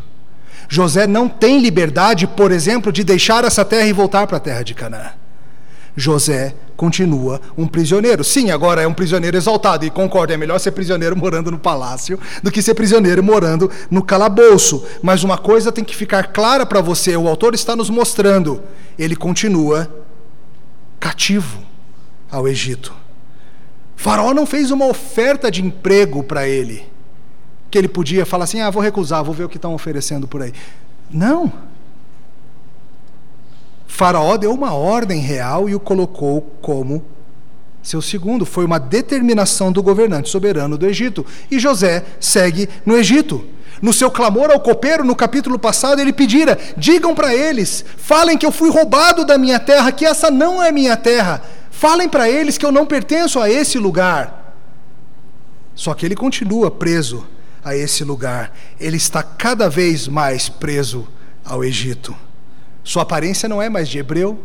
José 0.69 1.07
não 1.07 1.29
tem 1.29 1.61
liberdade, 1.61 2.27
por 2.27 2.51
exemplo, 2.51 2.93
de 2.93 3.05
deixar 3.05 3.45
essa 3.45 3.65
terra 3.65 3.87
e 3.87 3.93
voltar 3.93 4.27
para 4.27 4.37
a 4.37 4.41
terra 4.41 4.63
de 4.63 4.75
Canaã. 4.75 5.13
José 5.97 6.55
continua 6.77 7.41
um 7.59 7.67
prisioneiro. 7.67 8.25
Sim, 8.25 8.51
agora 8.51 8.81
é 8.81 8.87
um 8.87 8.95
prisioneiro 8.95 9.37
exaltado, 9.37 9.85
e 9.85 9.91
concordo, 9.91 10.33
é 10.33 10.37
melhor 10.37 10.59
ser 10.59 10.71
prisioneiro 10.71 11.17
morando 11.17 11.51
no 11.51 11.59
palácio 11.59 12.19
do 12.43 12.51
que 12.51 12.63
ser 12.63 12.75
prisioneiro 12.75 13.23
morando 13.23 13.71
no 13.91 14.03
calabouço. 14.03 14.85
Mas 15.03 15.23
uma 15.23 15.37
coisa 15.37 15.73
tem 15.73 15.85
que 15.85 15.95
ficar 15.95 16.29
clara 16.29 16.65
para 16.65 16.81
você: 16.81 17.17
o 17.17 17.29
autor 17.29 17.55
está 17.55 17.77
nos 17.77 17.91
mostrando, 17.91 18.63
ele 18.99 19.15
continua 19.15 19.93
cativo 20.99 21.61
ao 22.31 22.49
Egito. 22.49 23.00
Faraó 24.01 24.33
não 24.33 24.47
fez 24.47 24.71
uma 24.71 24.87
oferta 24.87 25.51
de 25.51 25.63
emprego 25.63 26.25
para 26.25 26.49
ele, 26.49 26.91
que 27.71 27.77
ele 27.77 27.87
podia 27.87 28.25
falar 28.25 28.45
assim: 28.45 28.59
ah, 28.59 28.71
vou 28.71 28.83
recusar, 28.83 29.23
vou 29.23 29.35
ver 29.35 29.45
o 29.45 29.49
que 29.49 29.59
estão 29.59 29.75
oferecendo 29.75 30.27
por 30.27 30.41
aí. 30.41 30.55
Não. 31.11 31.53
Faraó 33.87 34.39
deu 34.39 34.55
uma 34.55 34.73
ordem 34.73 35.21
real 35.21 35.69
e 35.69 35.75
o 35.75 35.81
colocou 35.81 36.41
como 36.63 37.05
seu 37.83 38.01
segundo. 38.01 38.47
Foi 38.47 38.65
uma 38.65 38.81
determinação 38.81 39.71
do 39.71 39.83
governante 39.83 40.31
soberano 40.31 40.79
do 40.79 40.87
Egito. 40.87 41.27
E 41.51 41.59
José 41.59 42.03
segue 42.19 42.71
no 42.87 42.97
Egito. 42.97 43.45
No 43.83 43.93
seu 43.93 44.11
clamor 44.11 44.51
ao 44.51 44.61
copeiro, 44.61 45.05
no 45.05 45.15
capítulo 45.15 45.59
passado, 45.59 46.01
ele 46.01 46.15
pedira: 46.15 46.59
digam 46.75 47.15
para 47.15 47.35
eles, 47.35 47.85
falem 47.99 48.39
que 48.39 48.47
eu 48.47 48.51
fui 48.51 48.71
roubado 48.71 49.27
da 49.27 49.37
minha 49.37 49.61
terra, 49.61 49.93
que 49.93 50.07
essa 50.07 50.31
não 50.31 50.63
é 50.63 50.73
minha 50.73 50.97
terra. 50.97 51.60
Falem 51.81 52.11
para 52.11 52.29
eles 52.29 52.59
que 52.59 52.67
eu 52.67 52.71
não 52.71 52.85
pertenço 52.85 53.41
a 53.41 53.49
esse 53.49 53.79
lugar. 53.79 54.55
Só 55.75 55.95
que 55.95 56.05
ele 56.05 56.15
continua 56.15 56.71
preso 56.71 57.27
a 57.65 57.75
esse 57.75 58.05
lugar. 58.05 58.55
Ele 58.79 58.99
está 58.99 59.23
cada 59.23 59.67
vez 59.67 60.07
mais 60.07 60.47
preso 60.47 61.09
ao 61.43 61.65
Egito. 61.65 62.15
Sua 62.85 63.01
aparência 63.01 63.49
não 63.49 63.63
é 63.63 63.71
mais 63.71 63.89
de 63.89 63.99
hebreu. 63.99 64.39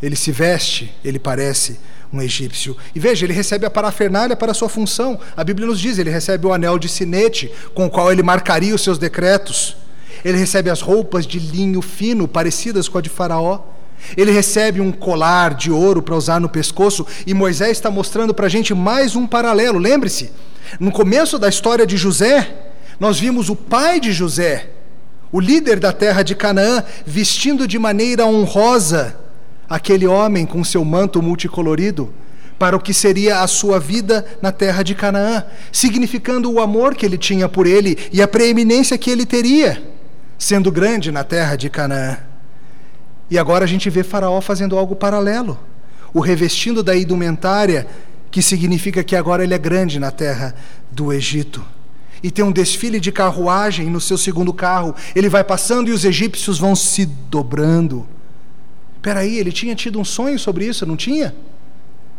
Ele 0.00 0.14
se 0.14 0.30
veste, 0.30 0.94
ele 1.04 1.18
parece 1.18 1.80
um 2.12 2.22
egípcio. 2.22 2.76
E 2.94 3.00
veja, 3.00 3.26
ele 3.26 3.32
recebe 3.32 3.66
a 3.66 3.70
parafernália 3.70 4.36
para 4.36 4.54
sua 4.54 4.68
função. 4.68 5.18
A 5.36 5.42
Bíblia 5.42 5.66
nos 5.66 5.80
diz, 5.80 5.98
ele 5.98 6.08
recebe 6.08 6.46
o 6.46 6.52
anel 6.52 6.78
de 6.78 6.88
sinete 6.88 7.52
com 7.74 7.86
o 7.86 7.90
qual 7.90 8.12
ele 8.12 8.22
marcaria 8.22 8.76
os 8.76 8.84
seus 8.84 8.96
decretos. 8.96 9.76
Ele 10.24 10.38
recebe 10.38 10.70
as 10.70 10.82
roupas 10.82 11.26
de 11.26 11.40
linho 11.40 11.82
fino, 11.82 12.28
parecidas 12.28 12.88
com 12.88 12.96
a 12.96 13.00
de 13.00 13.08
Faraó. 13.08 13.76
Ele 14.16 14.30
recebe 14.30 14.80
um 14.80 14.92
colar 14.92 15.54
de 15.54 15.70
ouro 15.70 16.02
para 16.02 16.16
usar 16.16 16.40
no 16.40 16.48
pescoço. 16.48 17.06
E 17.26 17.34
Moisés 17.34 17.72
está 17.72 17.90
mostrando 17.90 18.32
para 18.32 18.46
a 18.46 18.48
gente 18.48 18.74
mais 18.74 19.16
um 19.16 19.26
paralelo. 19.26 19.78
Lembre-se, 19.78 20.30
no 20.78 20.90
começo 20.90 21.38
da 21.38 21.48
história 21.48 21.86
de 21.86 21.96
José, 21.96 22.70
nós 22.98 23.18
vimos 23.18 23.48
o 23.48 23.56
pai 23.56 24.00
de 24.00 24.12
José, 24.12 24.70
o 25.30 25.40
líder 25.40 25.78
da 25.78 25.92
terra 25.92 26.22
de 26.22 26.34
Canaã, 26.34 26.82
vestindo 27.06 27.66
de 27.66 27.78
maneira 27.78 28.26
honrosa 28.26 29.16
aquele 29.68 30.06
homem 30.06 30.46
com 30.46 30.64
seu 30.64 30.84
manto 30.84 31.22
multicolorido 31.22 32.12
para 32.58 32.76
o 32.76 32.80
que 32.80 32.92
seria 32.92 33.40
a 33.40 33.46
sua 33.46 33.78
vida 33.78 34.26
na 34.42 34.50
terra 34.50 34.82
de 34.82 34.94
Canaã, 34.94 35.44
significando 35.70 36.50
o 36.50 36.60
amor 36.60 36.94
que 36.94 37.06
ele 37.06 37.16
tinha 37.16 37.48
por 37.48 37.66
ele 37.66 37.96
e 38.12 38.20
a 38.20 38.26
preeminência 38.26 38.98
que 38.98 39.10
ele 39.10 39.24
teria, 39.24 39.80
sendo 40.36 40.72
grande 40.72 41.12
na 41.12 41.22
terra 41.22 41.54
de 41.54 41.70
Canaã. 41.70 42.27
E 43.30 43.38
agora 43.38 43.64
a 43.64 43.68
gente 43.68 43.90
vê 43.90 44.02
Faraó 44.02 44.40
fazendo 44.40 44.78
algo 44.78 44.96
paralelo, 44.96 45.58
o 46.14 46.20
revestindo 46.20 46.82
da 46.82 46.96
indumentária, 46.96 47.86
que 48.30 48.42
significa 48.42 49.04
que 49.04 49.16
agora 49.16 49.44
ele 49.44 49.54
é 49.54 49.58
grande 49.58 49.98
na 49.98 50.10
terra 50.10 50.54
do 50.90 51.12
Egito 51.12 51.64
e 52.22 52.30
tem 52.30 52.44
um 52.44 52.52
desfile 52.52 52.98
de 52.98 53.12
carruagem 53.12 53.88
no 53.88 54.00
seu 54.00 54.18
segundo 54.18 54.52
carro. 54.52 54.94
Ele 55.14 55.28
vai 55.28 55.44
passando 55.44 55.88
e 55.88 55.92
os 55.92 56.04
egípcios 56.04 56.58
vão 56.58 56.74
se 56.74 57.06
dobrando. 57.06 58.06
Peraí, 59.00 59.38
ele 59.38 59.52
tinha 59.52 59.74
tido 59.74 59.98
um 60.00 60.04
sonho 60.04 60.38
sobre 60.38 60.66
isso, 60.66 60.84
não 60.84 60.96
tinha? 60.96 61.34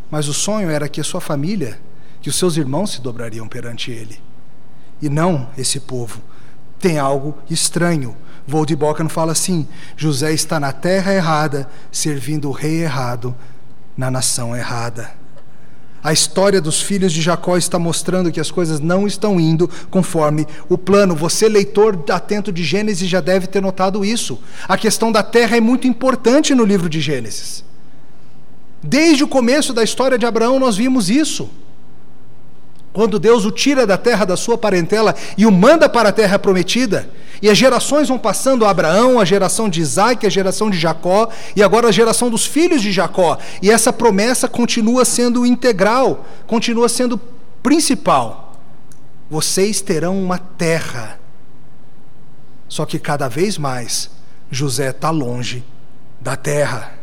Mas 0.09 0.27
o 0.27 0.33
sonho 0.33 0.69
era 0.69 0.87
que 0.87 1.01
a 1.01 1.03
sua 1.03 1.19
família, 1.19 1.79
que 2.21 2.29
os 2.29 2.35
seus 2.35 2.57
irmãos 2.57 2.91
se 2.91 3.01
dobrariam 3.01 3.47
perante 3.47 3.91
ele. 3.91 4.19
E 5.01 5.09
não 5.09 5.49
esse 5.57 5.79
povo. 5.79 6.21
Tem 6.79 6.97
algo 6.97 7.37
estranho. 7.49 8.15
Voldemort 8.49 9.07
fala 9.09 9.31
assim: 9.31 9.67
José 9.95 10.33
está 10.33 10.59
na 10.59 10.73
terra 10.73 11.13
errada, 11.13 11.69
servindo 11.91 12.49
o 12.49 12.51
rei 12.51 12.81
errado, 12.81 13.35
na 13.95 14.09
nação 14.09 14.55
errada. 14.55 15.11
A 16.01 16.13
história 16.13 16.61
dos 16.61 16.81
filhos 16.81 17.11
de 17.11 17.21
Jacó 17.21 17.57
está 17.57 17.77
mostrando 17.77 18.31
que 18.31 18.39
as 18.39 18.49
coisas 18.49 18.79
não 18.79 19.05
estão 19.05 19.37
indo 19.39 19.69
conforme 19.89 20.47
o 20.69 20.77
plano. 20.77 21.13
Você, 21.13 21.49
leitor 21.49 22.05
atento 22.09 22.53
de 22.53 22.63
Gênesis, 22.63 23.07
já 23.07 23.19
deve 23.19 23.47
ter 23.47 23.61
notado 23.61 24.05
isso. 24.05 24.39
A 24.67 24.77
questão 24.77 25.11
da 25.11 25.21
terra 25.21 25.57
é 25.57 25.59
muito 25.59 25.87
importante 25.87 26.55
no 26.55 26.63
livro 26.63 26.87
de 26.89 27.01
Gênesis. 27.01 27.65
Desde 28.81 29.25
o 29.25 29.27
começo 29.27 29.73
da 29.73 29.83
história 29.83 30.17
de 30.17 30.25
Abraão, 30.25 30.57
nós 30.57 30.77
vimos 30.77 31.09
isso. 31.09 31.49
Quando 32.91 33.19
Deus 33.19 33.45
o 33.45 33.51
tira 33.51 33.85
da 33.85 33.97
terra 33.97 34.25
da 34.25 34.35
sua 34.35 34.57
parentela 34.57 35.15
e 35.37 35.45
o 35.45 35.51
manda 35.51 35.87
para 35.87 36.09
a 36.09 36.11
terra 36.11 36.39
prometida, 36.39 37.09
e 37.41 37.49
as 37.49 37.57
gerações 37.57 38.09
vão 38.09 38.17
passando 38.17 38.65
a 38.65 38.69
Abraão, 38.69 39.19
a 39.19 39.25
geração 39.25 39.69
de 39.69 39.79
Isaac, 39.79 40.25
a 40.25 40.29
geração 40.29 40.69
de 40.69 40.77
Jacó, 40.77 41.29
e 41.55 41.63
agora 41.63 41.87
a 41.87 41.91
geração 41.91 42.29
dos 42.29 42.45
filhos 42.45 42.81
de 42.81 42.91
Jacó. 42.91 43.37
E 43.61 43.71
essa 43.71 43.93
promessa 43.93 44.47
continua 44.47 45.05
sendo 45.05 45.45
integral, 45.45 46.25
continua 46.45 46.89
sendo 46.89 47.17
principal. 47.63 48.59
Vocês 49.29 49.79
terão 49.79 50.21
uma 50.21 50.37
terra. 50.37 51.19
Só 52.67 52.85
que 52.85 52.99
cada 52.99 53.29
vez 53.29 53.57
mais 53.57 54.09
José 54.51 54.89
está 54.89 55.09
longe 55.09 55.63
da 56.19 56.35
terra. 56.35 56.98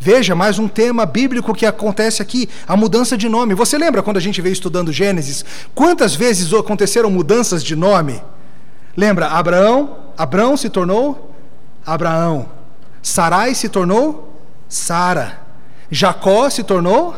Veja 0.00 0.34
mais 0.34 0.58
um 0.58 0.68
tema 0.68 1.04
bíblico 1.04 1.52
que 1.52 1.66
acontece 1.66 2.22
aqui, 2.22 2.48
a 2.66 2.76
mudança 2.76 3.16
de 3.16 3.28
nome. 3.28 3.54
Você 3.54 3.76
lembra 3.76 4.02
quando 4.02 4.16
a 4.16 4.20
gente 4.20 4.40
veio 4.40 4.52
estudando 4.52 4.92
Gênesis? 4.92 5.44
Quantas 5.74 6.14
vezes 6.14 6.52
aconteceram 6.52 7.10
mudanças 7.10 7.64
de 7.64 7.74
nome? 7.74 8.22
Lembra, 8.96 9.26
Abraão, 9.26 9.96
Abraão 10.16 10.56
se 10.56 10.70
tornou 10.70 11.34
Abraão. 11.84 12.48
Sarai 13.02 13.54
se 13.54 13.68
tornou 13.68 14.40
Sara. 14.68 15.40
Jacó 15.90 16.48
se 16.48 16.62
tornou 16.62 17.16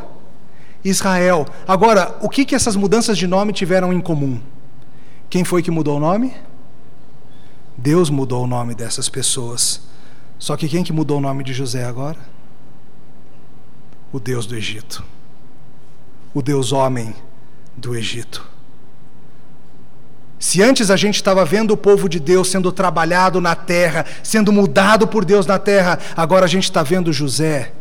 Israel. 0.83 1.47
Agora, 1.68 2.16
o 2.22 2.28
que, 2.28 2.47
que 2.47 2.55
essas 2.55 2.76
mudanças 2.76 3.18
de 3.18 3.26
nome 3.26 3.53
tiveram 3.53 3.93
em 3.93 4.01
comum? 4.01 4.41
Quem 5.28 5.45
foi 5.45 5.62
que 5.62 5.70
mudou 5.70 5.99
o 5.99 6.01
nome? 6.01 6.33
Deus 7.76 8.09
mudou 8.09 8.45
o 8.45 8.47
nome 8.47 8.74
dessas 8.74 9.09
pessoas. 9.09 9.83
Só 10.39 10.57
que 10.57 10.68
quem 10.68 10.83
que 10.83 10.93
mudou 10.93 11.18
o 11.18 11.20
nome 11.20 11.45
de 11.45 11.53
José 11.53 11.85
agora? 11.85 12.18
O 14.13 14.19
Deus 14.19 14.47
do 14.47 14.57
Egito, 14.57 15.05
o 16.35 16.43
Deus 16.43 16.73
homem 16.73 17.15
do 17.77 17.95
Egito. 17.95 18.49
Se 20.39 20.63
antes 20.63 20.91
a 20.91 20.97
gente 20.97 21.17
estava 21.17 21.45
vendo 21.45 21.73
o 21.73 21.77
povo 21.77 22.09
de 22.09 22.19
Deus 22.19 22.49
sendo 22.49 22.73
trabalhado 22.73 23.41
na 23.41 23.55
terra, 23.55 24.07
sendo 24.23 24.51
mudado 24.51 25.07
por 25.07 25.25
Deus 25.25 25.47
na 25.47 25.59
terra, 25.59 25.99
agora 26.17 26.47
a 26.47 26.49
gente 26.49 26.65
está 26.65 26.83
vendo 26.83 27.13
José 27.13 27.73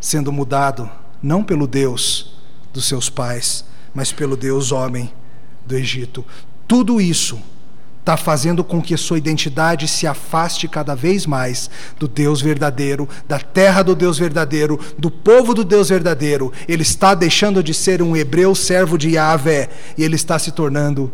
sendo 0.00 0.32
mudado, 0.32 0.90
não 1.22 1.42
pelo 1.42 1.66
Deus 1.66 2.38
dos 2.72 2.84
seus 2.84 3.10
pais, 3.10 3.64
mas 3.94 4.12
pelo 4.12 4.36
Deus 4.36 4.70
homem 4.72 5.12
do 5.66 5.76
Egito. 5.76 6.24
Tudo 6.66 7.00
isso 7.00 7.40
está 8.08 8.16
fazendo 8.16 8.64
com 8.64 8.80
que 8.80 8.96
sua 8.96 9.18
identidade 9.18 9.86
se 9.86 10.06
afaste 10.06 10.66
cada 10.66 10.94
vez 10.94 11.26
mais 11.26 11.68
do 11.98 12.08
Deus 12.08 12.40
verdadeiro, 12.40 13.06
da 13.28 13.38
terra 13.38 13.82
do 13.82 13.94
Deus 13.94 14.18
verdadeiro, 14.18 14.80
do 14.98 15.10
povo 15.10 15.52
do 15.52 15.62
Deus 15.62 15.90
verdadeiro. 15.90 16.50
Ele 16.66 16.80
está 16.80 17.14
deixando 17.14 17.62
de 17.62 17.74
ser 17.74 18.00
um 18.00 18.16
hebreu 18.16 18.54
servo 18.54 18.96
de 18.96 19.10
Yahvé 19.10 19.68
e 19.98 20.02
ele 20.02 20.16
está 20.16 20.38
se 20.38 20.52
tornando 20.52 21.12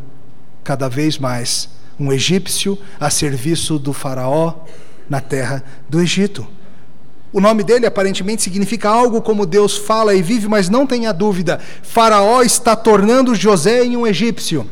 cada 0.62 0.88
vez 0.88 1.18
mais 1.18 1.68
um 1.98 2.12
egípcio 2.12 2.78
a 3.00 3.10
serviço 3.10 3.76
do 3.76 3.92
Faraó 3.92 4.54
na 5.10 5.20
terra 5.20 5.64
do 5.88 6.00
Egito. 6.00 6.46
O 7.32 7.40
nome 7.40 7.64
dele 7.64 7.86
aparentemente 7.86 8.44
significa 8.44 8.88
algo 8.88 9.20
como 9.20 9.44
Deus 9.44 9.76
fala 9.76 10.14
e 10.14 10.22
vive, 10.22 10.46
mas 10.46 10.68
não 10.68 10.86
tenha 10.86 11.12
dúvida, 11.12 11.58
Faraó 11.82 12.40
está 12.42 12.76
tornando 12.76 13.34
José 13.34 13.84
em 13.84 13.96
um 13.96 14.06
egípcio 14.06 14.64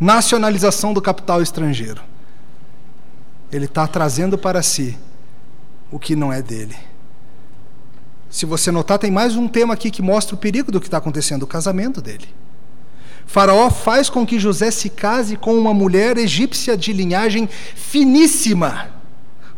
nacionalização 0.00 0.94
do 0.94 1.02
capital 1.02 1.42
estrangeiro. 1.42 2.02
Ele 3.52 3.66
está 3.66 3.86
trazendo 3.86 4.38
para 4.38 4.62
si 4.62 4.98
o 5.90 5.98
que 5.98 6.16
não 6.16 6.32
é 6.32 6.40
dele. 6.40 6.76
Se 8.30 8.46
você 8.46 8.70
notar, 8.70 8.98
tem 8.98 9.10
mais 9.10 9.36
um 9.36 9.46
tema 9.46 9.74
aqui 9.74 9.90
que 9.90 10.00
mostra 10.00 10.34
o 10.34 10.38
perigo 10.38 10.72
do 10.72 10.80
que 10.80 10.86
está 10.86 10.98
acontecendo: 10.98 11.42
o 11.42 11.48
casamento 11.48 12.00
dele. 12.00 12.28
Faraó 13.26 13.70
faz 13.70 14.08
com 14.08 14.26
que 14.26 14.40
José 14.40 14.70
se 14.70 14.88
case 14.88 15.36
com 15.36 15.54
uma 15.54 15.74
mulher 15.74 16.16
egípcia 16.16 16.76
de 16.76 16.92
linhagem 16.92 17.48
finíssima. 17.74 18.99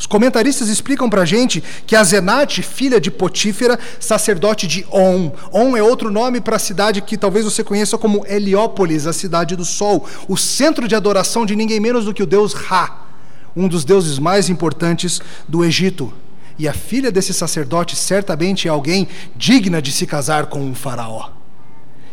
Os 0.03 0.07
comentaristas 0.07 0.69
explicam 0.69 1.09
para 1.09 1.23
a 1.23 1.25
gente 1.25 1.63
que 1.87 1.95
a 1.95 2.03
Zenate, 2.03 2.61
filha 2.61 3.01
de 3.01 3.09
Potífera, 3.09 3.79
sacerdote 4.01 4.67
de 4.67 4.85
On. 4.91 5.31
On 5.53 5.77
é 5.77 5.83
outro 5.83 6.11
nome 6.11 6.41
para 6.41 6.57
a 6.57 6.59
cidade 6.59 7.01
que 7.01 7.17
talvez 7.17 7.45
você 7.45 7.63
conheça 7.63 7.97
como 7.97 8.27
Heliópolis, 8.27 9.07
a 9.07 9.13
cidade 9.13 9.55
do 9.55 9.65
sol, 9.65 10.05
o 10.27 10.37
centro 10.37 10.89
de 10.89 10.97
adoração 10.97 11.47
de 11.47 11.55
ninguém 11.55 11.79
menos 11.79 12.05
do 12.05 12.13
que 12.13 12.21
o 12.21 12.27
deus 12.27 12.53
Ra, 12.53 13.07
um 13.55 13.69
dos 13.69 13.85
deuses 13.85 14.19
mais 14.19 14.51
importantes 14.51 15.23
do 15.47 15.65
Egito. 15.65 16.13
E 16.59 16.67
a 16.67 16.73
filha 16.73 17.13
desse 17.13 17.33
sacerdote 17.33 17.95
certamente 17.95 18.67
é 18.67 18.73
alguém 18.73 19.07
digna 19.37 19.81
de 19.81 19.93
se 19.93 20.05
casar 20.05 20.47
com 20.47 20.61
um 20.61 20.75
faraó. 20.75 21.29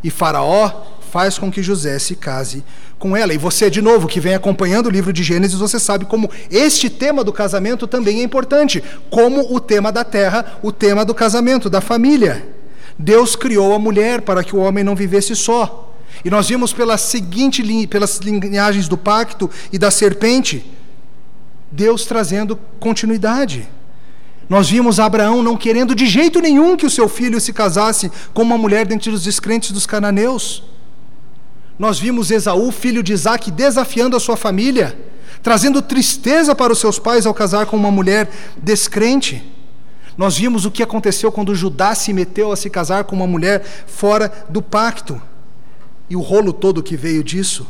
E 0.04 0.12
Faraó 0.12 0.84
faz 1.12 1.38
com 1.38 1.52
que 1.52 1.64
José 1.64 1.98
se 2.00 2.16
case 2.16 2.64
com 2.98 3.16
ela. 3.16 3.34
E 3.34 3.38
você, 3.38 3.70
de 3.70 3.82
novo, 3.82 4.08
que 4.08 4.20
vem 4.20 4.36
acompanhando 4.36 4.88
o 4.88 4.92
livro 4.92 5.12
de 5.12 5.24
Gênesis, 5.24 5.58
você 5.58 5.80
sabe 5.80 6.06
como 6.06 6.30
este 6.52 6.90
tema 6.90 7.24
do 7.24 7.34
casamento 7.34 7.88
também 7.88 8.20
é 8.20 8.24
importante, 8.24 8.84
como 9.10 9.54
o 9.54 9.60
tema 9.60 9.92
da 9.92 10.04
terra, 10.04 10.60
o 10.62 10.72
tema 10.72 11.04
do 11.04 11.14
casamento, 11.14 11.70
da 11.70 11.82
família. 11.82 12.48
Deus 12.98 13.36
criou 13.36 13.74
a 13.74 13.80
mulher 13.80 14.22
para 14.22 14.44
que 14.44 14.56
o 14.56 14.60
homem 14.60 14.84
não 14.84 14.96
vivesse 14.96 15.36
só. 15.36 15.94
E 16.24 16.30
nós 16.30 16.50
vimos 16.50 16.74
pela 16.74 16.98
seguinte, 16.98 17.64
pelas 17.88 18.18
linhagens 18.18 18.88
do 18.88 18.98
pacto 18.98 19.50
e 19.72 19.78
da 19.78 19.90
serpente, 19.90 20.70
Deus 21.72 22.06
trazendo 22.06 22.60
continuidade. 22.80 23.68
Nós 24.50 24.70
vimos 24.70 25.00
Abraão 25.00 25.44
não 25.44 25.56
querendo 25.56 25.94
de 25.94 26.08
jeito 26.08 26.42
nenhum 26.42 26.76
que 26.76 26.86
o 26.86 26.90
seu 26.90 27.08
filho 27.08 27.40
se 27.40 27.54
casasse 27.54 28.12
com 28.34 28.42
uma 28.42 28.58
mulher 28.58 28.86
dentre 28.86 29.12
os 29.12 29.24
descrentes 29.24 29.72
dos 29.72 29.86
cananeus. 29.86 30.64
Nós 31.80 31.98
vimos 31.98 32.30
Esaú, 32.30 32.72
filho 32.74 33.02
de 33.02 33.14
Isaac, 33.14 33.50
desafiando 33.50 34.18
a 34.18 34.20
sua 34.20 34.36
família, 34.36 35.00
trazendo 35.42 35.82
tristeza 35.82 36.54
para 36.54 36.74
os 36.74 36.80
seus 36.80 37.00
pais 37.00 37.26
ao 37.26 37.34
casar 37.34 37.66
com 37.68 37.78
uma 37.78 37.90
mulher 37.90 38.30
descrente. 38.62 39.42
Nós 40.18 40.38
vimos 40.38 40.66
o 40.66 40.72
que 40.72 40.84
aconteceu 40.84 41.32
quando 41.32 41.56
Judá 41.56 41.96
se 41.96 42.12
meteu 42.12 42.52
a 42.52 42.58
se 42.58 42.70
casar 42.70 43.06
com 43.06 43.16
uma 43.16 43.26
mulher 43.26 43.64
fora 43.88 44.30
do 44.50 44.62
pacto 44.62 45.22
e 46.10 46.18
o 46.18 46.20
rolo 46.20 46.52
todo 46.52 46.84
que 46.84 46.98
veio 46.98 47.24
disso. 47.24 47.66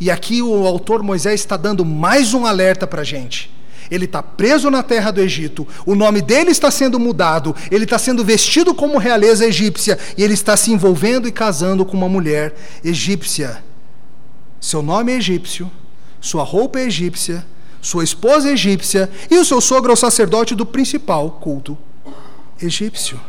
E 0.00 0.10
aqui 0.10 0.40
o 0.40 0.66
autor 0.66 1.02
Moisés 1.02 1.40
está 1.40 1.58
dando 1.58 1.84
mais 1.84 2.32
um 2.32 2.46
alerta 2.46 2.86
para 2.86 3.02
a 3.02 3.04
gente 3.04 3.59
ele 3.90 4.04
está 4.04 4.22
preso 4.22 4.70
na 4.70 4.82
terra 4.82 5.10
do 5.10 5.20
Egito, 5.20 5.66
o 5.84 5.94
nome 5.94 6.22
dele 6.22 6.50
está 6.50 6.70
sendo 6.70 6.98
mudado, 6.98 7.54
ele 7.70 7.84
está 7.84 7.98
sendo 7.98 8.24
vestido 8.24 8.74
como 8.74 8.98
realeza 8.98 9.46
egípcia 9.46 9.98
e 10.16 10.22
ele 10.22 10.34
está 10.34 10.56
se 10.56 10.70
envolvendo 10.70 11.26
e 11.26 11.32
casando 11.32 11.84
com 11.84 11.96
uma 11.96 12.08
mulher 12.08 12.54
egípcia. 12.84 13.62
Seu 14.60 14.82
nome 14.82 15.12
é 15.12 15.16
egípcio, 15.16 15.70
sua 16.20 16.44
roupa 16.44 16.78
é 16.78 16.84
egípcia, 16.84 17.46
sua 17.80 18.04
esposa 18.04 18.48
é 18.48 18.52
egípcia 18.52 19.10
e 19.30 19.38
o 19.38 19.44
seu 19.44 19.60
sogro 19.60 19.90
é 19.90 19.94
o 19.94 19.96
sacerdote 19.96 20.54
do 20.54 20.66
principal 20.66 21.30
culto 21.32 21.76
egípcio. 22.60 23.20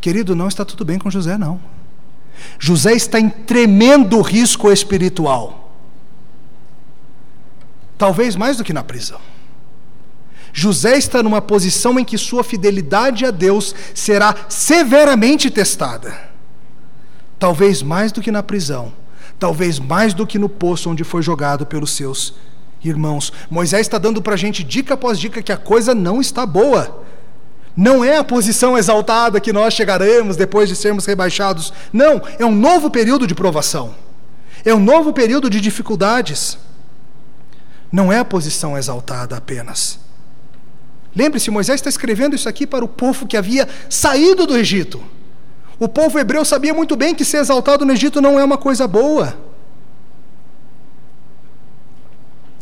Querido, 0.00 0.34
não 0.34 0.48
está 0.48 0.64
tudo 0.64 0.84
bem 0.84 0.98
com 0.98 1.10
José, 1.10 1.36
não. 1.36 1.60
José 2.58 2.92
está 2.92 3.20
em 3.20 3.28
tremendo 3.28 4.20
risco 4.22 4.72
espiritual. 4.72 5.74
Talvez 7.98 8.34
mais 8.34 8.56
do 8.56 8.64
que 8.64 8.72
na 8.72 8.82
prisão. 8.82 9.20
José 10.52 10.96
está 10.96 11.22
numa 11.22 11.40
posição 11.40 11.98
em 11.98 12.04
que 12.04 12.18
sua 12.18 12.42
fidelidade 12.42 13.24
a 13.24 13.30
Deus 13.30 13.74
será 13.94 14.34
severamente 14.48 15.50
testada. 15.50 16.30
Talvez 17.38 17.82
mais 17.82 18.12
do 18.12 18.20
que 18.20 18.30
na 18.30 18.42
prisão, 18.42 18.92
talvez 19.38 19.78
mais 19.78 20.12
do 20.12 20.26
que 20.26 20.38
no 20.38 20.48
poço 20.48 20.90
onde 20.90 21.04
foi 21.04 21.22
jogado 21.22 21.64
pelos 21.64 21.92
seus 21.92 22.34
irmãos. 22.84 23.32
Moisés 23.50 23.82
está 23.82 23.98
dando 23.98 24.20
para 24.20 24.34
a 24.34 24.38
gente 24.38 24.62
dica 24.64 24.94
após 24.94 25.18
dica 25.18 25.42
que 25.42 25.52
a 25.52 25.56
coisa 25.56 25.94
não 25.94 26.20
está 26.20 26.44
boa. 26.44 27.04
Não 27.76 28.04
é 28.04 28.16
a 28.16 28.24
posição 28.24 28.76
exaltada 28.76 29.40
que 29.40 29.52
nós 29.52 29.74
chegaremos 29.74 30.36
depois 30.36 30.68
de 30.68 30.76
sermos 30.76 31.06
rebaixados. 31.06 31.72
Não, 31.92 32.20
é 32.38 32.44
um 32.44 32.54
novo 32.54 32.90
período 32.90 33.26
de 33.26 33.34
provação. 33.34 33.94
É 34.64 34.74
um 34.74 34.80
novo 34.80 35.12
período 35.12 35.48
de 35.48 35.60
dificuldades. 35.60 36.58
Não 37.90 38.12
é 38.12 38.18
a 38.18 38.24
posição 38.24 38.76
exaltada 38.76 39.36
apenas. 39.36 39.98
Lembre-se, 41.14 41.50
Moisés 41.50 41.80
está 41.80 41.88
escrevendo 41.88 42.36
isso 42.36 42.48
aqui 42.48 42.66
para 42.66 42.84
o 42.84 42.88
povo 42.88 43.26
que 43.26 43.36
havia 43.36 43.68
saído 43.88 44.46
do 44.46 44.56
Egito. 44.56 45.02
O 45.78 45.88
povo 45.88 46.18
hebreu 46.18 46.44
sabia 46.44 46.74
muito 46.74 46.94
bem 46.94 47.14
que 47.14 47.24
ser 47.24 47.38
exaltado 47.38 47.84
no 47.84 47.92
Egito 47.92 48.20
não 48.20 48.38
é 48.38 48.44
uma 48.44 48.58
coisa 48.58 48.86
boa. 48.86 49.36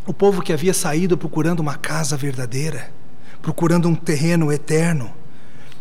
O 0.07 0.13
povo 0.13 0.41
que 0.41 0.51
havia 0.51 0.73
saído 0.73 1.17
procurando 1.17 1.59
uma 1.59 1.75
casa 1.75 2.17
verdadeira, 2.17 2.89
procurando 3.41 3.87
um 3.87 3.93
terreno 3.93 4.51
eterno. 4.51 5.13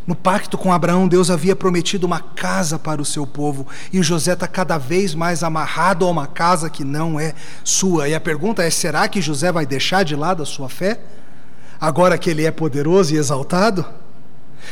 No 0.06 0.14
pacto 0.14 0.58
com 0.58 0.72
Abraão, 0.72 1.06
Deus 1.06 1.30
havia 1.30 1.54
prometido 1.54 2.06
uma 2.06 2.20
casa 2.20 2.78
para 2.78 3.00
o 3.00 3.04
seu 3.04 3.26
povo, 3.26 3.66
e 3.92 4.02
José 4.02 4.32
está 4.32 4.48
cada 4.48 4.76
vez 4.76 5.14
mais 5.14 5.42
amarrado 5.42 6.04
a 6.06 6.10
uma 6.10 6.26
casa 6.26 6.68
que 6.68 6.82
não 6.82 7.20
é 7.20 7.34
sua. 7.62 8.08
E 8.08 8.14
a 8.14 8.20
pergunta 8.20 8.62
é: 8.62 8.70
será 8.70 9.06
que 9.06 9.22
José 9.22 9.52
vai 9.52 9.64
deixar 9.64 10.02
de 10.04 10.16
lado 10.16 10.42
a 10.42 10.46
sua 10.46 10.68
fé? 10.68 10.98
Agora 11.80 12.18
que 12.18 12.30
Ele 12.30 12.44
é 12.44 12.50
poderoso 12.50 13.14
e 13.14 13.18
exaltado? 13.18 13.84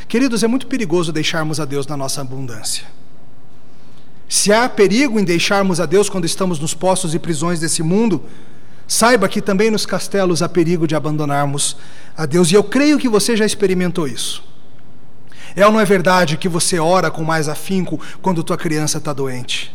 Queridos, 0.09 0.43
é 0.43 0.47
muito 0.47 0.67
perigoso 0.67 1.13
deixarmos 1.13 1.61
a 1.61 1.65
Deus 1.65 1.87
na 1.87 1.97
nossa 1.97 2.21
abundância. 2.21 2.85
Se 4.29 4.53
há 4.53 4.69
perigo 4.69 5.21
em 5.21 5.25
deixarmos 5.25 5.81
a 5.81 5.87
Deus 5.87 6.09
quando 6.09 6.25
estamos 6.25 6.59
nos 6.59 6.75
postos 6.75 7.15
e 7.15 7.19
prisões 7.19 7.61
desse 7.61 7.83
mundo, 7.83 8.23
saiba 8.87 9.29
que 9.29 9.41
também 9.41 9.71
nos 9.71 9.87
castelos 9.87 10.43
há 10.43 10.49
perigo 10.49 10.87
de 10.87 10.95
abandonarmos 10.95 11.77
a 12.17 12.27
Deus, 12.27 12.51
e 12.51 12.55
eu 12.55 12.65
creio 12.65 12.99
que 12.99 13.09
você 13.09 13.37
já 13.37 13.47
experimentou 13.47 14.09
isso. 14.09 14.43
É 15.55 15.65
ou 15.65 15.73
não 15.73 15.81
é 15.81 15.85
verdade 15.85 16.37
que 16.37 16.49
você 16.49 16.79
ora 16.79 17.11
com 17.11 17.23
mais 17.23 17.49
afinco 17.49 18.01
quando 18.21 18.43
tua 18.43 18.59
criança 18.59 18.99
está 18.99 19.13
doente? 19.13 19.75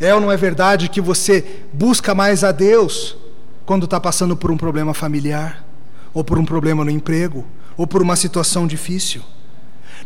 É 0.00 0.14
ou 0.14 0.20
não 0.20 0.30
é 0.30 0.36
verdade 0.36 0.88
que 0.88 1.00
você 1.00 1.64
busca 1.72 2.14
mais 2.14 2.44
a 2.44 2.52
Deus 2.52 3.16
quando 3.66 3.84
está 3.84 4.00
passando 4.00 4.36
por 4.36 4.50
um 4.50 4.56
problema 4.56 4.94
familiar? 4.94 5.67
Ou 6.12 6.24
por 6.24 6.38
um 6.38 6.44
problema 6.44 6.84
no 6.84 6.90
emprego, 6.90 7.46
ou 7.76 7.86
por 7.86 8.02
uma 8.02 8.16
situação 8.16 8.66
difícil. 8.66 9.22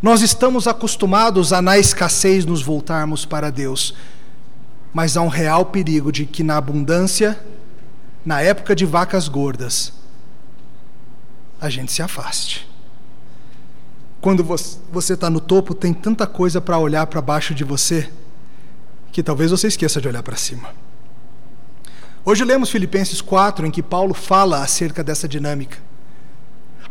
Nós 0.00 0.20
estamos 0.20 0.66
acostumados 0.66 1.52
a, 1.52 1.62
na 1.62 1.78
escassez, 1.78 2.44
nos 2.44 2.62
voltarmos 2.62 3.24
para 3.24 3.50
Deus, 3.50 3.94
mas 4.92 5.16
há 5.16 5.22
um 5.22 5.28
real 5.28 5.66
perigo 5.66 6.10
de 6.10 6.26
que, 6.26 6.42
na 6.42 6.56
abundância, 6.56 7.38
na 8.24 8.40
época 8.40 8.74
de 8.74 8.84
vacas 8.84 9.28
gordas, 9.28 9.92
a 11.60 11.70
gente 11.70 11.92
se 11.92 12.02
afaste. 12.02 12.68
Quando 14.20 14.44
você 14.44 15.14
está 15.14 15.28
no 15.28 15.40
topo, 15.40 15.74
tem 15.74 15.92
tanta 15.92 16.26
coisa 16.26 16.60
para 16.60 16.78
olhar 16.78 17.06
para 17.06 17.20
baixo 17.20 17.54
de 17.54 17.64
você, 17.64 18.10
que 19.10 19.22
talvez 19.22 19.50
você 19.50 19.66
esqueça 19.66 20.00
de 20.00 20.08
olhar 20.08 20.22
para 20.22 20.36
cima. 20.36 20.70
Hoje 22.24 22.44
lemos 22.44 22.70
Filipenses 22.70 23.20
4, 23.20 23.66
em 23.66 23.70
que 23.70 23.82
Paulo 23.82 24.14
fala 24.14 24.62
acerca 24.62 25.02
dessa 25.02 25.26
dinâmica. 25.26 25.78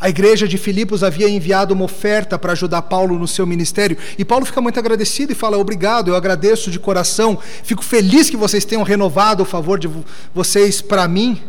A 0.02 0.10
igreja 0.10 0.48
de 0.48 0.58
Filipos 0.58 1.04
havia 1.04 1.30
enviado 1.30 1.76
uma 1.76 1.86
oferta 1.86 2.40
para 2.40 2.54
ajudar 2.54 2.82
Paulo 2.82 3.20
no 3.20 3.28
seu 3.28 3.46
ministério, 3.46 3.96
e 4.18 4.26
Paulo 4.26 4.44
fica 4.48 4.60
muito 4.60 4.80
agradecido 4.80 5.32
e 5.32 5.36
fala: 5.36 5.60
Obrigado, 5.60 6.08
eu 6.08 6.16
agradeço 6.16 6.72
de 6.72 6.80
coração, 6.80 7.38
fico 7.64 7.84
feliz 7.84 8.28
que 8.28 8.36
vocês 8.36 8.66
tenham 8.66 8.82
renovado 8.82 9.44
o 9.44 9.46
favor 9.46 9.78
de 9.78 9.88
vocês 10.34 10.82
para 10.82 11.08
mim. 11.08 11.40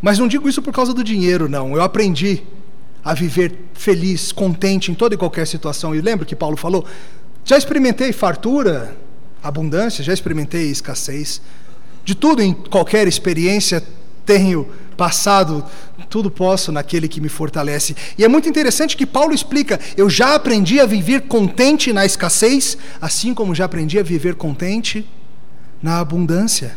Mas 0.00 0.20
não 0.20 0.28
digo 0.28 0.48
isso 0.48 0.62
por 0.62 0.72
causa 0.72 0.94
do 0.94 1.02
dinheiro, 1.02 1.48
não. 1.48 1.74
Eu 1.74 1.82
aprendi 1.82 2.44
a 3.04 3.12
viver 3.12 3.58
feliz, 3.74 4.30
contente 4.30 4.92
em 4.92 4.94
toda 4.94 5.16
e 5.16 5.18
qualquer 5.18 5.46
situação. 5.48 5.92
E 5.92 6.00
lembra 6.00 6.24
que 6.24 6.36
Paulo 6.36 6.56
falou: 6.56 6.86
já 7.44 7.58
experimentei 7.58 8.12
fartura, 8.12 8.96
abundância, 9.42 10.04
já 10.04 10.12
experimentei 10.12 10.70
escassez. 10.70 11.42
De 12.04 12.14
tudo, 12.14 12.40
em 12.40 12.52
qualquer 12.52 13.08
experiência, 13.08 13.82
tenho 14.24 14.68
passado, 14.96 15.64
tudo 16.10 16.30
posso 16.30 16.72
naquele 16.72 17.08
que 17.08 17.20
me 17.20 17.28
fortalece. 17.28 17.96
E 18.18 18.24
é 18.24 18.28
muito 18.28 18.48
interessante 18.48 18.96
que 18.96 19.06
Paulo 19.06 19.32
explica: 19.32 19.78
eu 19.96 20.10
já 20.10 20.34
aprendi 20.34 20.80
a 20.80 20.84
viver 20.84 21.22
contente 21.22 21.92
na 21.92 22.04
escassez, 22.04 22.76
assim 23.00 23.32
como 23.32 23.54
já 23.54 23.64
aprendi 23.64 23.98
a 23.98 24.02
viver 24.02 24.34
contente 24.34 25.08
na 25.80 26.00
abundância. 26.00 26.76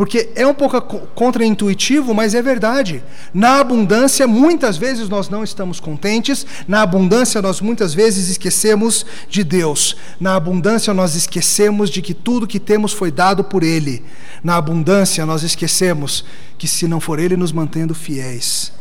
Porque 0.00 0.30
é 0.34 0.46
um 0.46 0.54
pouco 0.54 0.80
contraintuitivo, 1.14 2.14
mas 2.14 2.34
é 2.34 2.40
verdade. 2.40 3.04
Na 3.34 3.60
abundância, 3.60 4.26
muitas 4.26 4.78
vezes 4.78 5.10
nós 5.10 5.28
não 5.28 5.44
estamos 5.44 5.78
contentes, 5.78 6.46
na 6.66 6.80
abundância, 6.80 7.42
nós 7.42 7.60
muitas 7.60 7.92
vezes 7.92 8.30
esquecemos 8.30 9.04
de 9.28 9.44
Deus, 9.44 9.94
na 10.18 10.36
abundância, 10.36 10.94
nós 10.94 11.14
esquecemos 11.16 11.90
de 11.90 12.00
que 12.00 12.14
tudo 12.14 12.46
que 12.46 12.58
temos 12.58 12.94
foi 12.94 13.10
dado 13.10 13.44
por 13.44 13.62
Ele, 13.62 14.02
na 14.42 14.56
abundância, 14.56 15.26
nós 15.26 15.42
esquecemos 15.42 16.24
que 16.56 16.66
se 16.66 16.88
não 16.88 16.98
for 16.98 17.18
Ele 17.18 17.36
nos 17.36 17.52
mantendo 17.52 17.94
fiéis, 17.94 18.72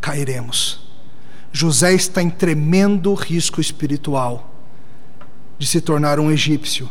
cairemos. 0.00 0.90
José 1.52 1.94
está 1.94 2.20
em 2.20 2.30
tremendo 2.30 3.14
risco 3.14 3.60
espiritual 3.60 4.52
de 5.56 5.68
se 5.68 5.80
tornar 5.80 6.18
um 6.18 6.32
egípcio 6.32 6.90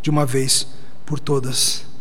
de 0.00 0.08
uma 0.08 0.24
vez 0.24 0.68
por 1.04 1.18
todas. 1.18 1.95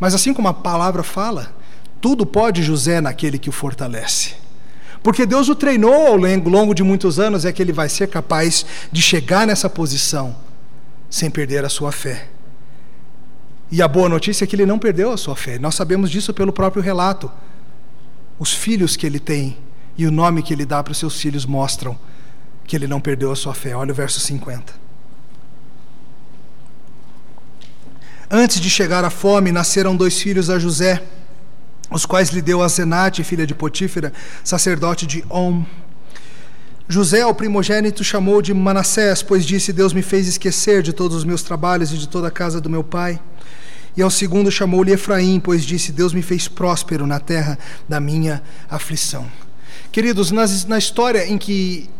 Mas 0.00 0.14
assim 0.14 0.32
como 0.32 0.48
a 0.48 0.54
palavra 0.54 1.02
fala, 1.02 1.54
tudo 2.00 2.24
pode 2.24 2.62
José 2.62 3.00
naquele 3.00 3.38
que 3.38 3.50
o 3.50 3.52
fortalece. 3.52 4.34
Porque 5.02 5.26
Deus 5.26 5.48
o 5.48 5.54
treinou 5.54 6.06
ao 6.08 6.16
longo 6.16 6.74
de 6.74 6.82
muitos 6.82 7.20
anos, 7.20 7.44
é 7.44 7.52
que 7.52 7.62
ele 7.62 7.72
vai 7.72 7.88
ser 7.88 8.08
capaz 8.08 8.64
de 8.90 9.00
chegar 9.02 9.46
nessa 9.46 9.68
posição 9.68 10.34
sem 11.08 11.30
perder 11.30 11.64
a 11.64 11.68
sua 11.68 11.92
fé. 11.92 12.28
E 13.70 13.80
a 13.80 13.88
boa 13.88 14.08
notícia 14.08 14.44
é 14.44 14.46
que 14.46 14.56
ele 14.56 14.66
não 14.66 14.78
perdeu 14.78 15.12
a 15.12 15.16
sua 15.16 15.36
fé. 15.36 15.58
Nós 15.58 15.74
sabemos 15.74 16.10
disso 16.10 16.34
pelo 16.34 16.52
próprio 16.52 16.82
relato. 16.82 17.30
Os 18.38 18.52
filhos 18.52 18.96
que 18.96 19.06
ele 19.06 19.20
tem 19.20 19.56
e 19.96 20.06
o 20.06 20.10
nome 20.10 20.42
que 20.42 20.52
ele 20.52 20.64
dá 20.64 20.82
para 20.82 20.92
os 20.92 20.98
seus 20.98 21.20
filhos 21.20 21.46
mostram 21.46 21.96
que 22.66 22.74
ele 22.74 22.86
não 22.86 23.00
perdeu 23.00 23.30
a 23.30 23.36
sua 23.36 23.54
fé. 23.54 23.74
Olha 23.76 23.92
o 23.92 23.94
verso 23.94 24.18
50. 24.18 24.89
Antes 28.32 28.60
de 28.60 28.70
chegar 28.70 29.04
a 29.04 29.10
fome, 29.10 29.50
nasceram 29.50 29.96
dois 29.96 30.20
filhos 30.20 30.48
a 30.50 30.56
José, 30.56 31.02
os 31.90 32.06
quais 32.06 32.30
lhe 32.30 32.40
deu 32.40 32.62
a 32.62 32.68
Zenate, 32.68 33.24
filha 33.24 33.44
de 33.44 33.56
Potífera, 33.56 34.12
sacerdote 34.44 35.04
de 35.04 35.24
Om. 35.28 35.64
José, 36.88 37.26
o 37.26 37.34
primogênito, 37.34 38.04
chamou 38.04 38.40
de 38.40 38.54
Manassés, 38.54 39.20
pois 39.20 39.44
disse: 39.44 39.72
Deus 39.72 39.92
me 39.92 40.00
fez 40.00 40.28
esquecer 40.28 40.80
de 40.80 40.92
todos 40.92 41.16
os 41.16 41.24
meus 41.24 41.42
trabalhos 41.42 41.92
e 41.92 41.98
de 41.98 42.06
toda 42.06 42.28
a 42.28 42.30
casa 42.30 42.60
do 42.60 42.70
meu 42.70 42.84
pai. 42.84 43.20
E 43.96 44.02
ao 44.02 44.10
segundo 44.10 44.48
chamou-lhe 44.48 44.92
Efraim, 44.92 45.40
pois 45.40 45.64
disse: 45.64 45.90
Deus 45.90 46.12
me 46.12 46.22
fez 46.22 46.46
próspero 46.46 47.08
na 47.08 47.18
terra 47.18 47.58
da 47.88 47.98
minha 47.98 48.40
aflição. 48.70 49.26
Queridos, 49.90 50.30
na 50.30 50.78
história 50.78 51.26
em 51.26 51.36
que 51.36 51.90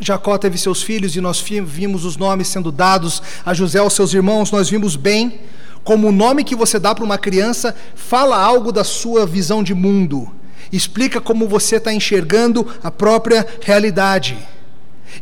Jacó 0.00 0.38
teve 0.38 0.56
seus 0.56 0.82
filhos 0.82 1.14
e 1.14 1.20
nós 1.20 1.40
vimos 1.40 2.04
os 2.04 2.16
nomes 2.16 2.48
sendo 2.48 2.72
dados 2.72 3.22
a 3.44 3.52
José 3.52 3.78
aos 3.78 3.92
seus 3.92 4.14
irmãos, 4.14 4.50
nós 4.50 4.68
vimos 4.68 4.96
bem 4.96 5.40
como 5.84 6.08
o 6.08 6.12
nome 6.12 6.44
que 6.44 6.54
você 6.54 6.78
dá 6.78 6.94
para 6.94 7.04
uma 7.04 7.18
criança 7.18 7.74
fala 7.94 8.36
algo 8.36 8.72
da 8.72 8.84
sua 8.84 9.26
visão 9.26 9.62
de 9.62 9.74
mundo, 9.74 10.30
explica 10.72 11.20
como 11.20 11.48
você 11.48 11.76
está 11.76 11.92
enxergando 11.92 12.66
a 12.82 12.90
própria 12.90 13.46
realidade. 13.62 14.38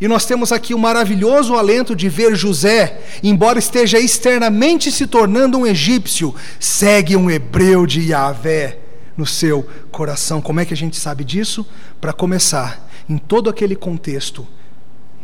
E 0.00 0.06
nós 0.06 0.26
temos 0.26 0.52
aqui 0.52 0.74
o 0.74 0.78
maravilhoso 0.78 1.54
alento 1.54 1.96
de 1.96 2.08
ver 2.08 2.36
José, 2.36 3.00
embora 3.22 3.58
esteja 3.58 3.98
externamente 3.98 4.92
se 4.92 5.06
tornando 5.06 5.58
um 5.58 5.66
egípcio, 5.66 6.34
segue 6.60 7.16
um 7.16 7.30
hebreu 7.30 7.86
de 7.86 8.02
Yahvé 8.10 8.78
no 9.16 9.26
seu 9.26 9.66
coração. 9.90 10.42
Como 10.42 10.60
é 10.60 10.64
que 10.66 10.74
a 10.74 10.76
gente 10.76 10.98
sabe 10.98 11.24
disso? 11.24 11.66
Para 12.00 12.12
começar, 12.12 12.86
em 13.08 13.16
todo 13.16 13.48
aquele 13.48 13.74
contexto, 13.74 14.46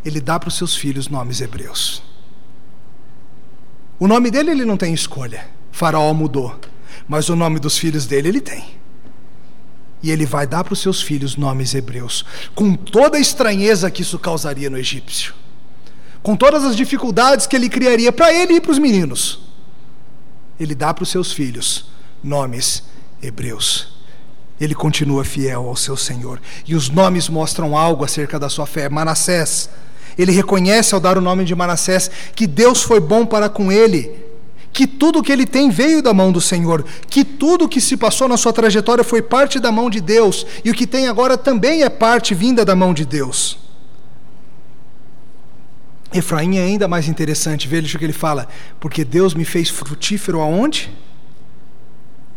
ele 0.05 0.21
dá 0.21 0.39
para 0.39 0.49
os 0.49 0.57
seus 0.57 0.77
filhos 0.77 1.09
nomes 1.09 1.41
hebreus. 1.41 2.03
O 3.99 4.07
nome 4.07 4.31
dele 4.31 4.51
ele 4.51 4.65
não 4.65 4.77
tem 4.77 4.93
escolha. 4.93 5.47
Faraó 5.73 6.13
mudou, 6.13 6.59
mas 7.09 7.29
o 7.29 7.37
nome 7.37 7.59
dos 7.59 7.79
filhos 7.79 8.07
dele 8.07 8.29
ele 8.29 8.41
tem. 8.41 8.65
E 10.03 10.11
ele 10.11 10.27
vai 10.27 10.47
dar 10.47 10.63
para 10.63 10.75
os 10.75 10.81
seus 10.81 11.01
filhos 11.01 11.37
nomes 11.37 11.75
hebreus, 11.75 12.25
com 12.55 12.75
toda 12.75 13.17
a 13.17 13.21
estranheza 13.21 13.91
que 13.91 14.03
isso 14.03 14.19
causaria 14.19 14.69
no 14.69 14.77
egípcio, 14.77 15.35
com 16.23 16.37
todas 16.37 16.63
as 16.65 16.77
dificuldades 16.77 17.47
que 17.47 17.57
ele 17.57 17.71
criaria 17.71 18.13
para 18.13 18.33
ele 18.33 18.55
e 18.55 18.61
para 18.61 18.73
os 18.73 18.79
meninos. 18.79 19.41
Ele 20.61 20.75
dá 20.75 20.93
para 20.93 21.03
os 21.03 21.09
seus 21.09 21.33
filhos 21.33 21.87
nomes 22.23 22.85
hebreus. 23.23 23.95
Ele 24.61 24.75
continua 24.75 25.25
fiel 25.25 25.67
ao 25.67 25.77
seu 25.77 25.97
Senhor. 25.97 26.41
E 26.67 26.75
os 26.75 26.89
nomes 26.89 27.29
mostram 27.29 27.77
algo 27.77 28.05
acerca 28.05 28.39
da 28.39 28.49
sua 28.49 28.67
fé. 28.67 28.89
Manassés, 28.89 29.69
ele 30.19 30.33
reconhece 30.33 30.95
ao 30.95 31.01
dar 31.01 31.19
o 31.19 31.21
nome 31.21 31.45
de 31.45 31.55
Manassés 31.55 32.11
que 32.35 32.47
Deus 32.47 32.83
foi 32.83 33.01
bom 33.01 33.27
para 33.27 33.49
com 33.49 33.71
ele, 33.71 34.11
que 34.73 34.87
tudo 34.87 35.23
que 35.23 35.31
ele 35.31 35.47
tem 35.47 35.71
veio 35.71 36.03
da 36.03 36.13
mão 36.13 36.33
do 36.33 36.41
Senhor, 36.41 36.85
que 37.09 37.25
tudo 37.25 37.69
que 37.69 37.81
se 37.81 37.97
passou 37.97 38.29
na 38.29 38.37
sua 38.37 38.53
trajetória 38.53 39.05
foi 39.05 39.23
parte 39.23 39.61
da 39.61 39.71
mão 39.71 39.89
de 39.89 40.01
Deus, 40.01 40.45
e 40.65 40.71
o 40.71 40.75
que 40.75 40.87
tem 40.87 41.07
agora 41.07 41.39
também 41.39 41.83
é 41.83 41.89
parte 41.89 42.35
vinda 42.35 42.65
da 42.65 42.75
mão 42.75 42.93
de 42.93 43.05
Deus. 43.05 43.59
Efraim 46.13 46.59
é 46.59 46.63
ainda 46.63 46.87
mais 46.87 47.09
interessante, 47.09 47.67
veja 47.67 47.97
o 47.97 47.99
que 47.99 48.05
ele 48.05 48.13
fala, 48.13 48.47
porque 48.79 49.05
Deus 49.05 49.35
me 49.35 49.45
fez 49.45 49.69
frutífero 49.69 50.41
aonde? 50.41 50.93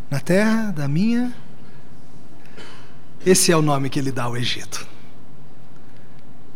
Na 0.10 0.20
terra 0.20 0.72
da 0.72 0.88
minha. 0.88 1.32
Esse 3.26 3.52
é 3.52 3.58
o 3.58 3.62
nome 3.62 3.90
que 3.90 4.00
ele 4.00 4.12
dá 4.12 4.24
ao 4.24 4.38
Egito. 4.38 4.88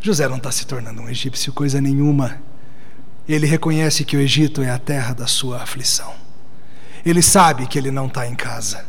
José 0.02 0.28
não 0.28 0.38
está 0.38 0.52
se 0.52 0.66
tornando 0.66 1.02
um 1.02 1.10
egípcio 1.10 1.54
coisa 1.54 1.80
nenhuma. 1.80 2.42
Ele 3.30 3.46
reconhece 3.46 4.04
que 4.04 4.18
o 4.18 4.20
Egito 4.20 4.64
é 4.64 4.70
a 4.72 4.80
terra 4.80 5.14
da 5.14 5.28
sua 5.28 5.62
aflição. 5.62 6.12
Ele 7.06 7.22
sabe 7.22 7.68
que 7.68 7.78
ele 7.78 7.92
não 7.92 8.08
está 8.08 8.28
em 8.28 8.34
casa. 8.34 8.84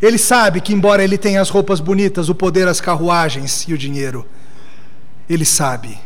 Ele 0.00 0.16
sabe 0.16 0.62
que, 0.62 0.72
embora 0.72 1.04
ele 1.04 1.18
tenha 1.18 1.40
as 1.42 1.50
roupas 1.50 1.80
bonitas, 1.80 2.30
o 2.30 2.34
poder, 2.34 2.66
as 2.66 2.80
carruagens 2.80 3.68
e 3.68 3.74
o 3.74 3.78
dinheiro, 3.78 4.26
ele 5.28 5.44
sabe 5.44 5.98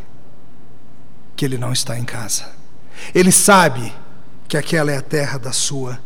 que 1.37 1.45
ele 1.45 1.57
não 1.57 1.73
está 1.73 1.97
em 1.97 2.05
casa. 2.05 2.51
Ele 3.15 3.31
sabe 3.31 3.93
que 4.49 4.57
aquela 4.57 4.91
é 4.91 4.97
a 4.97 5.03
terra 5.03 5.39
da 5.39 5.53
sua 5.53 6.01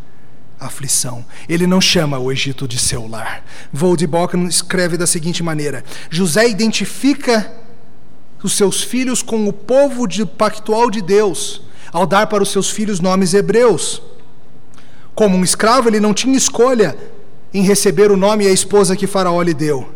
aflição. 0.61 1.25
Ele 1.49 1.67
não 1.67 1.81
chama 1.81 2.19
o 2.19 2.31
Egito 2.31 2.69
de 2.69 2.79
seu 2.79 3.09
lar. 3.09 3.43
Voldebock 3.73 4.37
escreve 4.47 4.99
da 4.99 5.07
seguinte 5.07 5.43
maneira: 5.43 5.83
José 6.11 6.47
identifica 6.47 7.62
os 8.43 8.55
seus 8.55 8.83
filhos 8.83 9.23
com 9.23 9.47
o 9.47 9.53
povo 9.53 10.07
de, 10.07 10.25
pactual 10.27 10.91
de 10.91 11.01
Deus, 11.01 11.63
ao 11.93 12.07
dar 12.07 12.27
para 12.27 12.43
os 12.43 12.51
seus 12.51 12.71
filhos 12.71 13.01
nomes 13.01 13.35
hebreus. 13.35 14.03
Como 15.15 15.37
um 15.37 15.45
escravo, 15.45 15.89
ele 15.89 16.01
não 16.01 16.15
tinha 16.15 16.37
escolha 16.37 16.97
em 17.53 17.63
receber 17.63 18.11
o 18.11 18.17
nome 18.17 18.45
e 18.45 18.49
a 18.49 18.53
esposa 18.53 18.97
que 18.97 19.07
Faraó 19.07 19.41
lhe 19.43 19.55
deu. 19.55 19.95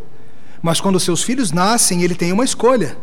Mas 0.63 0.81
quando 0.81 1.01
seus 1.01 1.23
filhos 1.23 1.53
nascem, 1.53 2.03
ele 2.03 2.15
tem 2.15 2.33
uma 2.33 2.45
escolha. 2.45 2.97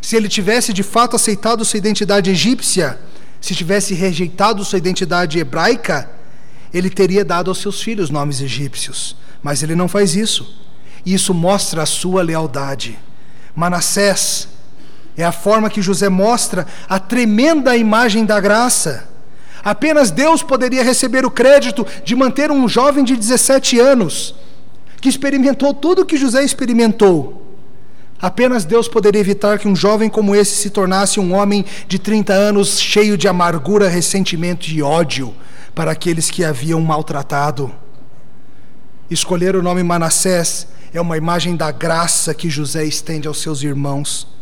Se 0.00 0.16
ele 0.16 0.28
tivesse 0.28 0.72
de 0.72 0.82
fato 0.82 1.16
aceitado 1.16 1.64
sua 1.64 1.78
identidade 1.78 2.30
egípcia, 2.30 2.98
se 3.40 3.54
tivesse 3.54 3.94
rejeitado 3.94 4.64
sua 4.64 4.78
identidade 4.78 5.38
hebraica, 5.38 6.10
ele 6.72 6.90
teria 6.90 7.24
dado 7.24 7.50
aos 7.50 7.58
seus 7.58 7.80
filhos 7.80 8.10
nomes 8.10 8.40
egípcios. 8.40 9.16
Mas 9.42 9.62
ele 9.62 9.74
não 9.74 9.86
faz 9.86 10.16
isso. 10.16 10.58
E 11.06 11.14
isso 11.14 11.32
mostra 11.32 11.82
a 11.82 11.86
sua 11.86 12.22
lealdade. 12.22 12.98
Manassés 13.54 14.48
é 15.16 15.24
a 15.24 15.32
forma 15.32 15.70
que 15.70 15.82
José 15.82 16.08
mostra 16.08 16.66
a 16.88 16.98
tremenda 16.98 17.76
imagem 17.76 18.24
da 18.24 18.40
graça. 18.40 19.08
Apenas 19.62 20.10
Deus 20.10 20.42
poderia 20.42 20.82
receber 20.82 21.24
o 21.24 21.30
crédito 21.30 21.86
de 22.04 22.14
manter 22.14 22.50
um 22.50 22.68
jovem 22.68 23.04
de 23.04 23.16
17 23.16 23.78
anos, 23.78 24.34
que 25.00 25.08
experimentou 25.08 25.72
tudo 25.72 26.02
o 26.02 26.06
que 26.06 26.16
José 26.16 26.44
experimentou. 26.44 27.42
Apenas 28.20 28.64
Deus 28.64 28.88
poderia 28.88 29.20
evitar 29.20 29.58
que 29.58 29.68
um 29.68 29.76
jovem 29.76 30.08
como 30.08 30.34
esse 30.34 30.56
se 30.56 30.70
tornasse 30.70 31.20
um 31.20 31.34
homem 31.34 31.64
de 31.86 31.98
30 31.98 32.32
anos 32.32 32.80
cheio 32.80 33.16
de 33.16 33.28
amargura, 33.28 33.88
ressentimento 33.88 34.66
e 34.70 34.82
ódio 34.82 35.34
para 35.74 35.90
aqueles 35.92 36.30
que 36.30 36.44
haviam 36.44 36.80
maltratado. 36.80 37.72
Escolher 39.10 39.56
o 39.56 39.62
nome 39.62 39.82
Manassés 39.82 40.66
é 40.92 41.00
uma 41.00 41.16
imagem 41.16 41.56
da 41.56 41.70
graça 41.70 42.32
que 42.32 42.48
José 42.48 42.84
estende 42.84 43.28
aos 43.28 43.42
seus 43.42 43.62
irmãos. 43.62 44.33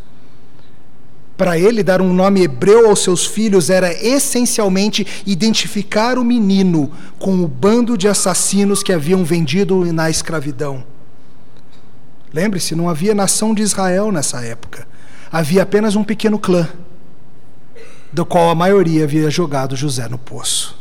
Para 1.43 1.59
ele, 1.59 1.82
dar 1.82 2.01
um 2.01 2.14
nome 2.14 2.40
hebreu 2.40 2.88
aos 2.88 3.03
seus 3.03 3.26
filhos 3.26 3.68
era 3.68 3.93
essencialmente 3.93 5.05
identificar 5.26 6.16
o 6.16 6.24
menino 6.24 6.93
com 7.18 7.43
o 7.43 7.49
bando 7.49 7.99
de 7.99 8.07
assassinos 8.07 8.80
que 8.80 8.93
haviam 8.93 9.24
vendido 9.24 9.93
na 9.93 10.09
escravidão. 10.09 10.84
Lembre-se, 12.32 12.76
não 12.76 12.88
havia 12.88 13.12
nação 13.12 13.53
de 13.53 13.61
Israel 13.61 14.12
nessa 14.12 14.40
época. 14.45 14.86
Havia 15.32 15.64
apenas 15.64 15.97
um 15.97 16.05
pequeno 16.05 16.38
clã, 16.38 16.68
do 18.12 18.24
qual 18.24 18.49
a 18.49 18.55
maioria 18.55 19.03
havia 19.03 19.28
jogado 19.28 19.74
José 19.74 20.09
no 20.09 20.18
poço. 20.18 20.78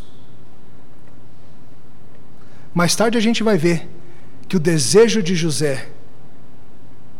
Mais 2.71 2.95
tarde 2.95 3.17
a 3.17 3.21
gente 3.21 3.41
vai 3.41 3.57
ver 3.57 3.89
que 4.47 4.57
o 4.57 4.59
desejo 4.59 5.23
de 5.23 5.33
José 5.33 5.89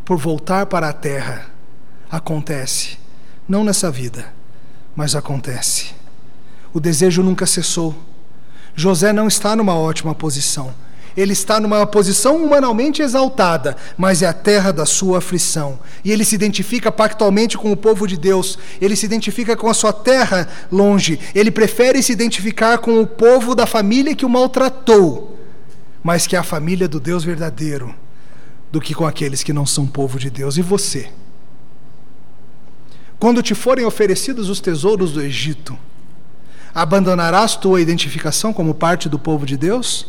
por 0.05 0.19
voltar 0.19 0.67
para 0.67 0.89
a 0.89 0.93
terra 0.93 1.47
acontece 2.07 3.00
não 3.51 3.65
nessa 3.65 3.91
vida, 3.91 4.33
mas 4.95 5.13
acontece. 5.13 5.87
O 6.73 6.79
desejo 6.79 7.21
nunca 7.21 7.45
cessou. 7.45 7.93
José 8.73 9.11
não 9.11 9.27
está 9.27 9.57
numa 9.57 9.75
ótima 9.75 10.15
posição. 10.15 10.73
Ele 11.17 11.33
está 11.33 11.59
numa 11.59 11.85
posição 11.85 12.41
humanamente 12.41 13.01
exaltada, 13.01 13.75
mas 13.97 14.21
é 14.21 14.27
a 14.27 14.31
terra 14.31 14.71
da 14.71 14.85
sua 14.85 15.17
aflição. 15.17 15.77
E 16.05 16.13
ele 16.13 16.23
se 16.23 16.33
identifica 16.33 16.89
pactualmente 16.89 17.57
com 17.57 17.73
o 17.73 17.75
povo 17.75 18.07
de 18.07 18.15
Deus, 18.15 18.57
ele 18.79 18.95
se 18.95 19.05
identifica 19.05 19.57
com 19.57 19.69
a 19.69 19.73
sua 19.73 19.91
terra 19.91 20.47
longe, 20.71 21.19
ele 21.35 21.51
prefere 21.51 22.01
se 22.01 22.13
identificar 22.13 22.77
com 22.77 23.01
o 23.01 23.05
povo 23.05 23.53
da 23.53 23.65
família 23.65 24.15
que 24.15 24.25
o 24.25 24.29
maltratou, 24.29 25.37
mas 26.01 26.25
que 26.25 26.37
é 26.37 26.39
a 26.39 26.43
família 26.43 26.87
do 26.87 27.01
Deus 27.01 27.25
verdadeiro, 27.25 27.93
do 28.71 28.79
que 28.79 28.95
com 28.95 29.05
aqueles 29.05 29.43
que 29.43 29.51
não 29.51 29.65
são 29.65 29.85
povo 29.85 30.17
de 30.17 30.29
Deus. 30.29 30.55
E 30.55 30.61
você? 30.61 31.09
Quando 33.21 33.43
te 33.43 33.53
forem 33.53 33.85
oferecidos 33.85 34.49
os 34.49 34.59
tesouros 34.59 35.11
do 35.11 35.21
Egito, 35.21 35.77
abandonarás 36.73 37.55
tua 37.55 37.79
identificação 37.79 38.51
como 38.51 38.73
parte 38.73 39.07
do 39.07 39.19
povo 39.19 39.45
de 39.45 39.55
Deus? 39.55 40.07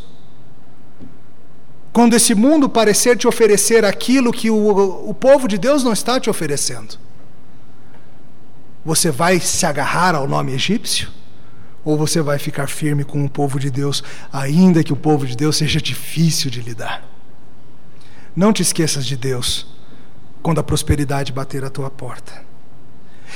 Quando 1.93 2.15
esse 2.15 2.35
mundo 2.35 2.71
parecer 2.71 3.19
te 3.19 3.29
oferecer 3.29 3.85
aquilo 3.85 4.33
que 4.33 4.49
o, 4.49 5.11
o 5.11 5.13
povo 5.13 5.47
de 5.47 5.59
Deus 5.59 5.85
não 5.85 5.93
está 5.93 6.19
te 6.19 6.31
oferecendo, 6.31 6.99
você 8.83 9.11
vai 9.11 9.39
se 9.39 9.67
agarrar 9.67 10.15
ao 10.15 10.27
nome 10.27 10.53
egípcio? 10.53 11.11
Ou 11.85 11.99
você 11.99 12.23
vai 12.23 12.39
ficar 12.39 12.67
firme 12.67 13.05
com 13.05 13.23
o 13.23 13.29
povo 13.29 13.61
de 13.61 13.71
Deus, 13.71 14.03
ainda 14.33 14.83
que 14.83 14.93
o 14.95 14.97
povo 14.97 15.27
de 15.27 15.37
Deus 15.37 15.59
seja 15.59 15.83
difícil 15.83 16.51
de 16.51 16.63
lidar? 16.63 17.07
Não 18.35 18.55
te 18.55 18.63
esqueças 18.63 19.05
de 19.05 19.19
Deus 19.19 19.67
quando 20.43 20.61
a 20.61 20.65
prosperidade 20.65 21.31
bater 21.31 21.63
a 21.63 21.69
tua 21.69 21.91
porta. 21.91 22.52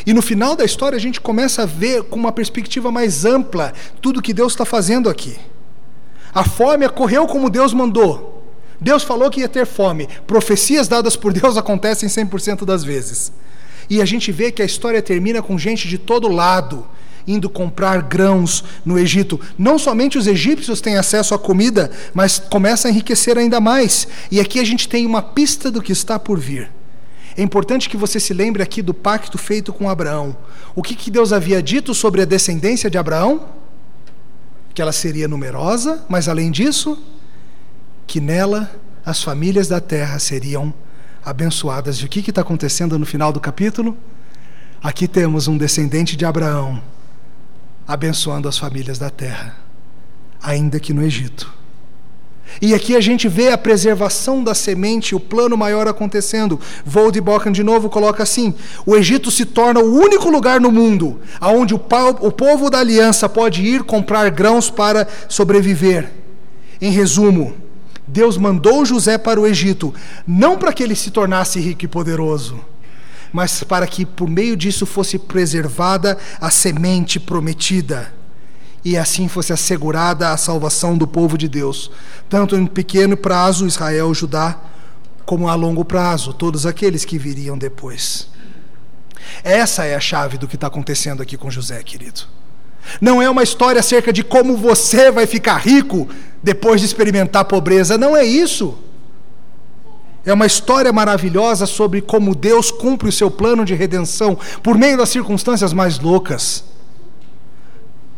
E 0.05 0.13
no 0.13 0.21
final 0.21 0.57
da 0.57 0.65
história 0.65 0.97
a 0.97 1.01
gente 1.01 1.21
começa 1.21 1.63
a 1.63 1.67
ver 1.67 2.03
com 2.05 2.17
uma 2.17 2.33
perspectiva 2.33 2.91
mais 2.91 3.25
ampla 3.25 3.73
tudo 4.01 4.23
que 4.23 4.35
Deus 4.35 4.53
está 4.53 4.65
fazendo 4.65 5.09
aqui. 5.09 5.37
A 6.35 6.45
fome 6.45 6.89
correu 6.89 7.27
como 7.27 7.49
Deus 7.49 7.73
mandou. 7.73 8.45
Deus 8.81 9.03
falou 9.03 9.31
que 9.31 9.41
ia 9.41 9.49
ter 9.49 9.67
fome. 9.67 10.09
Profecias 10.27 10.87
dadas 10.89 11.17
por 11.17 11.33
Deus 11.33 11.57
acontecem 11.57 12.09
100% 12.09 12.65
das 12.65 12.85
vezes. 12.85 13.33
E 13.89 14.03
a 14.03 14.05
gente 14.05 14.31
vê 14.33 14.51
que 14.51 14.61
a 14.61 14.67
história 14.67 15.01
termina 15.01 15.41
com 15.41 15.57
gente 15.59 15.89
de 15.89 15.97
todo 15.97 16.29
lado 16.29 16.87
indo 17.27 17.51
comprar 17.51 18.03
grãos 18.03 18.63
no 18.85 18.99
Egito. 18.99 19.41
Não 19.59 19.79
somente 19.79 20.17
os 20.17 20.27
egípcios 20.27 20.81
têm 20.81 20.97
acesso 20.97 21.35
à 21.35 21.39
comida, 21.39 21.91
mas 22.15 22.39
começa 22.39 22.87
a 22.87 22.91
enriquecer 22.91 23.37
ainda 23.37 23.61
mais. 23.61 24.07
E 24.31 24.39
aqui 24.39 24.61
a 24.61 24.65
gente 24.65 24.89
tem 24.89 25.05
uma 25.05 25.23
pista 25.23 25.71
do 25.71 25.83
que 25.83 25.93
está 25.93 26.19
por 26.19 26.39
vir. 26.39 26.71
É 27.37 27.43
importante 27.43 27.89
que 27.89 27.97
você 27.97 28.19
se 28.19 28.33
lembre 28.33 28.63
aqui 28.63 28.81
do 28.81 28.95
pacto 28.95 29.37
feito 29.37 29.73
com 29.73 29.91
Abraão. 29.91 30.37
O 30.75 30.83
que, 30.83 30.95
que 30.95 31.11
Deus 31.11 31.33
havia 31.33 31.63
dito 31.63 31.95
sobre 31.95 32.23
a 32.23 32.25
descendência 32.25 32.89
de 32.89 32.97
Abraão? 32.97 33.49
Que 34.73 34.81
ela 34.81 34.93
seria 34.93 35.29
numerosa, 35.29 36.05
mas 36.09 36.29
além 36.29 36.51
disso, 36.51 36.99
que 38.07 38.21
nela 38.21 38.71
as 39.05 39.23
famílias 39.23 39.69
da 39.69 39.81
terra 39.81 40.19
seriam 40.19 40.73
abençoadas. 41.25 41.97
E 41.99 42.05
o 42.05 42.09
que 42.09 42.29
está 42.31 42.41
acontecendo 42.41 42.99
no 42.99 43.05
final 43.05 43.33
do 43.33 43.41
capítulo? 43.41 43.97
Aqui 44.83 45.07
temos 45.07 45.47
um 45.47 45.59
descendente 45.59 46.17
de 46.17 46.25
Abraão 46.25 46.83
abençoando 47.87 48.49
as 48.49 48.59
famílias 48.59 48.99
da 48.99 49.11
terra, 49.11 49.57
ainda 50.43 50.81
que 50.81 50.93
no 50.93 51.03
Egito. 51.03 51.56
E 52.61 52.75
aqui 52.75 52.97
a 52.97 53.01
gente 53.01 53.29
vê 53.29 53.49
a 53.49 53.59
preservação 53.59 54.43
da 54.43 54.55
semente, 54.55 55.15
o 55.15 55.21
plano 55.21 55.57
maior 55.57 55.87
acontecendo. 55.87 56.59
Vold 56.85 57.21
Bocan 57.21 57.53
de 57.53 57.63
novo 57.63 57.91
coloca 57.91 58.23
assim: 58.23 58.55
o 58.85 58.97
Egito 58.97 59.31
se 59.31 59.45
torna 59.45 59.81
o 59.81 59.95
único 59.95 60.31
lugar 60.31 60.61
no 60.61 60.73
mundo 60.73 61.21
onde 61.41 61.75
o, 61.75 61.81
o 62.21 62.33
povo 62.33 62.71
da 62.71 62.79
aliança 62.79 63.29
pode 63.29 63.63
ir 63.63 63.83
comprar 63.83 64.31
grãos 64.31 64.71
para 64.71 65.07
sobreviver. 65.29 66.11
Em 66.81 66.91
resumo, 66.91 67.55
Deus 68.07 68.37
mandou 68.37 68.85
José 68.85 69.19
para 69.19 69.41
o 69.41 69.47
Egito, 69.47 69.93
não 70.27 70.57
para 70.57 70.73
que 70.73 70.83
ele 70.83 70.95
se 70.95 71.11
tornasse 71.11 71.59
rico 71.59 71.85
e 71.85 71.89
poderoso, 71.89 72.61
mas 73.33 73.65
para 73.65 73.87
que 73.87 74.07
por 74.07 74.29
meio 74.29 74.57
disso 74.57 74.87
fosse 74.87 75.19
preservada 75.19 76.17
a 76.41 76.51
semente 76.51 77.19
prometida 77.19 78.16
e 78.87 78.97
assim 78.97 79.27
fosse 79.27 79.53
assegurada 79.53 80.31
a 80.31 80.37
salvação 80.37 80.97
do 80.97 81.09
povo 81.09 81.37
de 81.37 81.49
Deus, 81.49 81.91
tanto 82.29 82.55
em 82.55 82.65
pequeno 82.65 83.17
prazo, 83.17 83.67
Israel, 83.67 84.15
Judá, 84.15 84.61
como 85.25 85.49
a 85.49 85.57
longo 85.57 85.85
prazo, 85.85 86.33
todos 86.33 86.65
aqueles 86.65 87.05
que 87.05 87.19
viriam 87.19 87.59
depois. 87.59 88.29
Essa 89.43 89.85
é 89.87 89.97
a 89.97 90.01
chave 90.01 90.39
do 90.39 90.47
que 90.47 90.55
está 90.55 90.69
acontecendo 90.69 91.21
aqui 91.21 91.37
com 91.37 91.51
José, 91.51 91.83
querido. 91.83 92.21
Não 93.01 93.21
é 93.21 93.29
uma 93.29 93.43
história 93.43 93.81
acerca 93.81 94.13
de 94.13 94.23
como 94.23 94.57
você 94.57 95.11
vai 95.11 95.27
ficar 95.27 95.57
rico 95.57 96.09
depois 96.41 96.81
de 96.81 96.87
experimentar 96.87 97.45
pobreza. 97.47 97.99
Não 97.99 98.17
é 98.17 98.25
isso. 98.25 98.79
É 100.25 100.33
uma 100.33 100.47
história 100.47 100.93
maravilhosa 100.93 101.67
sobre 101.67 102.01
como 102.01 102.37
Deus 102.37 102.71
cumpre 102.71 103.09
o 103.09 103.13
seu 103.13 103.33
plano 103.33 103.65
de 103.65 103.75
redenção 103.75 104.39
por 104.63 104.79
meio 104.79 104.97
das 104.97 105.09
circunstâncias 105.09 105.73
mais 105.73 105.99
loucas. 105.99 106.76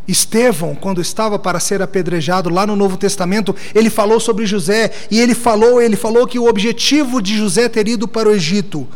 Estevão, 0.09 0.75
quando 0.75 1.01
estava 1.01 1.39
para 1.39 1.61
ser 1.61 1.83
apedrejado 1.83 2.49
lá 2.49 2.67
no 2.67 2.75
Novo 2.75 2.97
Testamento, 2.97 3.55
ele 3.75 3.91
falou 3.91 4.19
sobre 4.19 4.47
José 4.47 4.91
e 5.11 5.21
ele 5.21 5.35
falou, 5.35 5.81
ele 5.81 5.97
falou 5.97 6.27
que 6.27 6.39
o 6.39 6.49
objetivo 6.49 7.21
de 7.21 7.37
José 7.37 7.69
ter 7.69 7.87
ido 7.87 8.09
para 8.09 8.29
o 8.29 8.33
Egito 8.33 8.89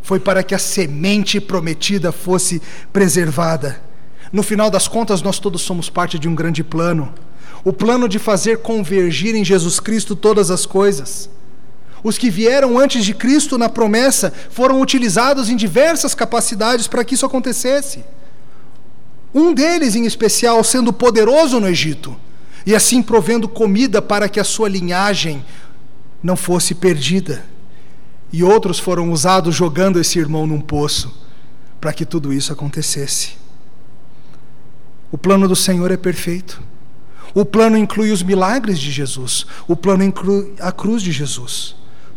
foi 0.00 0.20
para 0.20 0.42
que 0.42 0.54
a 0.54 0.58
semente 0.58 1.40
prometida 1.40 2.12
fosse 2.12 2.62
preservada. 2.92 3.82
No 4.32 4.42
final 4.42 4.70
das 4.70 4.88
contas, 4.88 5.20
nós 5.20 5.38
todos 5.38 5.62
somos 5.62 5.90
parte 5.90 6.18
de 6.18 6.28
um 6.28 6.34
grande 6.34 6.64
plano 6.64 7.12
o 7.64 7.72
plano 7.72 8.08
de 8.08 8.18
fazer 8.18 8.58
convergir 8.58 9.34
em 9.34 9.44
Jesus 9.44 9.78
Cristo 9.78 10.16
todas 10.16 10.50
as 10.50 10.66
coisas. 10.66 11.30
Os 12.02 12.18
que 12.18 12.28
vieram 12.28 12.78
antes 12.78 13.04
de 13.04 13.14
Cristo 13.14 13.56
na 13.56 13.68
promessa 13.68 14.32
foram 14.50 14.80
utilizados 14.80 15.48
em 15.48 15.56
diversas 15.56 16.14
capacidades 16.14 16.88
para 16.88 17.04
que 17.04 17.14
isso 17.14 17.26
acontecesse. 17.26 18.04
Um 19.34 19.54
deles, 19.54 19.94
em 19.94 20.04
especial, 20.04 20.62
sendo 20.62 20.92
poderoso 20.92 21.58
no 21.58 21.68
Egito, 21.68 22.14
e 22.66 22.74
assim 22.74 23.02
provendo 23.02 23.48
comida 23.48 24.02
para 24.02 24.28
que 24.28 24.38
a 24.38 24.44
sua 24.44 24.68
linhagem 24.68 25.44
não 26.22 26.36
fosse 26.36 26.74
perdida. 26.74 27.44
E 28.32 28.42
outros 28.42 28.78
foram 28.78 29.10
usados 29.10 29.54
jogando 29.54 29.98
esse 29.98 30.18
irmão 30.18 30.46
num 30.46 30.60
poço, 30.60 31.14
para 31.80 31.92
que 31.92 32.04
tudo 32.04 32.32
isso 32.32 32.52
acontecesse. 32.52 33.32
O 35.10 35.18
plano 35.18 35.48
do 35.48 35.56
Senhor 35.56 35.90
é 35.90 35.96
perfeito. 35.96 36.62
O 37.34 37.44
plano 37.44 37.76
inclui 37.76 38.10
os 38.10 38.22
milagres 38.22 38.78
de 38.78 38.90
Jesus, 38.90 39.46
o 39.66 39.74
plano 39.74 40.04
inclui 40.04 40.54
a 40.60 40.70
cruz 40.70 41.02
de 41.02 41.10
Jesus. 41.10 41.74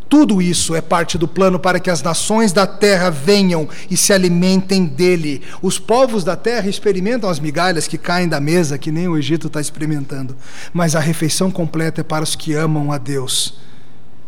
Tudo 0.08 0.41
isso 0.41 0.76
é 0.76 0.82
parte 0.82 1.18
do 1.18 1.28
plano 1.28 1.60
para 1.60 1.80
que 1.80 1.89
as 1.89 2.01
nações 2.03 2.53
da 2.53 2.68
terra 2.68 3.10
venham 3.10 3.68
e 3.89 3.97
se 3.97 4.14
alimentem 4.14 4.86
dele. 4.86 5.41
Os 5.62 5.80
povos 5.80 6.24
da 6.24 6.36
terra 6.36 6.70
experimentam 6.70 7.30
as 7.30 7.39
migalhas 7.39 7.88
que 7.88 7.97
caem 7.97 8.28
da 8.28 8.39
mesa, 8.39 8.78
que 8.78 8.91
nem 8.91 9.08
o 9.08 9.18
Egito 9.18 9.47
está 9.47 9.60
experimentando. 9.60 10.36
Mas 10.74 10.95
a 10.95 10.99
refeição 10.99 11.49
completa 11.49 12.01
é 12.01 12.03
para 12.03 12.24
os 12.24 12.36
que 12.36 12.53
amam 12.53 12.91
a 12.91 12.97
Deus, 12.97 13.60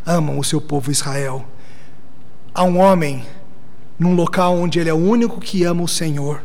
amam 0.06 0.40
o 0.40 0.44
seu 0.44 0.60
povo 0.60 0.92
Israel. 0.92 1.46
Há 2.54 2.64
um 2.64 2.80
homem 2.80 3.24
num 4.00 4.16
local 4.16 4.58
onde 4.58 4.80
ele 4.80 4.90
é 4.90 4.94
o 4.94 4.98
único 4.98 5.40
que 5.40 5.64
ama 5.64 5.84
o 5.84 5.88
Senhor 5.88 6.42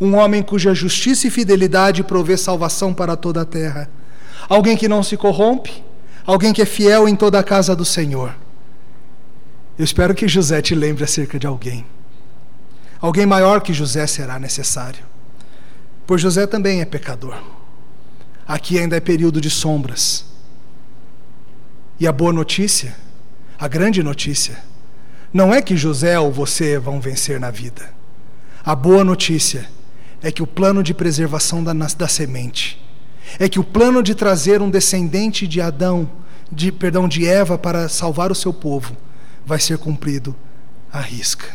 um 0.00 0.14
homem 0.16 0.42
cuja 0.42 0.74
justiça 0.74 1.26
e 1.26 1.30
fidelidade 1.30 2.02
provê 2.02 2.36
salvação 2.36 2.92
para 2.92 3.16
toda 3.16 3.42
a 3.42 3.44
terra, 3.44 3.88
alguém 4.48 4.76
que 4.76 4.88
não 4.88 5.02
se 5.02 5.16
corrompe, 5.16 5.82
alguém 6.26 6.52
que 6.52 6.60
é 6.60 6.66
fiel 6.66 7.08
em 7.08 7.14
toda 7.14 7.38
a 7.38 7.44
casa 7.44 7.76
do 7.76 7.84
Senhor. 7.84 8.34
Eu 9.78 9.84
espero 9.84 10.14
que 10.14 10.26
José 10.26 10.60
te 10.60 10.74
lembre 10.74 11.04
acerca 11.04 11.38
de 11.38 11.46
alguém. 11.46 11.86
Alguém 13.00 13.26
maior 13.26 13.60
que 13.60 13.72
José 13.72 14.06
será 14.06 14.38
necessário, 14.38 15.04
pois 16.06 16.20
José 16.20 16.46
também 16.46 16.80
é 16.80 16.84
pecador. 16.84 17.36
Aqui 18.48 18.78
ainda 18.78 18.96
é 18.96 19.00
período 19.00 19.40
de 19.40 19.50
sombras. 19.50 20.24
E 22.00 22.06
a 22.06 22.12
boa 22.12 22.32
notícia, 22.32 22.96
a 23.58 23.68
grande 23.68 24.02
notícia, 24.02 24.58
não 25.32 25.52
é 25.52 25.60
que 25.60 25.76
José 25.76 26.18
ou 26.18 26.32
você 26.32 26.78
vão 26.78 27.00
vencer 27.00 27.38
na 27.38 27.50
vida. 27.50 27.94
A 28.64 28.74
boa 28.74 29.04
notícia 29.04 29.68
é 30.22 30.32
que 30.32 30.42
o 30.42 30.46
plano 30.46 30.82
de 30.82 30.94
preservação 30.94 31.62
da, 31.62 31.72
da 31.72 32.08
semente, 32.08 32.82
é 33.38 33.48
que 33.48 33.58
o 33.58 33.64
plano 33.64 34.02
de 34.02 34.14
trazer 34.14 34.60
um 34.62 34.70
descendente 34.70 35.46
de 35.46 35.60
Adão, 35.60 36.10
de 36.50 36.70
perdão, 36.70 37.08
de 37.08 37.26
Eva 37.26 37.58
para 37.58 37.88
salvar 37.88 38.30
o 38.30 38.34
seu 38.34 38.52
povo, 38.52 38.96
vai 39.44 39.58
ser 39.58 39.78
cumprido 39.78 40.34
à 40.92 41.00
risca. 41.00 41.46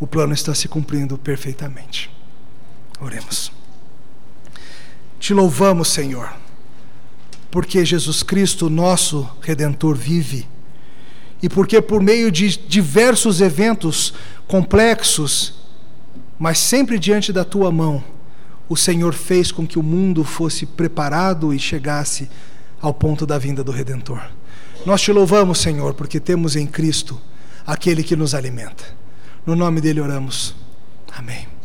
O 0.00 0.06
plano 0.06 0.32
está 0.32 0.54
se 0.54 0.68
cumprindo 0.68 1.18
perfeitamente. 1.18 2.10
Oremos. 3.00 3.52
Te 5.18 5.34
louvamos, 5.34 5.88
Senhor, 5.88 6.32
porque 7.50 7.84
Jesus 7.84 8.22
Cristo, 8.22 8.70
nosso 8.70 9.28
redentor, 9.40 9.96
vive 9.96 10.46
e 11.42 11.48
porque 11.48 11.80
por 11.80 12.02
meio 12.02 12.30
de 12.30 12.56
diversos 12.56 13.40
eventos 13.40 14.14
complexos 14.46 15.58
mas 16.38 16.58
sempre 16.58 16.98
diante 16.98 17.32
da 17.32 17.44
tua 17.44 17.72
mão, 17.72 18.02
o 18.68 18.76
Senhor 18.76 19.14
fez 19.14 19.50
com 19.50 19.66
que 19.66 19.78
o 19.78 19.82
mundo 19.82 20.24
fosse 20.24 20.66
preparado 20.66 21.54
e 21.54 21.58
chegasse 21.58 22.28
ao 22.80 22.92
ponto 22.92 23.26
da 23.26 23.38
vinda 23.38 23.64
do 23.64 23.72
Redentor. 23.72 24.20
Nós 24.84 25.00
te 25.00 25.12
louvamos, 25.12 25.58
Senhor, 25.58 25.94
porque 25.94 26.20
temos 26.20 26.54
em 26.54 26.66
Cristo 26.66 27.20
aquele 27.66 28.02
que 28.02 28.16
nos 28.16 28.34
alimenta. 28.34 28.84
No 29.44 29.56
nome 29.56 29.80
dele 29.80 30.00
oramos. 30.00 30.54
Amém. 31.16 31.57